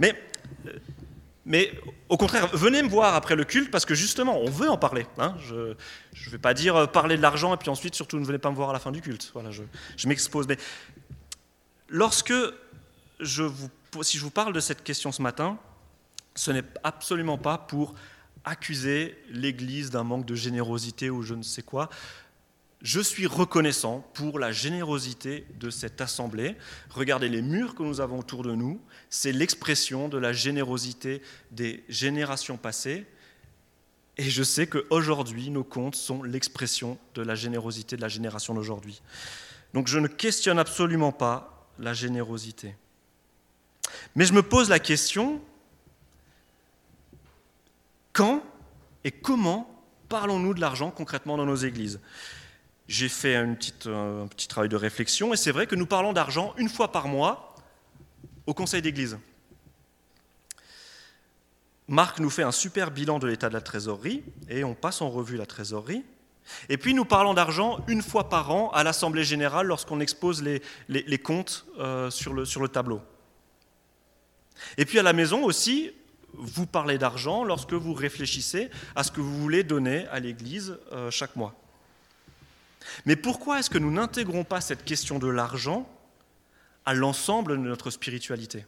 Mais, 0.00 0.18
mais 1.48 1.72
au 2.10 2.18
contraire, 2.18 2.46
venez 2.54 2.82
me 2.82 2.88
voir 2.88 3.14
après 3.14 3.34
le 3.34 3.44
culte 3.44 3.70
parce 3.70 3.86
que 3.86 3.94
justement, 3.94 4.38
on 4.38 4.50
veut 4.50 4.68
en 4.68 4.76
parler. 4.76 5.06
Hein. 5.16 5.34
Je 5.40 5.54
ne 5.54 6.30
vais 6.30 6.38
pas 6.38 6.52
dire 6.52 6.76
euh, 6.76 6.86
parler 6.86 7.16
de 7.16 7.22
l'argent 7.22 7.54
et 7.54 7.56
puis 7.56 7.70
ensuite, 7.70 7.94
surtout, 7.94 8.18
ne 8.18 8.24
venez 8.26 8.38
pas 8.38 8.50
me 8.50 8.54
voir 8.54 8.68
à 8.68 8.74
la 8.74 8.78
fin 8.78 8.92
du 8.92 9.00
culte. 9.00 9.30
Voilà, 9.32 9.50
je, 9.50 9.62
m'expose. 10.06 10.46
Mais 10.46 10.58
lorsque 11.88 12.34
si 13.22 14.18
je 14.18 14.22
vous 14.22 14.30
parle 14.30 14.52
de 14.52 14.60
cette 14.60 14.84
question 14.84 15.10
ce 15.10 15.22
matin, 15.22 15.58
ce 16.34 16.50
n'est 16.50 16.64
absolument 16.84 17.38
pas 17.38 17.56
pour 17.56 17.94
accuser 18.44 19.16
l'Église 19.30 19.88
d'un 19.88 20.04
manque 20.04 20.26
de 20.26 20.34
générosité 20.34 21.08
ou 21.08 21.22
je 21.22 21.32
ne 21.32 21.42
sais 21.42 21.62
quoi. 21.62 21.88
Je 22.82 23.00
suis 23.00 23.26
reconnaissant 23.26 24.08
pour 24.14 24.38
la 24.38 24.52
générosité 24.52 25.46
de 25.58 25.68
cette 25.68 26.00
assemblée. 26.00 26.56
Regardez 26.90 27.28
les 27.28 27.42
murs 27.42 27.74
que 27.74 27.82
nous 27.82 28.00
avons 28.00 28.20
autour 28.20 28.44
de 28.44 28.54
nous, 28.54 28.80
c'est 29.10 29.32
l'expression 29.32 30.08
de 30.08 30.18
la 30.18 30.32
générosité 30.32 31.20
des 31.50 31.82
générations 31.88 32.56
passées. 32.56 33.04
Et 34.16 34.30
je 34.30 34.42
sais 34.42 34.68
qu'aujourd'hui, 34.68 35.50
nos 35.50 35.64
comptes 35.64 35.96
sont 35.96 36.22
l'expression 36.22 36.98
de 37.14 37.22
la 37.22 37.34
générosité 37.34 37.96
de 37.96 38.02
la 38.02 38.08
génération 38.08 38.54
d'aujourd'hui. 38.54 39.00
Donc 39.74 39.88
je 39.88 39.98
ne 39.98 40.08
questionne 40.08 40.58
absolument 40.58 41.12
pas 41.12 41.68
la 41.78 41.94
générosité. 41.94 42.76
Mais 44.14 44.24
je 44.24 44.32
me 44.32 44.42
pose 44.42 44.68
la 44.68 44.78
question, 44.78 45.40
quand 48.12 48.42
et 49.04 49.10
comment 49.10 49.82
parlons-nous 50.08 50.54
de 50.54 50.60
l'argent 50.60 50.90
concrètement 50.90 51.36
dans 51.36 51.46
nos 51.46 51.56
églises? 51.56 52.00
J'ai 52.88 53.10
fait 53.10 53.36
un 53.36 53.54
petit 53.54 54.48
travail 54.48 54.70
de 54.70 54.76
réflexion 54.76 55.34
et 55.34 55.36
c'est 55.36 55.52
vrai 55.52 55.66
que 55.66 55.76
nous 55.76 55.84
parlons 55.84 56.14
d'argent 56.14 56.54
une 56.56 56.70
fois 56.70 56.90
par 56.90 57.06
mois 57.06 57.54
au 58.46 58.54
conseil 58.54 58.80
d'église. 58.80 59.18
Marc 61.86 62.18
nous 62.18 62.30
fait 62.30 62.42
un 62.42 62.52
super 62.52 62.90
bilan 62.90 63.18
de 63.18 63.26
l'état 63.26 63.50
de 63.50 63.54
la 63.54 63.60
trésorerie 63.60 64.22
et 64.48 64.64
on 64.64 64.74
passe 64.74 65.02
en 65.02 65.10
revue 65.10 65.36
la 65.36 65.44
trésorerie. 65.44 66.02
Et 66.70 66.78
puis 66.78 66.94
nous 66.94 67.04
parlons 67.04 67.34
d'argent 67.34 67.84
une 67.88 68.00
fois 68.00 68.30
par 68.30 68.50
an 68.50 68.70
à 68.70 68.82
l'Assemblée 68.84 69.24
générale 69.24 69.66
lorsqu'on 69.66 70.00
expose 70.00 70.42
les, 70.42 71.18
comptes 71.18 71.66
euh, 71.78 72.10
sur, 72.10 72.32
le, 72.32 72.46
sur 72.46 72.62
le 72.62 72.68
tableau. 72.68 73.02
Et 74.78 74.86
puis 74.86 74.98
à 74.98 75.02
la 75.02 75.12
maison 75.12 75.44
aussi, 75.44 75.90
vous 76.32 76.64
parlez 76.64 76.96
d'argent 76.96 77.44
lorsque 77.44 77.74
vous 77.74 77.92
réfléchissez 77.92 78.70
à 78.96 79.02
ce 79.02 79.10
que 79.10 79.20
vous 79.20 79.38
voulez 79.38 79.62
donner 79.62 80.06
à 80.08 80.20
l'Église 80.20 80.78
euh, 80.92 81.10
chaque 81.10 81.36
mois. 81.36 81.54
Mais 83.06 83.16
pourquoi 83.16 83.58
est-ce 83.58 83.70
que 83.70 83.78
nous 83.78 83.90
n'intégrons 83.90 84.44
pas 84.44 84.60
cette 84.60 84.84
question 84.84 85.18
de 85.18 85.28
l'argent 85.28 85.88
à 86.84 86.94
l'ensemble 86.94 87.52
de 87.52 87.62
notre 87.62 87.90
spiritualité? 87.90 88.64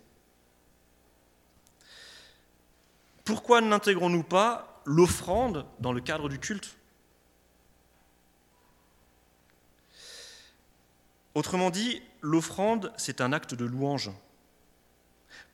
Pourquoi 3.24 3.60
n'intégrons-nous 3.60 4.24
pas 4.24 4.82
l'offrande 4.84 5.66
dans 5.78 5.92
le 5.92 6.00
cadre 6.00 6.28
du 6.28 6.38
culte? 6.38 6.76
Autrement 11.34 11.70
dit, 11.70 12.02
l'offrande, 12.22 12.92
c'est 12.96 13.20
un 13.20 13.32
acte 13.32 13.54
de 13.54 13.64
louange. 13.64 14.10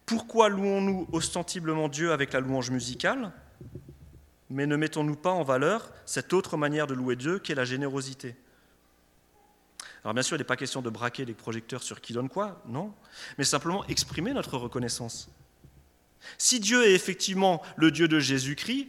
Pourquoi 0.07 0.49
louons-nous 0.49 1.09
ostensiblement 1.13 1.89
Dieu 1.89 2.13
avec 2.13 2.33
la 2.33 2.41
louange 2.41 2.71
musicale, 2.71 3.33
mais 4.49 4.67
ne 4.67 4.77
mettons-nous 4.77 5.17
pas 5.17 5.33
en 5.33 5.43
valeur 5.43 5.93
cette 6.07 6.33
autre 6.33 6.57
manière 6.57 6.87
de 6.87 6.95
louer 6.95 7.17
Dieu 7.17 7.39
qui 7.41 7.53
est 7.53 7.57
la 7.57 7.65
générosité? 7.65 8.37
Alors 10.07 10.15
bien 10.15 10.23
sûr, 10.23 10.37
il 10.37 10.39
n'est 10.39 10.45
pas 10.45 10.57
question 10.57 10.83
de 10.83 10.89
braquer 10.89 11.25
les 11.25 11.35
projecteurs 11.35 11.83
sur 11.83 12.01
qui 12.01 12.13
donne 12.13 12.29
quoi, 12.29 12.63
non, 12.69 12.95
mais 13.39 13.45
simplement 13.45 13.85
exprimer 13.87 14.33
notre 14.33 14.57
reconnaissance. 14.57 15.29
Si 16.39 16.61
Dieu 16.61 16.87
est 16.87 16.95
effectivement 16.95 17.61
le 17.75 17.91
Dieu 17.91 18.07
de 18.07 18.21
Jésus-Christ, 18.21 18.87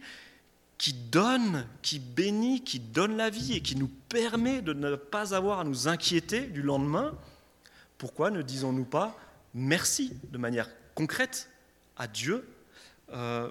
qui 0.78 0.92
donne, 0.92 1.66
qui 1.82 1.98
bénit, 1.98 2.62
qui 2.62 2.78
donne 2.78 3.16
la 3.16 3.30
vie 3.30 3.54
et 3.54 3.62
qui 3.62 3.74
nous 3.74 3.88
permet 3.88 4.62
de 4.62 4.72
ne 4.72 4.94
pas 4.94 5.34
avoir 5.34 5.58
à 5.58 5.64
nous 5.64 5.88
inquiéter 5.88 6.42
du 6.42 6.62
lendemain, 6.62 7.18
pourquoi 7.98 8.30
ne 8.30 8.40
disons-nous 8.40 8.84
pas 8.84 9.18
merci 9.54 10.16
de 10.30 10.38
manière 10.38 10.70
concrète 10.94 11.50
à 11.96 12.06
Dieu 12.06 12.48
euh, 13.12 13.50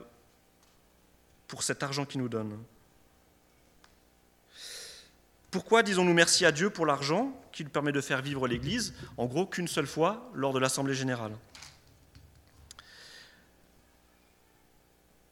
pour 1.50 1.64
cet 1.64 1.84
argent 1.84 2.06
qu'il 2.06 2.22
nous 2.22 2.30
donne? 2.30 2.58
Pourquoi 5.52 5.84
disons-nous 5.84 6.14
merci 6.14 6.46
à 6.46 6.54
Dieu 6.54 6.70
pour 6.70 6.86
l'argent? 6.86 7.38
Qui 7.58 7.64
lui 7.64 7.72
permet 7.72 7.92
de 7.92 8.02
faire 8.02 8.22
vivre 8.22 8.48
l'Église, 8.48 8.94
en 9.18 9.26
gros 9.26 9.48
qu'une 9.48 9.68
seule 9.68 9.88
fois 9.88 10.30
lors 10.36 10.54
de 10.54 10.60
l'Assemblée 10.60 10.94
générale 10.94 11.32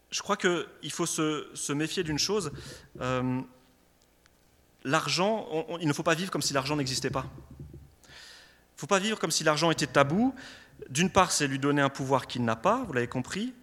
Je 0.09 0.21
crois 0.23 0.35
qu'il 0.35 0.91
faut 0.91 1.05
se, 1.05 1.71
méfier 1.73 2.03
d'une 2.03 2.17
chose. 2.17 2.51
Euh, 2.99 3.41
l'argent, 4.83 5.67
il 5.79 5.87
ne 5.87 5.93
faut 5.93 6.01
pas 6.01 6.15
vivre 6.15 6.31
comme 6.31 6.41
si 6.41 6.53
l'argent 6.53 6.75
n'existait 6.75 7.11
pas. 7.11 7.27
Il 8.07 8.07
ne 8.07 8.79
faut 8.79 8.87
pas 8.87 8.97
vivre 8.97 9.19
comme 9.19 9.29
si 9.29 9.43
l'argent 9.43 9.69
était 9.69 9.85
tabou. 9.85 10.33
D'une 10.89 11.11
part, 11.11 11.31
c'est 11.31 11.45
lui 11.45 11.59
donner 11.59 11.83
un 11.83 11.89
pouvoir 11.89 12.25
qu'il 12.25 12.43
n'a 12.43 12.55
pas, 12.55 12.85
vous 12.87 12.93
l'avez 12.93 13.07
compris. 13.07 13.53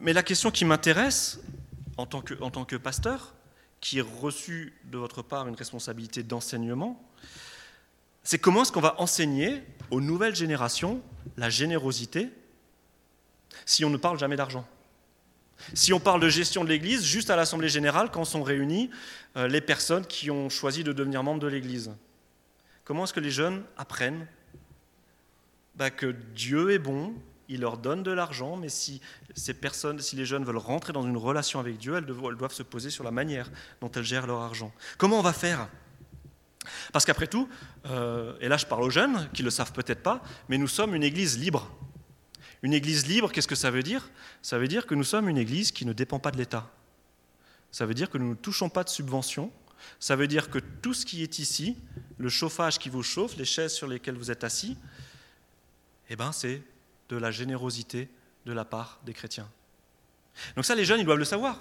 Mais 0.00 0.14
la 0.14 0.22
question 0.22 0.50
qui 0.50 0.64
m'intéresse 0.64 1.38
en, 1.98 2.06
tant 2.06 2.22
que, 2.22 2.76
pasteur, 2.76 3.34
qui 3.82 3.98
ai 3.98 4.00
reçu 4.00 4.72
de 4.84 4.96
votre 4.96 5.20
part 5.20 5.48
une 5.48 5.54
responsabilité 5.54 6.22
d'enseignement, 6.22 7.11
c'est 8.24 8.38
comment 8.38 8.62
est-ce 8.62 8.72
qu'on 8.72 8.80
va 8.80 9.00
enseigner 9.00 9.62
aux 9.90 10.00
nouvelles 10.00 10.36
générations 10.36 11.02
la 11.36 11.50
générosité 11.50 12.30
si 13.66 13.84
on 13.84 13.90
ne 13.90 13.96
parle 13.96 14.18
jamais 14.18 14.36
d'argent? 14.36 14.66
Si 15.74 15.92
on 15.92 16.00
parle 16.00 16.20
de 16.20 16.28
gestion 16.28 16.64
de 16.64 16.68
l'Église 16.68 17.04
juste 17.04 17.30
à 17.30 17.36
l'Assemblée 17.36 17.68
générale 17.68 18.10
quand 18.10 18.24
sont 18.24 18.42
réunies 18.42 18.90
euh, 19.36 19.46
les 19.46 19.60
personnes 19.60 20.06
qui 20.06 20.30
ont 20.30 20.48
choisi 20.48 20.82
de 20.82 20.92
devenir 20.92 21.22
membres 21.22 21.40
de 21.40 21.46
l'Église 21.46 21.92
Comment 22.84 23.04
est-ce 23.04 23.12
que 23.12 23.20
les 23.20 23.30
jeunes 23.30 23.62
apprennent 23.76 24.26
bah, 25.76 25.90
que 25.90 26.06
Dieu 26.34 26.72
est 26.72 26.78
bon, 26.78 27.14
il 27.48 27.60
leur 27.60 27.78
donne 27.78 28.02
de 28.02 28.10
l'argent, 28.10 28.56
mais 28.56 28.68
si 28.68 29.00
ces 29.34 29.54
personnes, 29.54 30.00
si 30.00 30.16
les 30.16 30.26
jeunes 30.26 30.44
veulent 30.44 30.56
rentrer 30.56 30.92
dans 30.92 31.02
une 31.02 31.16
relation 31.16 31.60
avec 31.60 31.78
Dieu, 31.78 31.96
elles 31.96 32.04
doivent, 32.04 32.52
se 32.52 32.62
poser 32.62 32.90
sur 32.90 33.04
la 33.04 33.10
manière 33.10 33.50
dont 33.80 33.90
elles 33.90 34.04
gèrent 34.04 34.26
leur 34.26 34.40
argent. 34.40 34.72
Comment 34.98 35.18
on 35.18 35.22
va 35.22 35.32
faire 35.32 35.68
Parce 36.92 37.04
qu'après 37.04 37.26
tout, 37.26 37.48
euh, 37.86 38.34
et 38.40 38.48
là 38.48 38.56
je 38.56 38.66
parle 38.66 38.82
aux 38.82 38.90
jeunes 38.90 39.28
qui 39.32 39.42
ne 39.42 39.46
le 39.46 39.50
savent 39.50 39.72
peut-être 39.72 40.02
pas, 40.02 40.22
mais 40.48 40.58
nous 40.58 40.68
sommes 40.68 40.94
une 40.94 41.02
église 41.02 41.38
libre. 41.38 41.70
Une 42.62 42.74
église 42.74 43.06
libre, 43.06 43.32
qu'est-ce 43.32 43.48
que 43.48 43.56
ça 43.56 43.70
veut 43.70 43.82
dire? 43.82 44.08
Ça 44.40 44.58
veut 44.58 44.68
dire 44.68 44.86
que 44.86 44.94
nous 44.94 45.04
sommes 45.04 45.28
une 45.28 45.38
église 45.38 45.72
qui 45.72 45.84
ne 45.84 45.92
dépend 45.92 46.20
pas 46.20 46.30
de 46.30 46.36
l'État. 46.36 46.70
Ça 47.72 47.86
veut 47.86 47.94
dire 47.94 48.10
que 48.10 48.18
nous 48.18 48.30
ne 48.30 48.34
touchons 48.34 48.68
pas 48.68 48.84
de 48.84 48.88
subventions. 48.88 49.50
Ça 49.98 50.14
veut 50.14 50.28
dire 50.28 50.48
que 50.48 50.58
tout 50.58 50.94
ce 50.94 51.04
qui 51.04 51.24
est 51.24 51.40
ici, 51.40 51.76
le 52.18 52.28
chauffage 52.28 52.78
qui 52.78 52.88
vous 52.88 53.02
chauffe, 53.02 53.36
les 53.36 53.44
chaises 53.44 53.72
sur 53.72 53.88
lesquelles 53.88 54.16
vous 54.16 54.30
êtes 54.30 54.44
assis, 54.44 54.76
eh 56.08 56.14
ben, 56.14 56.30
c'est 56.30 56.62
de 57.08 57.16
la 57.16 57.32
générosité 57.32 58.08
de 58.46 58.52
la 58.52 58.64
part 58.64 59.00
des 59.04 59.12
chrétiens. 59.12 59.48
Donc 60.54 60.64
ça, 60.64 60.74
les 60.74 60.84
jeunes, 60.84 61.00
ils 61.00 61.06
doivent 61.06 61.18
le 61.18 61.24
savoir. 61.24 61.60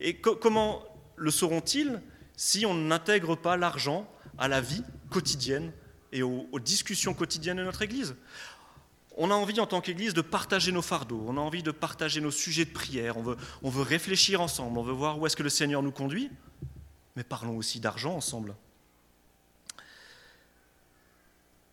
Et 0.00 0.18
comment 0.18 0.82
le 1.16 1.30
sauront-ils? 1.30 2.00
Si 2.36 2.66
on 2.66 2.74
n'intègre 2.74 3.34
pas 3.36 3.56
l'argent 3.56 4.08
à 4.38 4.48
la 4.48 4.60
vie 4.60 4.82
quotidienne 5.10 5.72
et 6.12 6.22
aux, 6.22 6.46
discussions 6.60 7.14
quotidiennes 7.14 7.56
de 7.56 7.64
notre 7.64 7.82
Église 7.82 8.14
on 9.18 9.30
a 9.30 9.34
envie 9.34 9.58
en 9.60 9.66
tant 9.66 9.80
qu'Église 9.80 10.12
de 10.12 10.20
partager 10.20 10.72
nos 10.72 10.82
fardeaux, 10.82 11.24
on 11.26 11.38
a 11.38 11.40
envie 11.40 11.62
de 11.62 11.70
partager 11.70 12.20
nos 12.20 12.30
sujets 12.30 12.66
de 12.66 12.70
prière, 12.70 13.16
on 13.16 13.22
veut, 13.22 13.36
on 13.62 13.70
veut 13.70 13.80
réfléchir 13.80 14.42
ensemble, 14.42 14.78
on 14.78 14.82
veut 14.82 14.92
voir 14.92 15.18
où 15.18 15.26
est-ce 15.26 15.36
que 15.36 15.42
le 15.42 15.48
Seigneur 15.48 15.82
nous 15.82 15.90
conduit, 15.90 16.30
mais 17.16 17.24
parlons 17.24 17.56
aussi 17.56 17.80
d'argent 17.80 18.14
ensemble. 18.14 18.54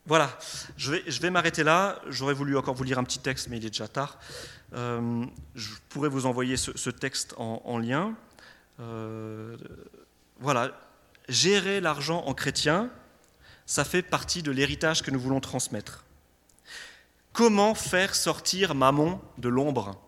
Voilà, 0.05 0.37
je 0.75 0.91
vais, 0.91 1.03
je 1.07 1.21
vais 1.21 1.29
m'arrêter 1.29 1.63
là. 1.63 2.01
J'aurais 2.09 2.33
voulu 2.33 2.57
encore 2.57 2.75
vous 2.75 2.83
lire 2.83 2.99
un 2.99 3.05
petit 3.05 3.19
texte, 3.19 3.47
mais 3.49 3.57
il 3.57 3.65
est 3.65 3.69
déjà 3.69 3.87
tard. 3.87 4.19
Euh, 4.73 5.25
je 5.55 5.69
pourrais 5.89 6.09
vous 6.09 6.25
envoyer 6.25 6.57
ce, 6.57 6.89
texte 6.89 7.33
en, 7.37 7.77
lien. 7.77 8.13
Euh, 8.81 9.55
voilà, 10.39 10.71
gérer 11.29 11.79
l'argent 11.81 12.23
en 12.25 12.33
chrétien, 12.33 12.89
ça 13.65 13.85
fait 13.85 14.01
partie 14.01 14.43
de 14.43 14.51
l'héritage 14.51 15.01
que 15.01 15.11
nous 15.11 15.19
voulons 15.19 15.39
transmettre. 15.39 16.03
Comment 17.31 17.73
faire 17.73 18.13
sortir 18.13 18.75
Mammon 18.75 19.21
de 19.37 19.49
l'ombre? 19.49 19.99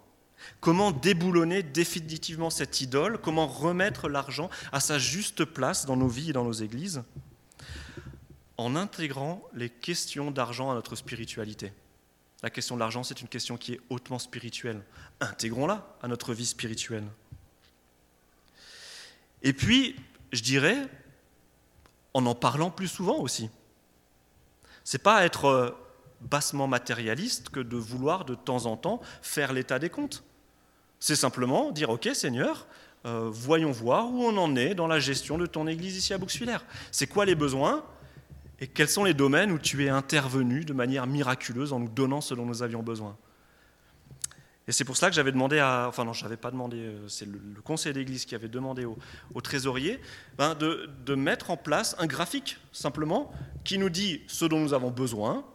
Comment 0.59 0.91
déboulonner 0.91 1.63
définitivement 1.63 2.49
cette 2.49 2.82
idole? 2.82 3.17
Comment 3.17 3.47
remettre 3.47 4.09
l'argent 4.09 4.49
à 4.71 4.80
sa 4.80 4.99
juste 4.99 5.45
place 5.45 5.86
dans 5.86 5.97
nos 5.97 6.07
vies 6.07 6.30
et 6.30 6.34
dans 6.34 6.43
nos 6.43 6.53
églises? 6.53 7.03
En 8.57 8.76
intégrant 8.76 9.43
les 9.53 9.69
questions 9.69 10.32
d'argent 10.32 10.71
à 10.71 10.76
notre 10.76 10.95
spiritualité. 10.95 11.73
La 12.43 12.49
question 12.49 12.76
de 12.76 12.80
l'argent, 12.80 13.03
c'est 13.03 13.21
une 13.21 13.28
question 13.28 13.57
qui 13.57 13.73
est 13.73 13.82
hautement 13.89 14.19
spirituelle. 14.19 14.84
Intégrons-la 15.19 15.97
à 16.01 16.07
notre 16.07 16.34
vie 16.34 16.45
spirituelle. 16.45 17.05
Et 19.41 19.53
puis, 19.53 19.95
je 20.36 20.43
dirais, 20.43 20.77
en 22.13 22.25
en 22.25 22.36
parlant 22.36 22.71
plus 22.71 22.88
souvent 22.88 23.17
aussi. 23.17 23.49
C'est 24.83 25.01
pas 25.01 25.25
être 25.25 25.45
euh, 25.45 25.71
bassement 26.21 26.67
matérialiste 26.67 27.49
que 27.49 27.59
de 27.59 27.75
vouloir 27.75 28.25
de 28.25 28.36
temps 28.36 28.65
en 28.65 28.77
temps 28.77 29.01
faire 29.21 29.53
l'état 29.53 29.79
des 29.79 29.89
comptes. 29.89 30.23
C'est 30.99 31.15
simplement 31.15 31.71
dire, 31.71 31.89
OK 31.89 32.09
Seigneur, 32.13 32.67
euh, 33.05 33.29
voyons 33.31 33.71
voir 33.71 34.09
où 34.09 34.23
on 34.23 34.38
en 34.38 34.55
est 34.55 34.75
dans 34.75 34.88
la 34.88 34.99
gestion 34.99 35.38
de 35.38 35.45
ton 35.45 35.67
Église 35.67 35.97
ici 35.97 36.13
à 36.13 36.17
Bouxwiller. 36.17 36.57
C'est 36.91 37.07
quoi 37.07 37.25
les 37.25 37.36
besoins 37.36 37.83
et 38.59 38.67
quels 38.67 38.89
sont 38.89 39.03
les 39.03 39.13
domaines 39.13 39.51
où 39.51 39.59
tu 39.59 39.86
es 39.86 39.89
intervenu 39.89 40.63
de 40.63 40.73
manière 40.73 41.05
miraculeuse 41.05 41.73
en 41.73 41.79
nous 41.79 41.89
donnant 41.89 42.21
ce 42.21 42.33
dont 42.33 42.45
nous 42.45 42.63
avions 42.63 42.81
besoin? 42.81 43.17
Et 44.68 44.72
c'est 44.72 44.84
pour 44.84 44.97
cela 44.97 45.09
que 45.09 45.16
j'avais 45.16 45.32
demandé 45.32 45.59
à. 45.59 45.86
Enfin, 45.88 46.05
non, 46.05 46.13
je 46.13 46.24
n'avais 46.24 46.38
pas 46.38 46.49
demandé, 46.49 46.78
euh, 46.78 47.07
c'est 47.07 47.26
le, 47.26 47.39
conseil 47.63 47.93
d'église 47.93 48.26
qui 48.26 48.34
avait 48.34 48.47
demandé 48.47 48.86
au, 48.86 49.41
trésorier 49.41 49.99
ben, 50.38 50.55
de, 50.55 51.16
mettre 51.16 51.51
en 51.51 51.57
place 51.57 51.95
un 51.99 52.07
graphique, 52.07 52.57
simplement, 52.72 53.32
qui 53.63 53.78
nous 53.78 53.89
dit 53.89 54.22
ce 54.28 54.45
dont 54.45 54.59
nous 54.59 54.74
avons 54.74 54.89
besoin 54.89 55.45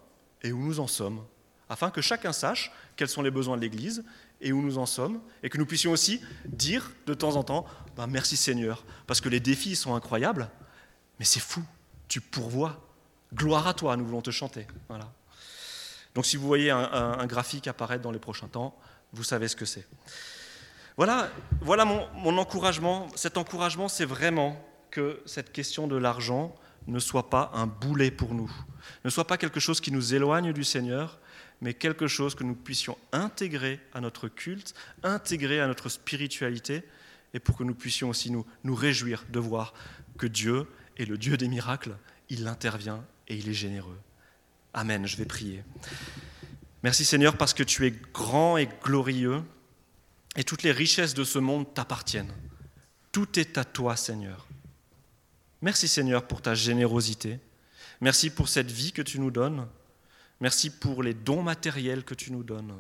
et 0.43 0.53
où 0.53 0.63
nous 0.63 0.79
en 0.79 0.87
sommes, 0.87 1.25
afin 1.69 1.91
que 1.91 2.01
chacun 2.01 2.33
sache 2.33 2.73
quels 2.97 3.09
sont 3.09 3.23
les 3.23 3.31
besoins 3.31 3.57
de 3.57 3.63
l'église 3.63 4.05
et 4.41 4.53
où 4.53 4.63
nous 4.63 4.79
en 4.79 4.87
sommes, 4.87 5.21
et 5.43 5.51
que 5.51 5.59
nous 5.59 5.67
puissions 5.67 5.91
aussi 5.91 6.21
dire 6.47 6.93
de 7.07 7.15
temps 7.15 7.37
en 7.37 7.43
temps 7.43 7.67
ben, 7.97 8.07
merci 8.07 8.37
Seigneur, 8.37 8.85
parce 9.07 9.21
que 9.21 9.29
les 9.29 9.41
défis 9.41 9.75
sont 9.75 9.95
incroyables, 9.95 10.49
mais 11.19 11.25
c'est 11.25 11.41
fou, 11.41 11.63
tu 12.07 12.21
pourvois. 12.21 12.87
Gloire 13.35 13.69
à 13.69 13.75
toi, 13.75 13.97
nous 13.97 14.05
voulons 14.05 14.23
te 14.23 14.31
chanter. 14.31 14.67
Voilà. 14.89 15.13
Donc 16.15 16.27
si 16.27 16.37
vous 16.37 16.47
voyez 16.47 16.71
un 16.71 17.27
graphique 17.27 17.69
apparaître 17.69 18.03
dans 18.03 18.11
les 18.11 18.19
prochains 18.19 18.49
temps, 18.49 18.77
vous 19.13 19.25
savez 19.25 19.49
ce 19.49 19.57
que 19.57 19.65
c'est. 19.65 19.87
Voilà, 20.97 21.31
voilà 21.61 21.85
mon, 21.85 22.39
encouragement. 22.39 23.09
Cet 23.15 23.39
encouragement, 23.39 23.89
c'est 23.89 24.05
vraiment 24.05 24.63
que 24.91 25.23
cette 25.25 25.53
question 25.53 25.87
de 25.87 25.97
l'argent 25.97 26.55
ne 26.87 26.99
soit 26.99 27.31
pas 27.31 27.51
un 27.55 27.67
boulet 27.67 28.11
pour 28.11 28.35
nous, 28.35 28.51
ne 29.05 29.11
soit 29.11 29.27
pas 29.27 29.39
quelque 29.39 29.61
chose 29.61 29.81
qui 29.81 29.93
nous 29.93 30.15
éloigne 30.15 30.53
du 30.53 30.65
Seigneur, 30.65 31.19
mais 31.61 31.75
quelque 31.75 32.07
chose 32.07 32.35
que 32.35 32.45
nous 32.45 32.55
puissions 32.55 32.99
intégrer 33.13 33.81
à 33.93 34.01
notre 34.01 34.29
culte, 34.29 34.75
intégrer 35.03 35.61
à 35.61 35.67
notre 35.67 35.89
spiritualité, 35.89 36.83
et 37.33 37.39
pour 37.39 37.57
que 37.57 37.65
nous 37.65 37.75
puissions 37.75 38.09
aussi 38.09 38.31
nous, 38.31 38.45
nous 38.65 38.75
réjouir 38.75 39.25
de 39.31 39.39
voir 39.39 39.73
que 40.19 40.27
Dieu 40.27 40.67
est 40.97 41.05
le 41.05 41.17
Dieu 41.17 41.37
des 41.37 41.49
miracles, 41.49 41.97
il 42.29 42.47
intervient 42.49 43.05
et 43.29 43.37
il 43.37 43.49
est 43.49 43.55
généreux. 43.55 43.99
Amen, 44.75 45.07
je 45.07 45.17
vais 45.17 45.25
prier. 45.25 45.63
Merci 46.83 47.05
Seigneur 47.05 47.37
parce 47.37 47.55
que 47.55 47.63
tu 47.63 47.87
es 47.87 47.91
grand 47.91 48.57
et 48.57 48.69
glorieux 48.83 49.43
et 50.37 50.45
toutes 50.45 50.63
les 50.63 50.73
richesses 50.73 51.15
de 51.15 51.25
ce 51.25 51.39
monde 51.39 51.73
t'appartiennent. 51.75 52.33
Tout 53.13 53.39
est 53.39 53.59
à 53.59 53.65
toi 53.65 53.97
Seigneur. 53.97 54.47
Merci 55.61 55.89
Seigneur 55.89 56.27
pour 56.27 56.41
ta 56.41 56.55
générosité. 56.55 57.39
Merci 58.01 58.31
pour 58.31 58.49
cette 58.49 58.71
vie 58.71 58.93
que 58.93 59.03
tu 59.03 59.21
nous 59.21 59.31
donnes. 59.31 59.67
Merci 60.41 60.71
pour 60.71 61.03
les 61.03 61.13
dons 61.13 61.43
matériels 61.43 62.03
que 62.03 62.15
tu 62.15 62.33
nous 62.33 62.43
donnes. 62.43 62.75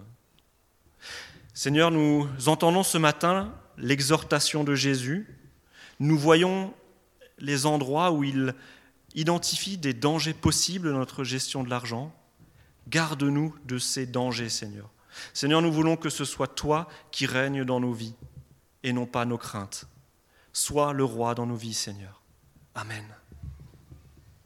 Seigneur, 1.52 1.90
nous 1.90 2.26
entendons 2.46 2.82
ce 2.82 2.96
matin 2.96 3.54
l'exhortation 3.76 4.64
de 4.64 4.74
Jésus. 4.74 5.28
Nous 5.98 6.16
voyons 6.16 6.72
les 7.38 7.66
endroits 7.66 8.12
où 8.12 8.24
il 8.24 8.54
identifie 9.14 9.76
des 9.76 9.92
dangers 9.92 10.32
possibles 10.32 10.90
dans 10.90 10.98
notre 10.98 11.24
gestion 11.24 11.62
de 11.62 11.68
l'argent. 11.68 12.14
Garde-nous 12.88 13.54
de 13.64 13.78
ces 13.78 14.06
dangers, 14.06 14.48
Seigneur. 14.48 14.90
Seigneur, 15.32 15.62
nous 15.62 15.72
voulons 15.72 15.96
que 15.96 16.10
ce 16.10 16.24
soit 16.24 16.48
toi 16.48 16.88
qui 17.10 17.26
règnes 17.26 17.64
dans 17.64 17.80
nos 17.80 17.92
vies 17.92 18.14
et 18.82 18.92
non 18.92 19.06
pas 19.06 19.24
nos 19.24 19.38
craintes. 19.38 19.86
Sois 20.52 20.92
le 20.92 21.04
roi 21.04 21.34
dans 21.34 21.46
nos 21.46 21.56
vies, 21.56 21.74
Seigneur. 21.74 22.22
Amen. 22.74 23.04